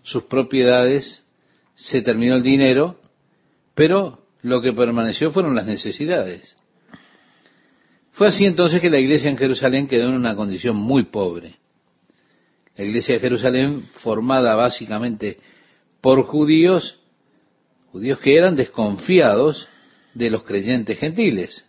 sus 0.02 0.24
propiedades, 0.24 1.26
se 1.74 2.02
terminó 2.02 2.36
el 2.36 2.44
dinero, 2.44 2.98
pero 3.74 4.26
lo 4.42 4.62
que 4.62 4.72
permaneció 4.72 5.32
fueron 5.32 5.54
las 5.54 5.66
necesidades. 5.66 6.56
Fue 8.14 8.28
así 8.28 8.46
entonces 8.46 8.80
que 8.80 8.90
la 8.90 9.00
iglesia 9.00 9.30
en 9.30 9.38
Jerusalén 9.38 9.90
quedó 9.90 10.08
en 10.08 10.16
una 10.16 10.38
condición 10.38 10.78
muy 10.78 11.04
pobre. 11.04 11.56
La 12.78 12.84
iglesia 12.84 13.16
de 13.16 13.22
Jerusalén, 13.22 13.88
formada 13.94 14.54
básicamente 14.56 15.40
por 16.02 16.24
judíos, 16.24 17.00
judíos 17.92 18.20
que 18.20 18.38
eran 18.38 18.56
desconfiados 18.56 19.68
de 20.14 20.30
los 20.30 20.44
creyentes 20.44 21.00
gentiles. 21.00 21.66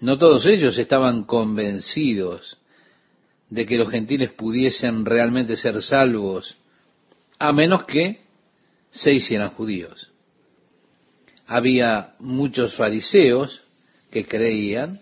No 0.00 0.18
todos 0.18 0.46
ellos 0.46 0.78
estaban 0.78 1.24
convencidos 1.24 2.56
de 3.50 3.66
que 3.66 3.76
los 3.76 3.90
gentiles 3.90 4.32
pudiesen 4.32 5.04
realmente 5.04 5.56
ser 5.56 5.82
salvos, 5.82 6.56
a 7.38 7.52
menos 7.52 7.84
que 7.84 8.22
se 8.90 9.12
hicieran 9.12 9.50
judíos. 9.50 10.10
Había 11.46 12.14
muchos 12.18 12.76
fariseos 12.76 13.62
que 14.10 14.24
creían, 14.24 15.00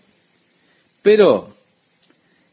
pero 1.03 1.55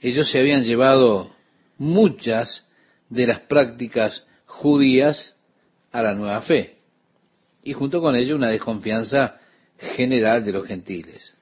ellos 0.02 0.30
se 0.30 0.40
habían 0.40 0.64
llevado 0.64 1.36
muchas 1.78 2.68
de 3.10 3.28
las 3.28 3.40
prácticas 3.42 4.26
judías 4.46 5.36
a 5.92 6.02
la 6.02 6.14
nueva 6.14 6.42
fe 6.42 6.78
y 7.64 7.74
junto 7.74 8.02
con 8.02 8.16
ello 8.16 8.36
una 8.36 8.50
desconfianza 8.50 9.40
general 9.78 10.44
de 10.44 10.54
los 10.54 10.66
gentiles. 10.66 11.34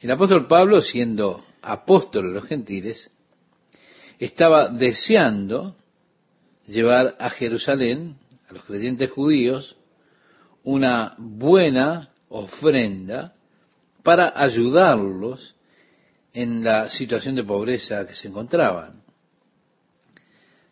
El 0.00 0.10
apóstol 0.10 0.46
Pablo, 0.46 0.80
siendo 0.80 1.44
apóstol 1.62 2.28
de 2.28 2.40
los 2.40 2.48
gentiles, 2.48 3.10
estaba 4.18 4.68
deseando 4.68 5.76
llevar 6.64 7.16
a 7.18 7.30
Jerusalén, 7.30 8.18
a 8.48 8.54
los 8.54 8.64
creyentes 8.64 9.10
judíos, 9.10 9.76
una 10.62 11.14
buena 11.18 12.10
ofrenda 12.28 13.34
para 14.02 14.32
ayudarlos 14.40 15.55
en 16.36 16.62
la 16.62 16.90
situación 16.90 17.34
de 17.34 17.44
pobreza 17.44 18.06
que 18.06 18.14
se 18.14 18.28
encontraban, 18.28 19.02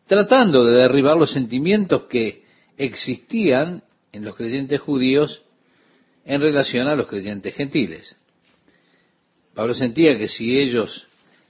tratando 0.06 0.66
de 0.66 0.76
derribar 0.76 1.16
los 1.16 1.32
sentimientos 1.32 2.02
que 2.02 2.44
existían 2.76 3.82
en 4.12 4.26
los 4.26 4.36
creyentes 4.36 4.78
judíos 4.82 5.40
en 6.26 6.42
relación 6.42 6.86
a 6.86 6.94
los 6.94 7.06
creyentes 7.06 7.54
gentiles. 7.54 8.14
Pablo 9.54 9.72
sentía 9.72 10.18
que 10.18 10.28
si 10.28 10.54
ellos 10.54 11.06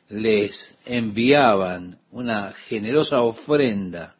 les 0.08 0.78
enviaban 0.86 1.98
una 2.12 2.52
generosa 2.68 3.20
ofrenda 3.20 4.14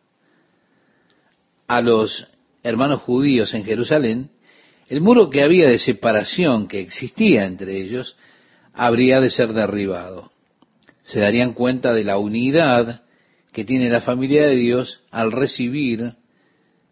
a 1.68 1.80
los 1.80 2.26
hermanos 2.64 3.02
judíos 3.02 3.54
en 3.54 3.64
Jerusalén, 3.64 4.30
el 4.88 5.00
muro 5.00 5.30
que 5.30 5.44
había 5.44 5.68
de 5.68 5.78
separación 5.78 6.66
que 6.66 6.80
existía 6.80 7.44
entre 7.44 7.80
ellos 7.80 8.16
habría 8.74 9.20
de 9.20 9.30
ser 9.30 9.52
derribado. 9.52 10.32
Se 11.04 11.20
darían 11.20 11.52
cuenta 11.52 11.94
de 11.94 12.04
la 12.04 12.18
unidad 12.18 13.02
que 13.52 13.64
tiene 13.64 13.88
la 13.88 14.00
familia 14.00 14.46
de 14.46 14.56
Dios 14.56 15.00
al 15.10 15.32
recibir 15.32 16.14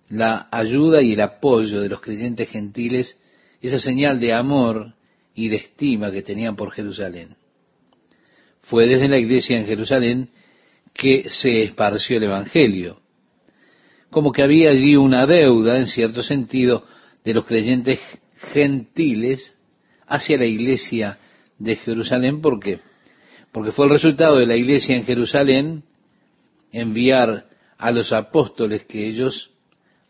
la 0.08 0.48
ayuda 0.50 1.02
y 1.02 1.14
el 1.14 1.20
apoyo 1.20 1.80
de 1.80 1.88
los 1.88 2.00
creyentes 2.00 2.48
gentiles, 2.48 3.18
esa 3.60 3.78
señal 3.78 4.20
de 4.20 4.32
amor 4.32 4.94
y 5.34 5.48
de 5.48 5.56
estima 5.56 6.12
que 6.12 6.22
tenían 6.22 6.54
por 6.54 6.70
Jerusalén. 6.72 7.36
Fue 8.60 8.86
desde 8.86 9.08
la 9.08 9.18
iglesia 9.18 9.58
en 9.58 9.66
Jerusalén 9.66 10.30
que 10.92 11.28
se 11.30 11.62
esparció 11.62 12.18
el 12.18 12.24
Evangelio. 12.24 13.00
Como 14.10 14.30
que 14.30 14.42
había 14.42 14.70
allí 14.70 14.94
una 14.94 15.26
deuda, 15.26 15.78
en 15.78 15.86
cierto 15.86 16.22
sentido, 16.22 16.84
de 17.24 17.32
los 17.34 17.46
creyentes 17.46 17.98
gentiles 18.52 19.56
hacia 20.06 20.36
la 20.36 20.44
iglesia 20.44 21.18
de 21.62 21.76
Jerusalén 21.76 22.40
porque 22.40 22.80
porque 23.52 23.70
fue 23.70 23.84
el 23.84 23.92
resultado 23.92 24.36
de 24.36 24.46
la 24.46 24.56
iglesia 24.56 24.96
en 24.96 25.04
Jerusalén 25.04 25.84
enviar 26.72 27.46
a 27.78 27.90
los 27.92 28.12
apóstoles 28.12 28.84
que 28.86 29.06
ellos 29.06 29.50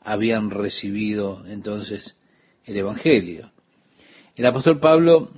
habían 0.00 0.50
recibido 0.50 1.44
entonces 1.46 2.16
el 2.64 2.76
Evangelio. 2.76 3.50
El 4.36 4.46
apóstol 4.46 4.78
Pablo 4.78 5.30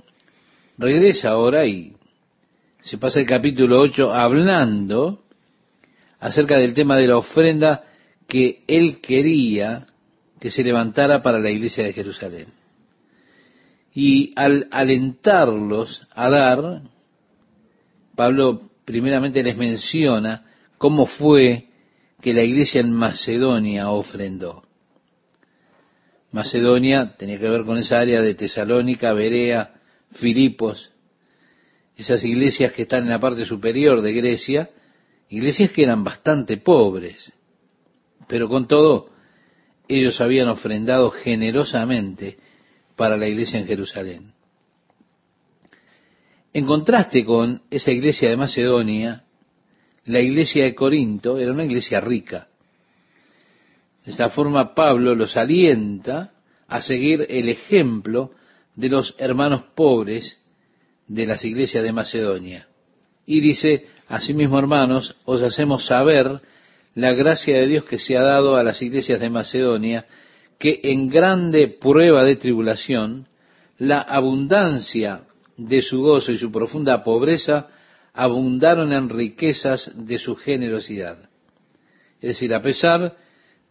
regresa 0.77 1.29
ahora 1.29 1.65
y 1.65 1.93
se 2.79 2.97
pasa 2.97 3.19
el 3.19 3.25
capítulo 3.25 3.81
8 3.81 4.13
hablando 4.13 5.23
acerca 6.19 6.57
del 6.57 6.73
tema 6.73 6.97
de 6.97 7.07
la 7.07 7.17
ofrenda 7.17 7.83
que 8.27 8.63
él 8.67 9.01
quería 9.01 9.87
que 10.39 10.51
se 10.51 10.63
levantara 10.63 11.23
para 11.23 11.39
la 11.39 11.49
iglesia 11.49 11.83
de 11.83 11.93
Jerusalén. 11.93 12.47
Y 13.95 14.33
al 14.35 14.67
alentarlos 14.71 16.05
a 16.13 16.29
dar, 16.29 16.81
Pablo 18.13 18.69
primeramente 18.83 19.41
les 19.41 19.55
menciona 19.55 20.45
cómo 20.77 21.05
fue 21.05 21.69
que 22.21 22.33
la 22.33 22.43
iglesia 22.43 22.81
en 22.81 22.91
Macedonia 22.91 23.89
ofrendó. 23.89 24.63
Macedonia 26.33 27.15
tenía 27.17 27.39
que 27.39 27.47
ver 27.47 27.63
con 27.63 27.77
esa 27.77 27.99
área 27.99 28.21
de 28.21 28.35
Tesalónica, 28.35 29.13
Berea, 29.13 29.75
Filipos, 30.11 30.91
esas 31.95 32.21
iglesias 32.25 32.73
que 32.73 32.81
están 32.81 33.03
en 33.03 33.09
la 33.09 33.19
parte 33.19 33.45
superior 33.45 34.01
de 34.01 34.11
Grecia, 34.11 34.69
iglesias 35.29 35.71
que 35.71 35.83
eran 35.83 36.03
bastante 36.03 36.57
pobres, 36.57 37.31
pero 38.27 38.49
con 38.49 38.67
todo 38.67 39.09
ellos 39.87 40.19
habían 40.19 40.49
ofrendado 40.49 41.11
generosamente 41.11 42.37
para 42.95 43.17
la 43.17 43.27
iglesia 43.27 43.59
en 43.59 43.67
Jerusalén. 43.67 44.33
En 46.53 46.65
contraste 46.65 47.25
con 47.25 47.63
esa 47.69 47.91
iglesia 47.91 48.29
de 48.29 48.37
Macedonia, 48.37 49.25
la 50.05 50.19
iglesia 50.19 50.63
de 50.63 50.75
Corinto 50.75 51.37
era 51.37 51.51
una 51.51 51.65
iglesia 51.65 51.99
rica. 51.99 52.47
De 54.05 54.11
esta 54.11 54.29
forma 54.29 54.73
Pablo 54.73 55.15
los 55.15 55.35
alienta 55.35 56.31
a 56.67 56.81
seguir 56.81 57.25
el 57.29 57.49
ejemplo 57.49 58.31
de 58.75 58.89
los 58.89 59.15
hermanos 59.17 59.63
pobres 59.75 60.41
de 61.07 61.25
las 61.25 61.43
iglesias 61.43 61.83
de 61.83 61.91
Macedonia. 61.91 62.67
Y 63.25 63.39
dice, 63.39 63.87
asimismo 64.07 64.59
hermanos, 64.59 65.15
os 65.25 65.41
hacemos 65.41 65.85
saber 65.85 66.41
la 66.93 67.13
gracia 67.13 67.57
de 67.57 67.67
Dios 67.67 67.83
que 67.83 67.99
se 67.99 68.17
ha 68.17 68.23
dado 68.23 68.55
a 68.55 68.63
las 68.63 68.81
iglesias 68.81 69.19
de 69.19 69.29
Macedonia, 69.29 70.05
que 70.59 70.79
en 70.83 71.09
grande 71.09 71.67
prueba 71.67 72.23
de 72.23 72.35
tribulación, 72.35 73.27
la 73.77 74.01
abundancia 74.01 75.23
de 75.57 75.81
su 75.81 76.01
gozo 76.01 76.31
y 76.31 76.37
su 76.37 76.51
profunda 76.51 77.03
pobreza 77.03 77.67
abundaron 78.13 78.93
en 78.93 79.09
riquezas 79.09 79.91
de 79.95 80.17
su 80.17 80.35
generosidad. 80.35 81.29
Es 82.21 82.29
decir, 82.29 82.53
a 82.53 82.61
pesar 82.61 83.17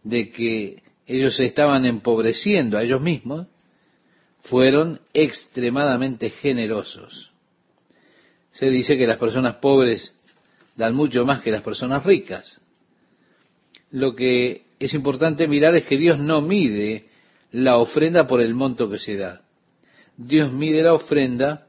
de 0.03 0.31
que 0.31 0.83
ellos 1.07 1.35
se 1.35 1.45
estaban 1.45 1.85
empobreciendo 1.85 2.77
a 2.77 2.83
ellos 2.83 3.01
mismos, 3.01 3.47
fueron 4.41 5.01
extremadamente 5.13 6.29
generosos. 6.29 7.31
Se 8.51 8.69
dice 8.69 8.97
que 8.97 9.07
las 9.07 9.17
personas 9.17 9.55
pobres 9.55 10.13
dan 10.75 10.95
mucho 10.95 11.25
más 11.25 11.41
que 11.41 11.51
las 11.51 11.63
personas 11.63 12.05
ricas. 12.05 12.61
Lo 13.89 14.15
que 14.15 14.64
es 14.85 14.93
importante 14.93 15.47
mirar 15.47 15.75
es 15.75 15.85
que 15.85 15.97
Dios 15.97 16.19
no 16.19 16.41
mide 16.41 17.05
la 17.51 17.77
ofrenda 17.77 18.27
por 18.27 18.41
el 18.41 18.53
monto 18.53 18.89
que 18.89 18.99
se 18.99 19.15
da. 19.15 19.41
Dios 20.17 20.51
mide 20.51 20.83
la 20.83 20.93
ofrenda 20.93 21.67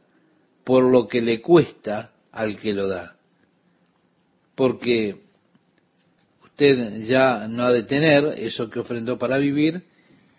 por 0.64 0.84
lo 0.84 1.06
que 1.06 1.20
le 1.20 1.40
cuesta 1.40 2.12
al 2.32 2.56
que 2.58 2.72
lo 2.72 2.88
da. 2.88 3.16
Porque 4.54 5.16
usted 6.44 7.04
ya 7.04 7.46
no 7.48 7.64
ha 7.64 7.72
de 7.72 7.84
tener 7.84 8.34
eso 8.38 8.68
que 8.70 8.80
ofrendó 8.80 9.18
para 9.18 9.38
vivir, 9.38 9.82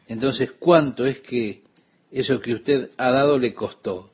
entonces 0.07 0.51
¿cuánto 0.59 1.05
es 1.05 1.19
que 1.19 1.61
eso 2.11 2.39
que 2.39 2.53
usted 2.53 2.89
ha 2.97 3.11
dado 3.11 3.37
le 3.37 3.53
costó? 3.53 4.09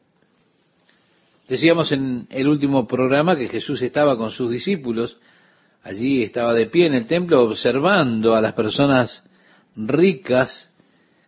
Decíamos 1.48 1.92
en 1.92 2.28
el 2.30 2.48
último 2.48 2.88
programa 2.88 3.36
que 3.36 3.50
Jesús 3.50 3.82
estaba 3.82 4.18
con 4.18 4.32
sus 4.32 4.52
discípulos, 4.52 5.18
allí 5.84 6.24
estaba 6.24 6.54
de 6.54 6.68
pie 6.68 6.88
en 6.88 6.96
el 6.96 7.06
templo 7.06 7.44
observando 7.44 8.36
a 8.36 8.42
las 8.42 8.54
personas 8.54 9.24
ricas 9.76 10.70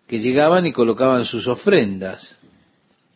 que 0.07 0.19
llegaban 0.19 0.65
y 0.65 0.71
colocaban 0.71 1.25
sus 1.25 1.47
ofrendas 1.47 2.37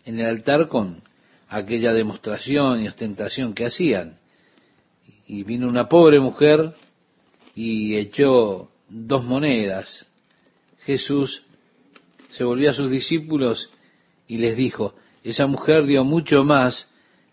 en 0.06 0.20
el 0.20 0.26
altar 0.26 0.68
con 0.68 1.02
aquella 1.48 1.94
demostración 1.94 2.82
y 2.82 2.88
ostentación 2.88 3.54
que 3.54 3.66
hacían. 3.66 4.18
Y 5.28 5.44
vino 5.44 5.68
una 5.68 5.88
pobre 5.88 6.20
mujer 6.20 6.74
y 7.56 7.96
echó 7.96 8.72
dos 8.90 9.24
monedas. 9.24 10.08
Jesús 10.82 11.44
se 12.30 12.44
volvió 12.44 12.72
a 12.72 12.74
sus 12.74 12.90
discípulos 12.90 13.70
y 14.28 14.38
les 14.38 14.56
dijo, 14.56 14.96
esa 15.24 15.48
mujer 15.48 15.86
dio 15.86 16.04
mucho 16.04 16.44
más 16.44 16.88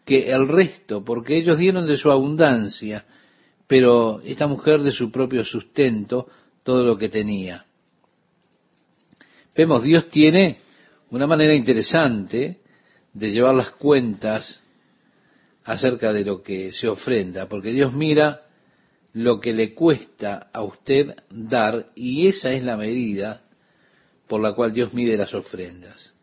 que 0.04 0.30
el 0.30 0.48
resto, 0.48 1.04
porque 1.04 1.36
ellos 1.36 1.58
dieron 1.58 1.86
de 1.86 1.96
su 1.96 2.10
abundancia, 2.10 3.04
pero 3.66 4.20
esta 4.22 4.46
mujer 4.46 4.80
de 4.80 4.92
su 4.92 5.10
propio 5.10 5.44
sustento 5.44 6.28
todo 6.62 6.84
lo 6.84 6.98
que 6.98 7.08
tenía. 7.08 7.64
Vemos, 9.54 9.82
Dios 9.82 10.08
tiene 10.08 10.58
una 11.10 11.26
manera 11.26 11.54
interesante 11.54 12.60
de 13.12 13.30
llevar 13.30 13.54
las 13.54 13.70
cuentas 13.70 14.60
acerca 15.64 16.12
de 16.12 16.24
lo 16.24 16.42
que 16.42 16.72
se 16.72 16.88
ofrenda, 16.88 17.48
porque 17.48 17.72
Dios 17.72 17.92
mira 17.92 18.42
lo 19.14 19.40
que 19.40 19.54
le 19.54 19.74
cuesta 19.74 20.50
a 20.52 20.62
usted 20.62 21.16
dar 21.30 21.86
y 21.94 22.26
esa 22.26 22.52
es 22.52 22.62
la 22.62 22.76
medida 22.76 23.42
por 24.28 24.42
la 24.42 24.54
cual 24.54 24.72
Dios 24.72 24.92
mide 24.92 25.16
las 25.16 25.32
ofrendas. 25.34 26.14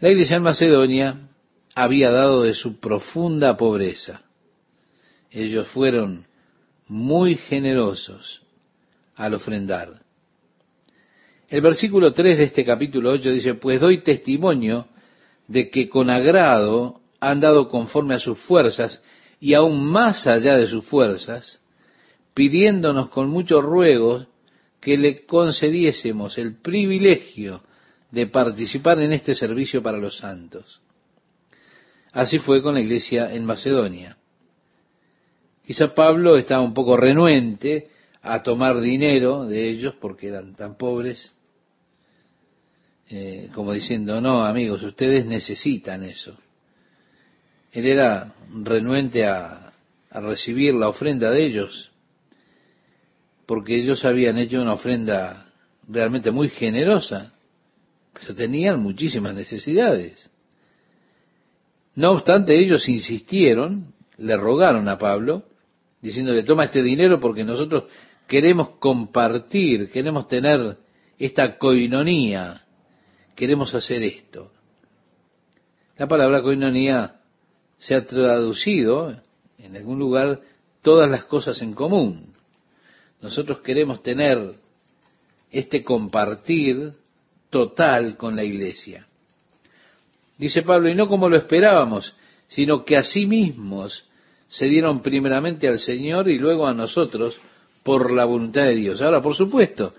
La 0.00 0.10
iglesia 0.10 0.36
en 0.36 0.42
Macedonia 0.42 1.28
había 1.74 2.10
dado 2.10 2.42
de 2.42 2.52
su 2.52 2.78
profunda 2.78 3.56
pobreza. 3.56 4.25
Ellos 5.36 5.68
fueron 5.68 6.26
muy 6.88 7.34
generosos 7.34 8.40
al 9.16 9.34
ofrendar. 9.34 10.00
El 11.50 11.60
versículo 11.60 12.14
3 12.14 12.38
de 12.38 12.44
este 12.44 12.64
capítulo 12.64 13.10
8 13.10 13.32
dice, 13.32 13.52
pues 13.52 13.78
doy 13.78 14.02
testimonio 14.02 14.88
de 15.46 15.68
que 15.68 15.90
con 15.90 16.08
agrado 16.08 17.02
han 17.20 17.40
dado 17.40 17.68
conforme 17.68 18.14
a 18.14 18.18
sus 18.18 18.38
fuerzas 18.38 19.02
y 19.38 19.52
aún 19.52 19.84
más 19.84 20.26
allá 20.26 20.56
de 20.56 20.66
sus 20.68 20.86
fuerzas, 20.86 21.60
pidiéndonos 22.32 23.10
con 23.10 23.28
muchos 23.28 23.62
ruegos 23.62 24.26
que 24.80 24.96
le 24.96 25.26
concediésemos 25.26 26.38
el 26.38 26.56
privilegio 26.62 27.62
de 28.10 28.26
participar 28.26 29.00
en 29.00 29.12
este 29.12 29.34
servicio 29.34 29.82
para 29.82 29.98
los 29.98 30.16
santos. 30.16 30.80
Así 32.14 32.38
fue 32.38 32.62
con 32.62 32.72
la 32.72 32.80
iglesia 32.80 33.34
en 33.34 33.44
Macedonia. 33.44 34.16
Quizá 35.66 35.94
Pablo 35.94 36.36
estaba 36.36 36.62
un 36.62 36.72
poco 36.72 36.96
renuente 36.96 37.88
a 38.22 38.42
tomar 38.42 38.80
dinero 38.80 39.46
de 39.46 39.68
ellos 39.68 39.94
porque 40.00 40.28
eran 40.28 40.54
tan 40.54 40.76
pobres, 40.76 41.32
eh, 43.08 43.50
como 43.52 43.72
diciendo, 43.72 44.20
no, 44.20 44.44
amigos, 44.44 44.82
ustedes 44.84 45.26
necesitan 45.26 46.04
eso. 46.04 46.36
Él 47.72 47.86
era 47.86 48.32
renuente 48.62 49.26
a, 49.26 49.72
a 50.10 50.20
recibir 50.20 50.72
la 50.74 50.88
ofrenda 50.88 51.32
de 51.32 51.44
ellos, 51.44 51.90
porque 53.44 53.76
ellos 53.76 54.04
habían 54.04 54.38
hecho 54.38 54.62
una 54.62 54.74
ofrenda 54.74 55.52
realmente 55.88 56.30
muy 56.30 56.48
generosa, 56.48 57.32
pero 58.12 58.36
tenían 58.36 58.80
muchísimas 58.80 59.34
necesidades. 59.34 60.30
No 61.96 62.12
obstante, 62.12 62.56
ellos 62.56 62.88
insistieron, 62.88 63.92
le 64.16 64.36
rogaron 64.36 64.88
a 64.88 64.98
Pablo, 64.98 65.44
diciéndole, 66.00 66.42
toma 66.42 66.64
este 66.64 66.82
dinero 66.82 67.18
porque 67.20 67.44
nosotros 67.44 67.84
queremos 68.26 68.70
compartir, 68.78 69.90
queremos 69.90 70.28
tener 70.28 70.78
esta 71.18 71.56
coinonía 71.58 72.66
queremos 73.36 73.74
hacer 73.74 74.02
esto. 74.02 74.50
La 75.96 76.08
palabra 76.08 76.42
coinonía 76.42 77.20
se 77.78 77.94
ha 77.94 78.04
traducido 78.04 79.14
en 79.58 79.76
algún 79.76 79.98
lugar 79.98 80.40
todas 80.82 81.08
las 81.08 81.24
cosas 81.24 81.62
en 81.62 81.74
común. 81.74 82.34
Nosotros 83.20 83.60
queremos 83.60 84.02
tener 84.02 84.54
este 85.50 85.84
compartir 85.84 86.92
total 87.50 88.16
con 88.16 88.34
la 88.34 88.42
iglesia. 88.42 89.06
Dice 90.38 90.62
Pablo, 90.62 90.88
y 90.88 90.94
no 90.94 91.06
como 91.06 91.28
lo 91.28 91.36
esperábamos, 91.36 92.14
sino 92.48 92.84
que 92.84 92.96
a 92.96 93.02
sí 93.02 93.26
mismos 93.26 94.08
se 94.56 94.68
dieron 94.68 95.02
primeramente 95.02 95.68
al 95.68 95.78
Señor 95.78 96.30
y 96.30 96.38
luego 96.38 96.66
a 96.66 96.72
nosotros 96.72 97.38
por 97.82 98.10
la 98.10 98.24
voluntad 98.24 98.62
de 98.62 98.76
Dios. 98.76 99.02
Ahora, 99.02 99.20
por 99.20 99.34
supuesto, 99.34 99.92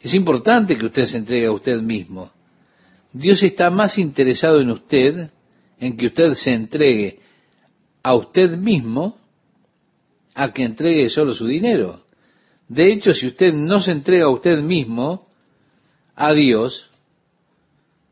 es 0.00 0.12
importante 0.14 0.76
que 0.76 0.86
usted 0.86 1.04
se 1.04 1.18
entregue 1.18 1.46
a 1.46 1.52
usted 1.52 1.80
mismo. 1.80 2.32
Dios 3.12 3.40
está 3.44 3.70
más 3.70 3.98
interesado 3.98 4.60
en 4.60 4.72
usted, 4.72 5.30
en 5.78 5.96
que 5.96 6.06
usted 6.06 6.34
se 6.34 6.52
entregue 6.52 7.20
a 8.02 8.16
usted 8.16 8.56
mismo 8.56 9.16
a 10.34 10.52
que 10.52 10.64
entregue 10.64 11.08
solo 11.08 11.32
su 11.32 11.46
dinero. 11.46 12.02
De 12.66 12.92
hecho, 12.92 13.12
si 13.14 13.28
usted 13.28 13.52
no 13.52 13.80
se 13.80 13.92
entrega 13.92 14.24
a 14.24 14.30
usted 14.30 14.60
mismo, 14.60 15.28
a 16.16 16.32
Dios, 16.32 16.90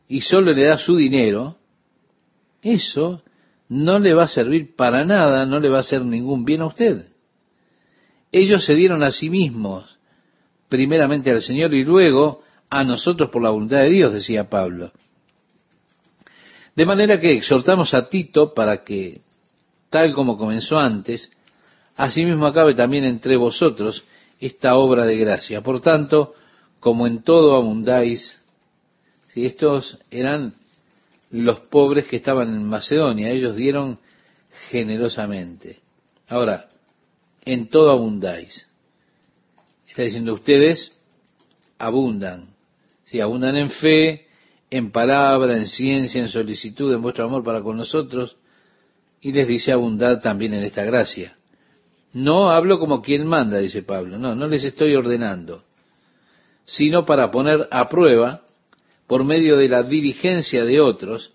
y 0.06 0.20
solo 0.20 0.52
le 0.52 0.62
da 0.62 0.78
su 0.78 0.94
dinero, 0.94 1.56
eso 2.62 3.20
no 3.70 4.00
le 4.00 4.14
va 4.14 4.24
a 4.24 4.28
servir 4.28 4.74
para 4.74 5.04
nada, 5.04 5.46
no 5.46 5.60
le 5.60 5.68
va 5.68 5.78
a 5.78 5.80
hacer 5.80 6.04
ningún 6.04 6.44
bien 6.44 6.60
a 6.60 6.66
usted. 6.66 7.06
Ellos 8.32 8.64
se 8.64 8.74
dieron 8.74 9.04
a 9.04 9.12
sí 9.12 9.30
mismos, 9.30 9.96
primeramente 10.68 11.30
al 11.30 11.40
Señor 11.40 11.72
y 11.72 11.84
luego 11.84 12.42
a 12.68 12.82
nosotros 12.82 13.30
por 13.30 13.42
la 13.42 13.50
voluntad 13.50 13.78
de 13.78 13.90
Dios, 13.90 14.12
decía 14.12 14.50
Pablo. 14.50 14.90
De 16.74 16.84
manera 16.84 17.20
que 17.20 17.32
exhortamos 17.32 17.94
a 17.94 18.08
Tito 18.08 18.54
para 18.54 18.82
que, 18.82 19.20
tal 19.88 20.14
como 20.14 20.36
comenzó 20.36 20.78
antes, 20.78 21.30
asimismo 21.96 22.46
acabe 22.46 22.74
también 22.74 23.04
entre 23.04 23.36
vosotros 23.36 24.04
esta 24.40 24.74
obra 24.74 25.06
de 25.06 25.16
gracia. 25.16 25.62
Por 25.62 25.80
tanto, 25.80 26.34
como 26.80 27.06
en 27.06 27.22
todo 27.22 27.54
abundáis, 27.54 28.36
si 29.28 29.46
estos 29.46 29.98
eran 30.10 30.54
los 31.30 31.60
pobres 31.60 32.06
que 32.06 32.16
estaban 32.16 32.48
en 32.48 32.64
Macedonia, 32.64 33.30
ellos 33.30 33.56
dieron 33.56 33.98
generosamente. 34.70 35.78
Ahora, 36.28 36.68
en 37.44 37.68
todo 37.68 37.90
abundáis. 37.90 38.66
Está 39.88 40.02
diciendo 40.02 40.34
ustedes 40.34 40.96
abundan. 41.78 42.54
Si 43.04 43.20
abundan 43.20 43.56
en 43.56 43.70
fe, 43.70 44.26
en 44.70 44.92
palabra, 44.92 45.56
en 45.56 45.66
ciencia, 45.66 46.20
en 46.20 46.28
solicitud, 46.28 46.94
en 46.94 47.02
vuestro 47.02 47.24
amor 47.24 47.42
para 47.42 47.62
con 47.62 47.76
nosotros, 47.76 48.36
y 49.20 49.32
les 49.32 49.48
dice 49.48 49.72
abundad 49.72 50.20
también 50.20 50.54
en 50.54 50.62
esta 50.62 50.84
gracia. 50.84 51.36
No 52.12 52.50
hablo 52.50 52.78
como 52.78 53.02
quien 53.02 53.26
manda, 53.26 53.58
dice 53.58 53.82
Pablo, 53.82 54.18
no, 54.18 54.34
no 54.34 54.46
les 54.46 54.64
estoy 54.64 54.94
ordenando, 54.94 55.62
sino 56.64 57.04
para 57.04 57.30
poner 57.30 57.68
a 57.70 57.88
prueba, 57.88 58.42
por 59.10 59.24
medio 59.24 59.56
de 59.56 59.68
la 59.68 59.82
diligencia 59.82 60.64
de 60.64 60.80
otros, 60.80 61.32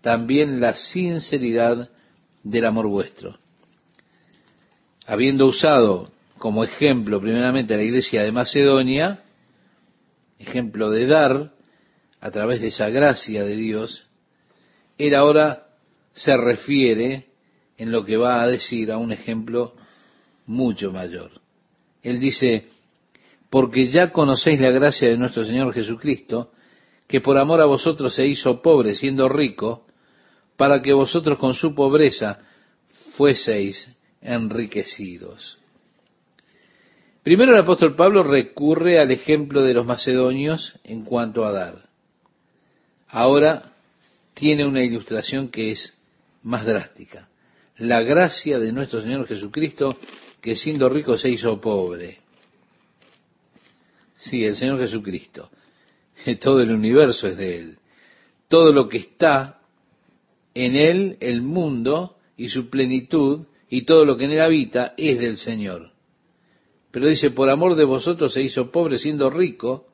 también 0.00 0.60
la 0.60 0.76
sinceridad 0.76 1.90
del 2.44 2.64
amor 2.64 2.86
vuestro. 2.86 3.36
Habiendo 5.06 5.46
usado 5.46 6.12
como 6.38 6.62
ejemplo 6.62 7.20
primeramente 7.20 7.76
la 7.76 7.82
iglesia 7.82 8.22
de 8.22 8.30
Macedonia, 8.30 9.24
ejemplo 10.38 10.88
de 10.88 11.06
dar 11.08 11.52
a 12.20 12.30
través 12.30 12.60
de 12.60 12.68
esa 12.68 12.90
gracia 12.90 13.42
de 13.42 13.56
Dios, 13.56 14.06
él 14.96 15.12
ahora 15.16 15.66
se 16.12 16.36
refiere 16.36 17.26
en 17.76 17.90
lo 17.90 18.04
que 18.04 18.16
va 18.16 18.40
a 18.40 18.46
decir 18.46 18.92
a 18.92 18.98
un 18.98 19.10
ejemplo 19.10 19.74
mucho 20.46 20.92
mayor. 20.92 21.32
Él 22.04 22.20
dice, 22.20 22.68
porque 23.50 23.88
ya 23.88 24.12
conocéis 24.12 24.60
la 24.60 24.70
gracia 24.70 25.08
de 25.08 25.18
nuestro 25.18 25.44
Señor 25.44 25.74
Jesucristo, 25.74 26.52
que 27.06 27.20
por 27.20 27.38
amor 27.38 27.60
a 27.60 27.66
vosotros 27.66 28.14
se 28.14 28.26
hizo 28.26 28.62
pobre 28.62 28.94
siendo 28.94 29.28
rico, 29.28 29.86
para 30.56 30.82
que 30.82 30.92
vosotros 30.92 31.38
con 31.38 31.54
su 31.54 31.74
pobreza 31.74 32.40
fueseis 33.16 33.88
enriquecidos. 34.20 35.58
Primero 37.22 37.52
el 37.52 37.60
apóstol 37.60 37.96
Pablo 37.96 38.22
recurre 38.22 39.00
al 39.00 39.10
ejemplo 39.10 39.62
de 39.62 39.74
los 39.74 39.84
macedonios 39.84 40.78
en 40.84 41.04
cuanto 41.04 41.44
a 41.44 41.52
dar. 41.52 41.88
Ahora 43.08 43.72
tiene 44.34 44.66
una 44.66 44.82
ilustración 44.82 45.48
que 45.48 45.72
es 45.72 45.98
más 46.42 46.64
drástica. 46.64 47.28
La 47.78 48.02
gracia 48.02 48.58
de 48.58 48.72
nuestro 48.72 49.02
Señor 49.02 49.26
Jesucristo 49.26 49.98
que 50.40 50.54
siendo 50.54 50.88
rico 50.88 51.18
se 51.18 51.30
hizo 51.30 51.60
pobre. 51.60 52.18
Sí, 54.16 54.44
el 54.44 54.56
Señor 54.56 54.78
Jesucristo. 54.78 55.50
Todo 56.40 56.60
el 56.60 56.70
universo 56.70 57.28
es 57.28 57.36
de 57.36 57.58
Él. 57.58 57.78
Todo 58.48 58.72
lo 58.72 58.88
que 58.88 58.98
está 58.98 59.60
en 60.54 60.76
Él, 60.76 61.16
el 61.20 61.42
mundo 61.42 62.16
y 62.36 62.48
su 62.48 62.70
plenitud, 62.70 63.46
y 63.68 63.82
todo 63.82 64.04
lo 64.04 64.16
que 64.16 64.24
en 64.24 64.32
Él 64.32 64.40
habita, 64.40 64.94
es 64.96 65.18
del 65.18 65.36
Señor. 65.36 65.90
Pero 66.90 67.08
dice, 67.08 67.30
por 67.30 67.50
amor 67.50 67.74
de 67.74 67.84
vosotros 67.84 68.32
se 68.32 68.42
hizo 68.42 68.70
pobre 68.70 68.98
siendo 68.98 69.28
rico, 69.28 69.88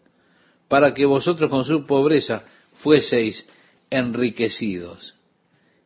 para 0.68 0.94
que 0.94 1.04
vosotros 1.04 1.50
con 1.50 1.64
su 1.64 1.86
pobreza 1.86 2.44
fueseis 2.74 3.46
enriquecidos. 3.90 5.14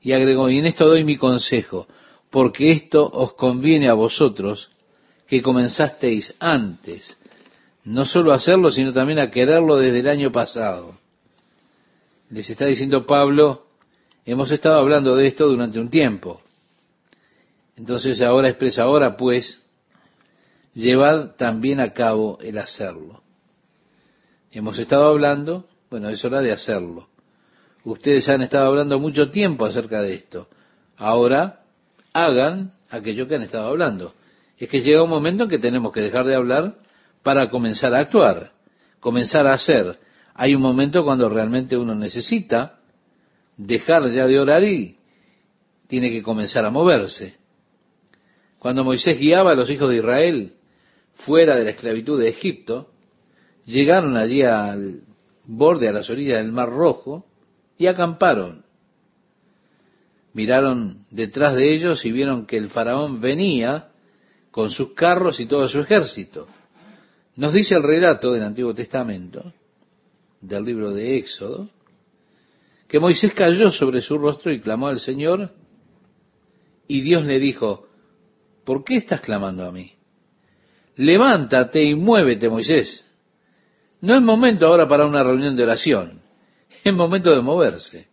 Y 0.01 0.13
agregó, 0.13 0.51
y 0.51 0.59
en 0.59 0.67
esto 0.67 0.87
doy 0.87 1.05
mi 1.05 1.17
consejo, 1.17 1.87
porque 2.31 2.73
esto 2.73 3.09
os 3.09 3.33
conviene 3.33 3.89
a 3.89 3.95
vosotros 3.95 4.71
que 5.27 5.43
comenzasteis 5.43 6.35
antes, 6.39 7.17
no 7.87 8.05
solo 8.05 8.33
a 8.33 8.37
hacerlo, 8.37 8.71
sino 8.71 8.93
también 8.93 9.21
a 9.21 9.31
quererlo 9.31 9.77
desde 9.77 10.01
el 10.01 10.09
año 10.09 10.33
pasado. 10.33 10.99
Les 12.31 12.51
está 12.51 12.67
diciendo 12.67 13.07
Pablo, 13.07 13.67
hemos 14.25 14.51
estado 14.51 14.81
hablando 14.81 15.15
de 15.15 15.29
esto 15.29 15.47
durante 15.47 15.79
un 15.79 15.89
tiempo. 15.89 16.41
Entonces 17.77 18.21
ahora 18.23 18.49
expresa, 18.49 18.83
ahora 18.83 19.17
pues, 19.17 19.63
llevad 20.75 21.37
también 21.37 21.79
a 21.79 21.93
cabo 21.93 22.39
el 22.41 22.59
hacerlo. 22.59 23.23
Hemos 24.51 24.79
estado 24.81 25.05
hablando, 25.05 25.67
bueno, 25.89 26.09
es 26.09 26.25
hora 26.25 26.41
de 26.41 26.51
hacerlo. 26.51 27.07
Ustedes 27.85 28.29
han 28.29 28.43
estado 28.43 28.67
hablando 28.67 28.99
mucho 28.99 29.31
tiempo 29.31 29.65
acerca 29.65 30.03
de 30.03 30.15
esto. 30.15 30.49
Ahora 30.97 31.61
hagan 32.13 32.73
aquello 32.91 33.29
que 33.29 33.37
han 33.37 33.43
estado 33.43 33.69
hablando. 33.69 34.13
Es 34.59 34.69
que 34.69 34.81
llega 34.81 35.05
un 35.05 35.11
momento 35.11 35.45
en 35.45 35.51
que 35.51 35.59
tenemos 35.61 35.93
que 35.93 36.01
dejar 36.01 36.27
de 36.27 36.35
hablar 36.35 36.86
para 37.27 37.51
comenzar 37.51 37.93
a 37.93 37.99
actuar, 37.99 38.53
comenzar 39.01 39.49
a 39.49 39.55
hacer. 39.55 39.99
Hay 40.33 40.55
un 40.55 40.63
momento 40.63 41.03
cuando 41.03 41.29
realmente 41.29 41.77
uno 41.77 41.93
necesita 41.93 42.79
dejar 43.57 44.13
ya 44.13 44.29
de 44.29 44.39
orar 44.39 44.63
y 44.63 44.97
tiene 45.89 46.13
que 46.13 46.23
comenzar 46.23 46.65
a 46.65 46.71
moverse. 46.71 47.37
Cuando 48.61 48.85
Moisés 48.85 49.19
guiaba 49.19 49.51
a 49.51 49.55
los 49.57 49.69
hijos 49.69 49.89
de 49.89 49.97
Israel 49.97 50.53
fuera 51.15 51.57
de 51.57 51.65
la 51.65 51.71
esclavitud 51.71 52.21
de 52.21 52.29
Egipto, 52.29 52.93
llegaron 53.65 54.17
allí 54.17 54.43
al 54.43 55.01
borde, 55.47 55.89
a 55.89 55.93
las 55.93 56.09
orillas 56.09 56.39
del 56.39 56.53
Mar 56.53 56.71
Rojo, 56.71 57.27
y 57.77 57.89
acamparon 57.89 58.63
miraron 60.33 60.99
detrás 61.11 61.57
de 61.57 61.75
ellos 61.75 62.05
y 62.05 62.13
vieron 62.13 62.47
que 62.47 62.57
el 62.57 62.71
faraón 62.71 63.21
venía 63.21 63.89
con 64.53 64.71
sus 64.71 64.93
carros 64.93 65.41
y 65.41 65.47
todo 65.47 65.67
su 65.67 65.81
ejército. 65.81 66.47
Nos 67.37 67.53
dice 67.53 67.75
el 67.75 67.83
relato 67.83 68.33
del 68.33 68.43
Antiguo 68.43 68.73
Testamento, 68.73 69.53
del 70.41 70.65
libro 70.65 70.93
de 70.93 71.19
Éxodo, 71.19 71.69
que 72.89 72.99
Moisés 72.99 73.35
cayó 73.35 73.71
sobre 73.71 74.01
su 74.01 74.17
rostro 74.17 74.53
y 74.53 74.61
clamó 74.61 74.89
al 74.89 75.01
Señor, 75.01 75.51
y 76.89 77.03
Dios 77.03 77.25
le 77.27 77.39
dijo, 77.39 77.89
¿por 78.65 78.85
qué 78.85 78.97
estás 78.97 79.21
clamando 79.21 79.67
a 79.67 79.73
mí? 79.73 79.93
Levántate 80.97 81.83
y 81.83 81.95
muévete, 81.95 82.49
Moisés. 82.49 83.05
No 84.01 84.15
es 84.15 84.23
momento 84.23 84.67
ahora 84.67 84.89
para 84.89 85.07
una 85.07 85.23
reunión 85.23 85.57
de 85.57 85.65
oración, 85.65 86.21
es 86.85 86.95
momento 86.95 87.35
de 87.35 87.43
moverse. 87.43 88.09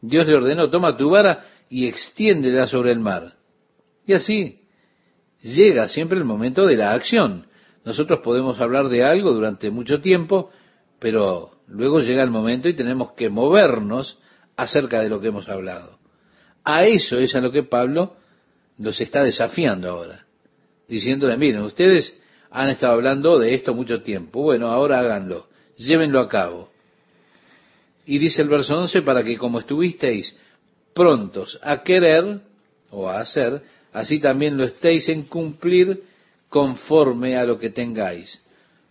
Dios 0.00 0.26
le 0.28 0.34
ordenó, 0.34 0.70
toma 0.70 0.96
tu 0.96 1.10
vara 1.10 1.44
y 1.68 1.88
extiéndela 1.88 2.66
sobre 2.66 2.92
el 2.92 3.00
mar. 3.00 3.32
Y 4.06 4.12
así 4.12 4.60
llega 5.40 5.88
siempre 5.88 6.18
el 6.18 6.24
momento 6.24 6.66
de 6.66 6.76
la 6.76 6.92
acción. 6.92 7.46
Nosotros 7.84 8.20
podemos 8.24 8.60
hablar 8.60 8.88
de 8.88 9.04
algo 9.04 9.32
durante 9.32 9.70
mucho 9.70 10.00
tiempo, 10.00 10.50
pero 10.98 11.50
luego 11.68 12.00
llega 12.00 12.22
el 12.22 12.30
momento 12.30 12.68
y 12.68 12.74
tenemos 12.74 13.12
que 13.12 13.28
movernos 13.28 14.18
acerca 14.56 15.02
de 15.02 15.08
lo 15.08 15.20
que 15.20 15.28
hemos 15.28 15.48
hablado. 15.48 15.98
A 16.64 16.84
eso 16.84 17.18
es 17.18 17.34
a 17.34 17.40
lo 17.40 17.52
que 17.52 17.62
Pablo 17.62 18.16
los 18.78 19.00
está 19.00 19.22
desafiando 19.22 19.90
ahora, 19.90 20.26
diciéndole, 20.88 21.36
miren, 21.36 21.62
ustedes 21.62 22.18
han 22.50 22.70
estado 22.70 22.94
hablando 22.94 23.38
de 23.38 23.54
esto 23.54 23.74
mucho 23.74 24.02
tiempo, 24.02 24.42
bueno, 24.42 24.68
ahora 24.68 25.00
háganlo, 25.00 25.46
llévenlo 25.76 26.20
a 26.20 26.28
cabo. 26.28 26.70
Y 28.06 28.18
dice 28.18 28.42
el 28.42 28.48
verso 28.48 28.78
11, 28.78 29.02
para 29.02 29.22
que 29.22 29.36
como 29.36 29.60
estuvisteis 29.60 30.36
prontos 30.94 31.58
a 31.62 31.82
querer 31.82 32.40
o 32.90 33.08
a 33.08 33.20
hacer, 33.20 33.62
así 33.92 34.20
también 34.20 34.56
lo 34.56 34.64
estéis 34.64 35.08
en 35.08 35.24
cumplir 35.24 36.02
conforme 36.54 37.36
a 37.36 37.44
lo 37.44 37.58
que 37.58 37.70
tengáis. 37.70 38.40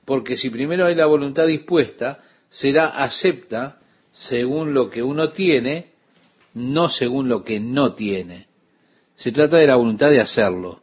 Porque 0.04 0.36
si 0.36 0.50
primero 0.50 0.86
hay 0.86 0.96
la 0.96 1.06
voluntad 1.06 1.48
dispuesta, 1.48 2.20
será 2.50 2.88
acepta 2.88 3.80
según 4.12 4.74
lo 4.74 4.90
que 4.90 5.02
uno 5.02 5.30
tiene, 5.32 5.94
no 6.56 6.90
según 6.90 7.30
lo 7.30 7.46
que 7.46 7.62
no 7.62 7.94
tiene. 7.94 8.48
Se 9.16 9.32
trata 9.32 9.56
de 9.56 9.68
la 9.68 9.78
voluntad 9.78 10.10
de 10.10 10.20
hacerlo. 10.20 10.82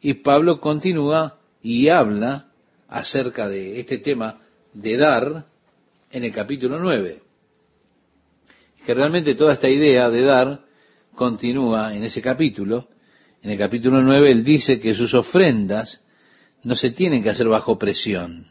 Y 0.00 0.14
Pablo 0.14 0.60
continúa 0.60 1.38
y 1.62 1.90
habla 1.90 2.48
acerca 2.88 3.48
de 3.48 3.78
este 3.78 3.98
tema 3.98 4.40
de 4.74 4.96
dar 4.96 5.46
en 6.10 6.24
el 6.24 6.32
capítulo 6.32 6.80
9 6.80 7.22
que 8.84 8.94
realmente 8.94 9.34
toda 9.34 9.54
esta 9.54 9.68
idea 9.68 10.08
de 10.10 10.22
dar 10.22 10.60
continúa 11.16 11.92
en 11.92 12.04
ese 12.04 12.22
capítulo, 12.22 12.88
En 13.42 13.50
el 13.50 13.58
capítulo 13.58 14.00
9 14.00 14.30
él 14.30 14.44
dice 14.44 14.78
que 14.80 14.94
sus 14.94 15.12
ofrendas 15.14 16.05
no 16.66 16.74
se 16.74 16.90
tienen 16.90 17.22
que 17.22 17.30
hacer 17.30 17.46
bajo 17.46 17.78
presión 17.78 18.44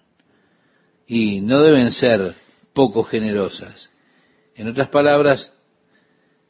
y 1.05 1.41
no 1.41 1.61
deben 1.61 1.91
ser 1.91 2.33
poco 2.71 3.03
generosas. 3.03 3.91
En 4.55 4.69
otras 4.69 4.87
palabras, 4.87 5.53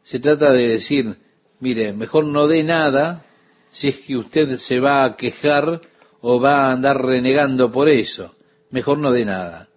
se 0.03 0.20
trata 0.20 0.51
de 0.51 0.68
decir, 0.68 1.18
mire, 1.59 1.91
mejor 1.91 2.26
no 2.26 2.47
dé 2.47 2.63
nada 2.63 3.26
si 3.72 3.88
es 3.88 3.97
que 4.01 4.16
usted 4.16 4.57
se 4.57 4.80
va 4.80 5.03
a 5.03 5.16
quejar 5.16 5.82
o 6.22 6.39
va 6.39 6.68
a 6.68 6.72
andar 6.72 7.03
renegando 7.03 7.72
por 7.72 7.89
eso. 7.89 8.36
Mejor 8.70 8.99
no 8.99 9.11
dé 9.11 9.26
nada. 9.26 9.68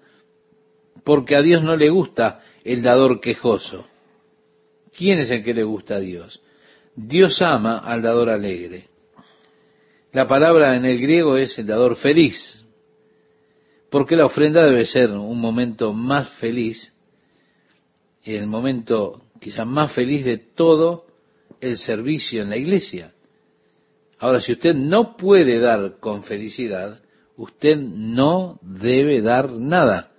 Porque 1.05 1.37
a 1.37 1.41
Dios 1.41 1.63
no 1.65 1.75
le 1.75 1.89
gusta 1.89 2.43
el 2.65 2.83
dador 2.83 3.19
quejoso. 3.19 3.87
¿Quién 4.95 5.21
es 5.21 5.31
el 5.31 5.43
que 5.43 5.55
le 5.55 5.65
gusta 5.65 5.95
a 5.95 6.01
Dios? 6.01 6.43
Dios 6.95 7.41
ama 7.41 7.79
al 7.79 8.03
dador 8.03 8.29
alegre. 8.29 8.89
La 10.13 10.27
palabra 10.27 10.75
en 10.77 10.87
el 10.87 11.01
griego 11.01 11.37
es 11.37 11.59
el 11.59 11.67
dador 11.67 11.97
feliz, 11.97 12.65
porque 13.91 14.17
la 14.17 14.25
ofrenda 14.25 14.65
debe 14.65 14.87
ser 14.87 15.11
un 15.11 15.39
momento 15.39 15.93
más 15.93 16.31
feliz, 16.39 16.95
el 18.25 18.47
momento 18.47 19.23
quizás 19.41 19.67
más 19.67 19.93
feliz 19.93 20.25
de 20.25 20.39
todo 20.39 21.07
el 21.61 21.77
servicio 21.77 22.43
en 22.43 22.51
la 22.51 22.57
iglesia. 22.57 23.13
Ahora, 24.19 24.41
si 24.41 24.53
usted 24.53 24.75
no 24.75 25.17
puede 25.17 25.61
dar 25.61 25.99
con 26.01 26.25
felicidad, 26.25 27.01
usted 27.37 27.77
no 27.77 28.59
debe 28.63 29.21
dar 29.21 29.51
nada. 29.51 30.11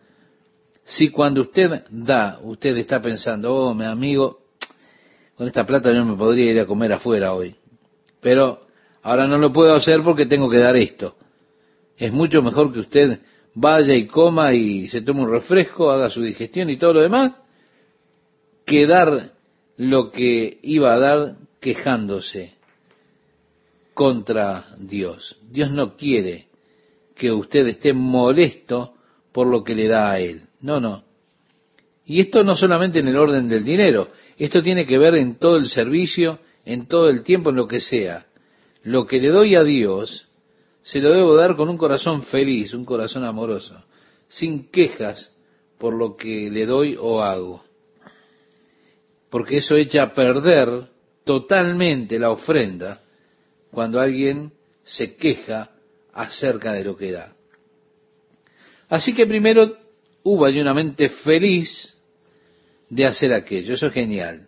Si 0.83 1.09
cuando 1.09 1.41
usted 1.41 1.83
da, 1.89 2.39
usted 2.43 2.77
está 2.77 3.01
pensando, 3.01 3.53
oh, 3.53 3.73
mi 3.73 3.85
amigo, 3.85 4.39
con 5.35 5.47
esta 5.47 5.65
plata 5.65 5.91
yo 5.91 6.05
me 6.05 6.15
podría 6.15 6.51
ir 6.51 6.59
a 6.59 6.65
comer 6.65 6.93
afuera 6.93 7.33
hoy, 7.33 7.55
pero 8.21 8.68
ahora 9.01 9.27
no 9.27 9.37
lo 9.37 9.51
puedo 9.51 9.73
hacer 9.73 10.01
porque 10.03 10.25
tengo 10.25 10.49
que 10.49 10.57
dar 10.57 10.75
esto. 10.75 11.15
Es 11.97 12.11
mucho 12.11 12.41
mejor 12.41 12.73
que 12.73 12.79
usted 12.79 13.19
vaya 13.53 13.93
y 13.93 14.07
coma 14.07 14.53
y 14.53 14.87
se 14.87 15.01
tome 15.01 15.21
un 15.21 15.31
refresco, 15.31 15.91
haga 15.91 16.09
su 16.09 16.21
digestión 16.21 16.69
y 16.69 16.77
todo 16.77 16.93
lo 16.93 17.01
demás, 17.01 17.33
que 18.65 18.87
dar 18.87 19.33
lo 19.77 20.11
que 20.11 20.59
iba 20.61 20.93
a 20.93 20.99
dar 20.99 21.35
quejándose 21.59 22.53
contra 23.93 24.65
Dios. 24.77 25.37
Dios 25.49 25.71
no 25.71 25.97
quiere 25.97 26.47
que 27.15 27.31
usted 27.31 27.67
esté 27.67 27.93
molesto 27.93 28.93
por 29.31 29.47
lo 29.47 29.63
que 29.63 29.75
le 29.75 29.87
da 29.87 30.11
a 30.11 30.19
Él. 30.19 30.43
No, 30.61 30.79
no. 30.79 31.03
Y 32.05 32.21
esto 32.21 32.43
no 32.43 32.55
solamente 32.55 32.99
en 32.99 33.07
el 33.07 33.17
orden 33.17 33.47
del 33.47 33.63
dinero, 33.63 34.09
esto 34.37 34.61
tiene 34.61 34.85
que 34.85 34.97
ver 34.97 35.15
en 35.15 35.35
todo 35.35 35.57
el 35.57 35.67
servicio, 35.67 36.39
en 36.65 36.87
todo 36.87 37.09
el 37.09 37.23
tiempo, 37.23 37.49
en 37.49 37.57
lo 37.57 37.67
que 37.67 37.81
sea. 37.81 38.25
Lo 38.83 39.05
que 39.05 39.19
le 39.19 39.29
doy 39.29 39.55
a 39.55 39.63
Dios, 39.63 40.27
se 40.81 40.99
lo 40.99 41.13
debo 41.13 41.35
dar 41.35 41.55
con 41.55 41.69
un 41.69 41.77
corazón 41.77 42.23
feliz, 42.23 42.73
un 42.73 42.85
corazón 42.85 43.23
amoroso, 43.23 43.83
sin 44.27 44.69
quejas 44.69 45.33
por 45.77 45.93
lo 45.93 46.15
que 46.15 46.49
le 46.49 46.65
doy 46.65 46.97
o 46.99 47.21
hago. 47.21 47.63
Porque 49.29 49.57
eso 49.57 49.75
echa 49.75 50.03
a 50.03 50.13
perder 50.13 50.87
totalmente 51.23 52.17
la 52.17 52.31
ofrenda 52.31 53.01
cuando 53.71 53.99
alguien 53.99 54.51
se 54.83 55.15
queja 55.15 55.71
acerca 56.13 56.73
de 56.73 56.83
lo 56.83 56.97
que 56.97 57.11
da. 57.11 57.35
Así 58.89 59.13
que 59.13 59.27
primero 59.27 59.77
hubo 60.23 60.45
allí 60.45 60.59
una 60.59 60.73
mente 60.73 61.09
feliz 61.09 61.95
de 62.89 63.05
hacer 63.05 63.33
aquello. 63.33 63.75
Eso 63.75 63.87
es 63.87 63.93
genial. 63.93 64.47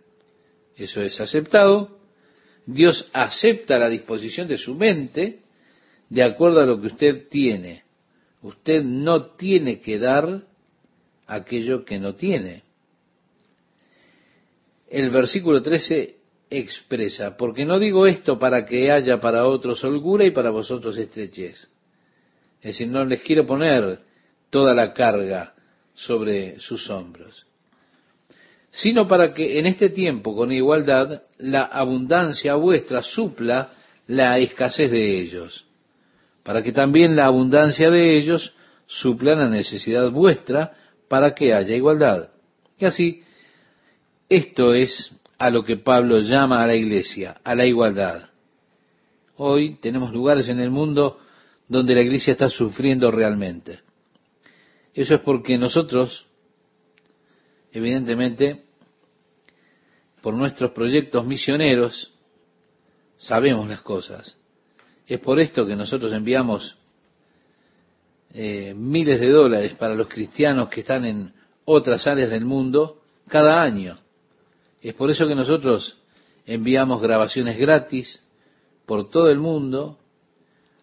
Eso 0.76 1.00
es 1.00 1.20
aceptado. 1.20 2.01
Dios 2.66 3.08
acepta 3.12 3.78
la 3.78 3.88
disposición 3.88 4.48
de 4.48 4.58
su 4.58 4.74
mente 4.74 5.40
de 6.08 6.22
acuerdo 6.22 6.60
a 6.60 6.66
lo 6.66 6.80
que 6.80 6.88
usted 6.88 7.28
tiene. 7.28 7.84
Usted 8.42 8.82
no 8.82 9.30
tiene 9.32 9.80
que 9.80 9.98
dar 9.98 10.42
aquello 11.26 11.84
que 11.84 11.98
no 11.98 12.14
tiene. 12.14 12.62
El 14.88 15.10
versículo 15.10 15.62
13 15.62 16.16
expresa, 16.50 17.36
porque 17.36 17.64
no 17.64 17.78
digo 17.78 18.06
esto 18.06 18.38
para 18.38 18.66
que 18.66 18.92
haya 18.92 19.20
para 19.20 19.46
otros 19.46 19.82
holgura 19.84 20.24
y 20.26 20.32
para 20.32 20.50
vosotros 20.50 20.98
estrechez. 20.98 21.68
Es 22.60 22.72
decir, 22.72 22.88
no 22.88 23.04
les 23.04 23.22
quiero 23.22 23.46
poner 23.46 24.00
toda 24.50 24.74
la 24.74 24.92
carga 24.92 25.54
sobre 25.94 26.60
sus 26.60 26.88
hombros, 26.90 27.46
sino 28.72 29.06
para 29.06 29.34
que 29.34 29.58
en 29.58 29.66
este 29.66 29.90
tiempo, 29.90 30.34
con 30.34 30.50
igualdad, 30.50 31.22
la 31.38 31.64
abundancia 31.64 32.54
vuestra 32.54 33.02
supla 33.02 33.70
la 34.06 34.38
escasez 34.38 34.90
de 34.90 35.20
ellos, 35.20 35.66
para 36.42 36.62
que 36.62 36.72
también 36.72 37.14
la 37.14 37.26
abundancia 37.26 37.90
de 37.90 38.16
ellos 38.16 38.54
supla 38.86 39.34
la 39.34 39.48
necesidad 39.48 40.10
vuestra 40.10 40.72
para 41.08 41.34
que 41.34 41.52
haya 41.52 41.76
igualdad. 41.76 42.30
Y 42.78 42.86
así, 42.86 43.22
esto 44.28 44.72
es 44.72 45.14
a 45.38 45.50
lo 45.50 45.64
que 45.64 45.76
Pablo 45.76 46.20
llama 46.20 46.64
a 46.64 46.66
la 46.66 46.74
iglesia, 46.74 47.40
a 47.44 47.54
la 47.54 47.66
igualdad. 47.66 48.30
Hoy 49.36 49.76
tenemos 49.82 50.12
lugares 50.12 50.48
en 50.48 50.60
el 50.60 50.70
mundo 50.70 51.18
donde 51.68 51.94
la 51.94 52.00
iglesia 52.00 52.32
está 52.32 52.48
sufriendo 52.48 53.10
realmente. 53.10 53.80
Eso 54.94 55.14
es 55.14 55.20
porque 55.20 55.58
nosotros, 55.58 56.26
evidentemente, 57.72 58.62
por 60.20 60.34
nuestros 60.34 60.70
proyectos 60.72 61.26
misioneros, 61.26 62.12
sabemos 63.16 63.68
las 63.68 63.80
cosas. 63.80 64.36
Es 65.06 65.18
por 65.20 65.40
esto 65.40 65.66
que 65.66 65.76
nosotros 65.76 66.12
enviamos 66.12 66.76
eh, 68.34 68.72
miles 68.74 69.20
de 69.20 69.28
dólares 69.28 69.74
para 69.74 69.94
los 69.94 70.08
cristianos 70.08 70.68
que 70.68 70.80
están 70.80 71.04
en 71.04 71.32
otras 71.64 72.06
áreas 72.06 72.30
del 72.30 72.44
mundo 72.44 73.02
cada 73.28 73.62
año. 73.62 73.98
Es 74.80 74.94
por 74.94 75.10
eso 75.10 75.26
que 75.26 75.34
nosotros 75.34 75.98
enviamos 76.46 77.00
grabaciones 77.00 77.58
gratis 77.58 78.22
por 78.86 79.10
todo 79.10 79.30
el 79.30 79.38
mundo 79.38 79.98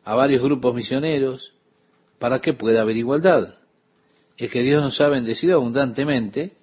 a 0.04 0.16
varios 0.16 0.42
grupos 0.42 0.74
misioneros 0.74 1.54
para 2.18 2.40
que 2.40 2.54
pueda 2.54 2.82
haber 2.82 2.98
igualdad. 2.98 3.54
Es 4.38 4.50
que 4.52 4.62
Dios 4.62 4.82
nos 4.82 5.00
ha 5.02 5.10
bendecido 5.10 5.56
abundantemente, 5.56 6.54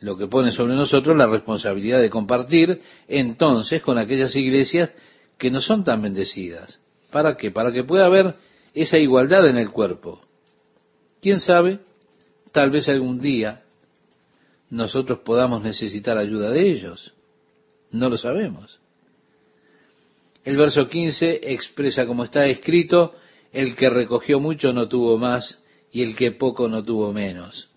lo 0.00 0.16
que 0.16 0.26
pone 0.26 0.50
sobre 0.50 0.74
nosotros 0.74 1.16
la 1.16 1.26
responsabilidad 1.26 2.00
de 2.00 2.10
compartir 2.10 2.80
entonces 3.06 3.82
con 3.82 3.98
aquellas 3.98 4.34
iglesias 4.34 4.92
que 5.38 5.50
no 5.50 5.60
son 5.60 5.84
tan 5.84 6.02
bendecidas. 6.02 6.80
¿Para 7.10 7.36
qué? 7.36 7.50
Para 7.50 7.72
que 7.72 7.84
pueda 7.84 8.06
haber 8.06 8.34
esa 8.74 8.98
igualdad 8.98 9.46
en 9.48 9.58
el 9.58 9.70
cuerpo. 9.70 10.20
¿Quién 11.20 11.40
sabe? 11.40 11.80
Tal 12.52 12.70
vez 12.70 12.88
algún 12.88 13.20
día 13.20 13.62
nosotros 14.70 15.20
podamos 15.24 15.62
necesitar 15.62 16.16
ayuda 16.16 16.50
de 16.50 16.70
ellos. 16.70 17.12
No 17.90 18.08
lo 18.08 18.16
sabemos. 18.16 18.78
El 20.44 20.56
verso 20.56 20.88
15 20.88 21.52
expresa 21.52 22.06
como 22.06 22.24
está 22.24 22.46
escrito, 22.46 23.14
el 23.52 23.76
que 23.76 23.90
recogió 23.90 24.40
mucho 24.40 24.72
no 24.72 24.88
tuvo 24.88 25.18
más 25.18 25.62
y 25.92 26.02
el 26.02 26.16
que 26.16 26.32
poco 26.32 26.68
no 26.68 26.82
tuvo 26.82 27.12
menos. 27.12 27.68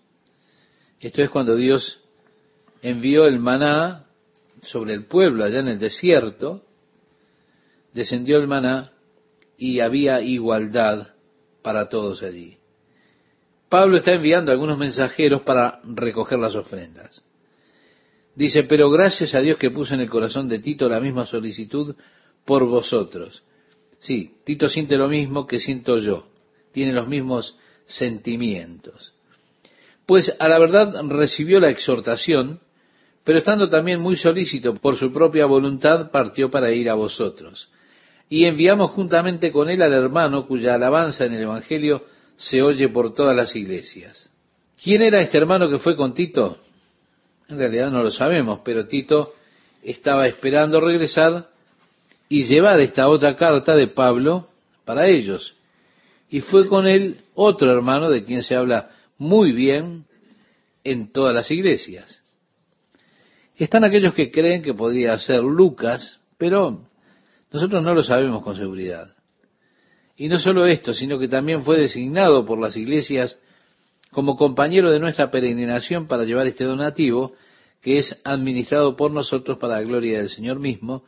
Esto 1.00 1.22
es 1.22 1.28
cuando 1.28 1.56
Dios 1.56 2.00
envió 2.84 3.26
el 3.26 3.38
maná 3.38 4.04
sobre 4.62 4.92
el 4.92 5.06
pueblo 5.06 5.42
allá 5.42 5.60
en 5.60 5.68
el 5.68 5.78
desierto, 5.78 6.62
descendió 7.94 8.36
el 8.36 8.46
maná 8.46 8.92
y 9.56 9.80
había 9.80 10.20
igualdad 10.20 11.14
para 11.62 11.88
todos 11.88 12.22
allí. 12.22 12.58
Pablo 13.70 13.96
está 13.96 14.12
enviando 14.12 14.52
algunos 14.52 14.76
mensajeros 14.76 15.40
para 15.42 15.80
recoger 15.82 16.38
las 16.38 16.54
ofrendas. 16.56 17.24
Dice, 18.34 18.64
pero 18.64 18.90
gracias 18.90 19.34
a 19.34 19.40
Dios 19.40 19.56
que 19.56 19.70
puso 19.70 19.94
en 19.94 20.00
el 20.00 20.10
corazón 20.10 20.46
de 20.46 20.58
Tito 20.58 20.86
la 20.86 21.00
misma 21.00 21.24
solicitud 21.24 21.96
por 22.44 22.66
vosotros. 22.66 23.44
Sí, 24.00 24.36
Tito 24.44 24.68
siente 24.68 24.98
lo 24.98 25.08
mismo 25.08 25.46
que 25.46 25.58
siento 25.58 25.96
yo, 26.00 26.26
tiene 26.72 26.92
los 26.92 27.08
mismos 27.08 27.56
sentimientos. 27.86 29.14
Pues 30.04 30.36
a 30.38 30.48
la 30.48 30.58
verdad 30.58 31.02
recibió 31.08 31.60
la 31.60 31.70
exhortación, 31.70 32.60
pero 33.24 33.38
estando 33.38 33.70
también 33.70 34.00
muy 34.00 34.16
solícito 34.16 34.74
por 34.74 34.96
su 34.96 35.12
propia 35.12 35.46
voluntad, 35.46 36.10
partió 36.10 36.50
para 36.50 36.70
ir 36.72 36.90
a 36.90 36.94
vosotros. 36.94 37.70
Y 38.28 38.44
enviamos 38.44 38.90
juntamente 38.90 39.50
con 39.50 39.70
él 39.70 39.80
al 39.82 39.92
hermano 39.92 40.46
cuya 40.46 40.74
alabanza 40.74 41.24
en 41.24 41.34
el 41.34 41.42
Evangelio 41.42 42.04
se 42.36 42.62
oye 42.62 42.88
por 42.88 43.14
todas 43.14 43.34
las 43.34 43.56
iglesias. 43.56 44.30
¿Quién 44.82 45.02
era 45.02 45.20
este 45.20 45.38
hermano 45.38 45.70
que 45.70 45.78
fue 45.78 45.96
con 45.96 46.12
Tito? 46.12 46.58
En 47.48 47.58
realidad 47.58 47.90
no 47.90 48.02
lo 48.02 48.10
sabemos, 48.10 48.60
pero 48.64 48.86
Tito 48.86 49.32
estaba 49.82 50.26
esperando 50.26 50.80
regresar 50.80 51.48
y 52.28 52.44
llevar 52.44 52.80
esta 52.80 53.08
otra 53.08 53.36
carta 53.36 53.74
de 53.74 53.88
Pablo 53.88 54.46
para 54.84 55.06
ellos. 55.06 55.54
Y 56.28 56.40
fue 56.40 56.66
con 56.66 56.86
él 56.86 57.18
otro 57.34 57.70
hermano 57.70 58.10
de 58.10 58.24
quien 58.24 58.42
se 58.42 58.54
habla 58.54 58.90
muy 59.16 59.52
bien 59.52 60.04
en 60.82 61.12
todas 61.12 61.34
las 61.34 61.50
iglesias. 61.50 62.23
Están 63.56 63.84
aquellos 63.84 64.14
que 64.14 64.30
creen 64.30 64.62
que 64.62 64.74
podría 64.74 65.18
ser 65.18 65.42
Lucas, 65.42 66.20
pero 66.38 66.82
Nosotros 67.52 67.84
no 67.84 67.94
lo 67.94 68.02
sabemos 68.02 68.42
con 68.42 68.56
seguridad. 68.56 69.06
Y 70.16 70.26
no 70.26 70.40
solo 70.40 70.66
esto, 70.66 70.92
sino 70.92 71.20
que 71.20 71.28
también 71.28 71.62
fue 71.62 71.78
designado 71.78 72.44
por 72.44 72.58
las 72.58 72.76
iglesias 72.76 73.38
como 74.10 74.36
compañero 74.36 74.90
de 74.90 74.98
nuestra 74.98 75.30
peregrinación 75.30 76.08
para 76.08 76.24
llevar 76.24 76.48
este 76.48 76.64
donativo, 76.64 77.34
que 77.80 77.98
es 77.98 78.20
administrado 78.24 78.96
por 78.96 79.12
nosotros 79.12 79.58
para 79.58 79.74
la 79.74 79.82
gloria 79.82 80.18
del 80.18 80.30
Señor 80.30 80.58
mismo 80.58 81.04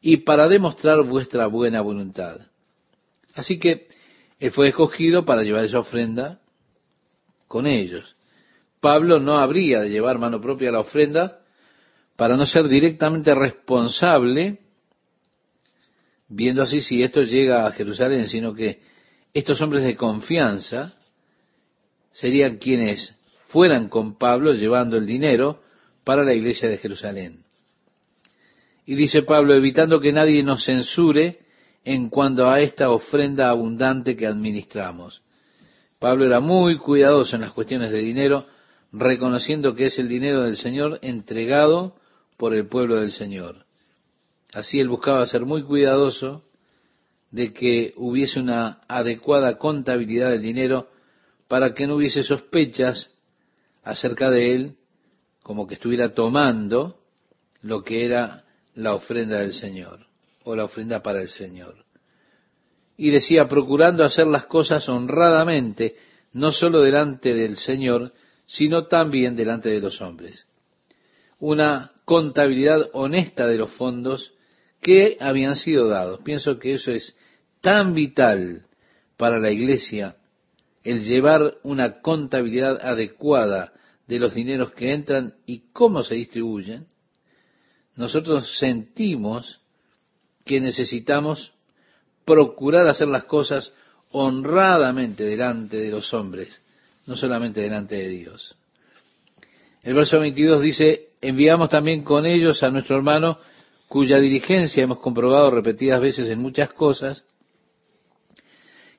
y 0.00 0.18
para 0.18 0.48
demostrar 0.48 1.02
vuestra 1.02 1.48
buena 1.48 1.80
voluntad. 1.80 2.42
Así 3.34 3.58
que 3.58 3.88
él 4.38 4.50
fue 4.52 4.68
escogido 4.68 5.24
para 5.24 5.42
llevar 5.42 5.64
esa 5.64 5.80
ofrenda 5.80 6.40
con 7.48 7.66
ellos. 7.66 8.16
Pablo 8.80 9.18
no 9.18 9.38
habría 9.38 9.80
de 9.80 9.90
llevar 9.90 10.18
mano 10.18 10.40
propia 10.40 10.70
la 10.70 10.80
ofrenda 10.80 11.40
para 12.18 12.36
no 12.36 12.46
ser 12.46 12.66
directamente 12.66 13.32
responsable, 13.32 14.58
viendo 16.28 16.64
así 16.64 16.80
si 16.80 17.00
esto 17.00 17.22
llega 17.22 17.64
a 17.64 17.70
Jerusalén, 17.70 18.26
sino 18.26 18.52
que 18.52 18.80
estos 19.32 19.60
hombres 19.60 19.84
de 19.84 19.94
confianza 19.94 20.94
serían 22.10 22.56
quienes 22.56 23.14
fueran 23.46 23.88
con 23.88 24.18
Pablo 24.18 24.52
llevando 24.52 24.96
el 24.96 25.06
dinero 25.06 25.62
para 26.02 26.24
la 26.24 26.34
iglesia 26.34 26.68
de 26.68 26.78
Jerusalén. 26.78 27.44
Y 28.84 28.96
dice 28.96 29.22
Pablo, 29.22 29.54
evitando 29.54 30.00
que 30.00 30.12
nadie 30.12 30.42
nos 30.42 30.64
censure 30.64 31.38
en 31.84 32.08
cuanto 32.08 32.50
a 32.50 32.60
esta 32.60 32.90
ofrenda 32.90 33.48
abundante 33.48 34.16
que 34.16 34.26
administramos. 34.26 35.22
Pablo 36.00 36.26
era 36.26 36.40
muy 36.40 36.78
cuidadoso 36.78 37.36
en 37.36 37.42
las 37.42 37.52
cuestiones 37.52 37.92
de 37.92 38.00
dinero, 38.00 38.44
reconociendo 38.90 39.76
que 39.76 39.86
es 39.86 40.00
el 40.00 40.08
dinero 40.08 40.42
del 40.42 40.56
Señor 40.56 40.98
entregado 41.02 41.94
por 42.38 42.54
el 42.54 42.66
pueblo 42.66 42.96
del 42.96 43.10
Señor. 43.10 43.66
Así 44.54 44.80
él 44.80 44.88
buscaba 44.88 45.26
ser 45.26 45.42
muy 45.42 45.62
cuidadoso 45.62 46.44
de 47.30 47.52
que 47.52 47.92
hubiese 47.96 48.40
una 48.40 48.80
adecuada 48.88 49.58
contabilidad 49.58 50.30
del 50.30 50.40
dinero 50.40 50.88
para 51.48 51.74
que 51.74 51.86
no 51.86 51.96
hubiese 51.96 52.22
sospechas 52.22 53.10
acerca 53.82 54.30
de 54.30 54.54
él, 54.54 54.76
como 55.42 55.66
que 55.66 55.74
estuviera 55.74 56.14
tomando 56.14 57.00
lo 57.60 57.82
que 57.82 58.06
era 58.06 58.44
la 58.74 58.94
ofrenda 58.94 59.38
del 59.38 59.52
Señor, 59.52 60.06
o 60.44 60.54
la 60.54 60.64
ofrenda 60.64 61.02
para 61.02 61.20
el 61.20 61.28
Señor. 61.28 61.84
Y 62.96 63.10
decía, 63.10 63.48
procurando 63.48 64.04
hacer 64.04 64.26
las 64.26 64.46
cosas 64.46 64.88
honradamente, 64.88 65.96
no 66.32 66.52
solo 66.52 66.82
delante 66.82 67.34
del 67.34 67.56
Señor, 67.56 68.12
sino 68.46 68.86
también 68.86 69.36
delante 69.36 69.68
de 69.68 69.80
los 69.80 70.00
hombres. 70.00 70.47
Una 71.38 71.92
contabilidad 72.04 72.88
honesta 72.92 73.46
de 73.46 73.58
los 73.58 73.70
fondos 73.72 74.32
que 74.80 75.16
habían 75.20 75.56
sido 75.56 75.88
dados. 75.88 76.20
Pienso 76.24 76.58
que 76.58 76.72
eso 76.72 76.90
es 76.90 77.16
tan 77.60 77.94
vital 77.94 78.66
para 79.16 79.38
la 79.38 79.50
iglesia, 79.50 80.16
el 80.84 81.04
llevar 81.04 81.58
una 81.64 82.00
contabilidad 82.00 82.78
adecuada 82.80 83.72
de 84.06 84.18
los 84.18 84.34
dineros 84.34 84.72
que 84.72 84.92
entran 84.92 85.34
y 85.44 85.64
cómo 85.72 86.02
se 86.02 86.14
distribuyen, 86.14 86.86
nosotros 87.96 88.56
sentimos 88.58 89.60
que 90.44 90.60
necesitamos 90.60 91.52
procurar 92.24 92.86
hacer 92.86 93.08
las 93.08 93.24
cosas 93.24 93.72
honradamente 94.12 95.24
delante 95.24 95.76
de 95.76 95.90
los 95.90 96.14
hombres, 96.14 96.60
no 97.06 97.16
solamente 97.16 97.60
delante 97.60 97.96
de 97.96 98.08
Dios. 98.08 98.56
El 99.82 99.94
verso 99.94 100.20
22 100.20 100.62
dice, 100.62 101.07
enviamos 101.20 101.68
también 101.68 102.02
con 102.02 102.26
ellos 102.26 102.62
a 102.62 102.70
nuestro 102.70 102.96
hermano, 102.96 103.38
cuya 103.88 104.18
diligencia 104.18 104.84
hemos 104.84 104.98
comprobado 105.00 105.50
repetidas 105.50 106.00
veces 106.00 106.28
en 106.28 106.40
muchas 106.40 106.72
cosas, 106.72 107.24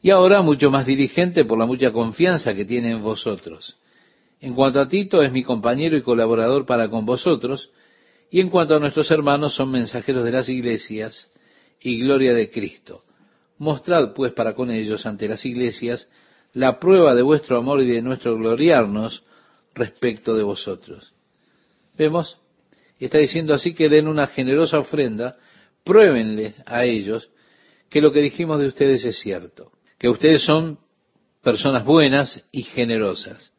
y 0.01 0.11
ahora 0.11 0.41
mucho 0.41 0.71
más 0.71 0.85
diligente 0.85 1.45
por 1.45 1.59
la 1.59 1.65
mucha 1.65 1.91
confianza 1.91 2.53
que 2.53 2.65
tiene 2.65 2.91
en 2.91 3.01
vosotros. 3.01 3.77
En 4.39 4.53
cuanto 4.53 4.79
a 4.79 4.87
Tito, 4.87 5.21
es 5.21 5.31
mi 5.31 5.43
compañero 5.43 5.97
y 5.97 6.01
colaborador 6.01 6.65
para 6.65 6.89
con 6.89 7.05
vosotros, 7.05 7.69
y 8.31 8.39
en 8.39 8.49
cuanto 8.49 8.75
a 8.75 8.79
nuestros 8.79 9.11
hermanos, 9.11 9.55
son 9.55 9.71
mensajeros 9.71 10.23
de 10.23 10.31
las 10.31 10.47
iglesias 10.47 11.29
y 11.81 11.99
gloria 12.01 12.33
de 12.33 12.49
Cristo. 12.49 13.03
Mostrad 13.57 14.13
pues 14.13 14.31
para 14.31 14.53
con 14.53 14.71
ellos 14.71 15.05
ante 15.05 15.27
las 15.27 15.45
iglesias 15.45 16.07
la 16.53 16.79
prueba 16.79 17.13
de 17.13 17.21
vuestro 17.21 17.57
amor 17.57 17.81
y 17.81 17.87
de 17.87 18.01
nuestro 18.01 18.35
gloriarnos 18.37 19.23
respecto 19.75 20.35
de 20.35 20.43
vosotros. 20.43 21.13
¿Vemos? 21.99 22.37
Está 22.97 23.17
diciendo 23.17 23.53
así 23.53 23.73
que 23.73 23.89
den 23.89 24.07
una 24.07 24.27
generosa 24.27 24.79
ofrenda, 24.79 25.35
pruébenle 25.83 26.55
a 26.65 26.85
ellos 26.85 27.29
que 27.89 27.99
lo 27.99 28.13
que 28.13 28.21
dijimos 28.21 28.57
de 28.59 28.67
ustedes 28.67 29.03
es 29.03 29.19
cierto, 29.19 29.73
que 29.97 30.07
ustedes 30.07 30.41
son 30.43 30.79
personas 31.43 31.83
buenas 31.83 32.41
y 32.53 32.63
generosas. 32.63 33.51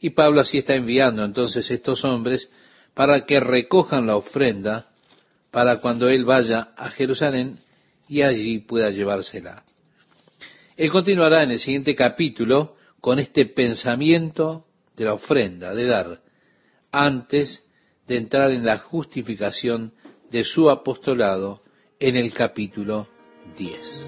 Y 0.00 0.10
Pablo 0.10 0.40
así 0.40 0.58
está 0.58 0.76
enviando 0.76 1.22
entonces 1.22 1.70
estos 1.70 2.04
hombres 2.06 2.48
para 2.94 3.26
que 3.26 3.38
recojan 3.38 4.06
la 4.06 4.16
ofrenda 4.16 4.88
para 5.50 5.78
cuando 5.78 6.08
él 6.08 6.24
vaya 6.24 6.70
a 6.74 6.88
Jerusalén 6.88 7.58
y 8.08 8.22
allí 8.22 8.60
pueda 8.60 8.88
llevársela. 8.88 9.62
Él 10.74 10.90
continuará 10.90 11.42
en 11.42 11.50
el 11.50 11.58
siguiente 11.58 11.94
capítulo 11.94 12.76
con 13.02 13.18
este 13.18 13.44
pensamiento 13.44 14.64
de 14.96 15.04
la 15.04 15.12
ofrenda, 15.12 15.74
de 15.74 15.84
dar, 15.84 16.27
antes 16.90 17.64
de 18.06 18.16
entrar 18.16 18.50
en 18.50 18.64
la 18.64 18.78
justificación 18.78 19.92
de 20.30 20.44
su 20.44 20.70
apostolado 20.70 21.62
en 21.98 22.16
el 22.16 22.32
capítulo 22.32 23.08
10. 23.56 24.06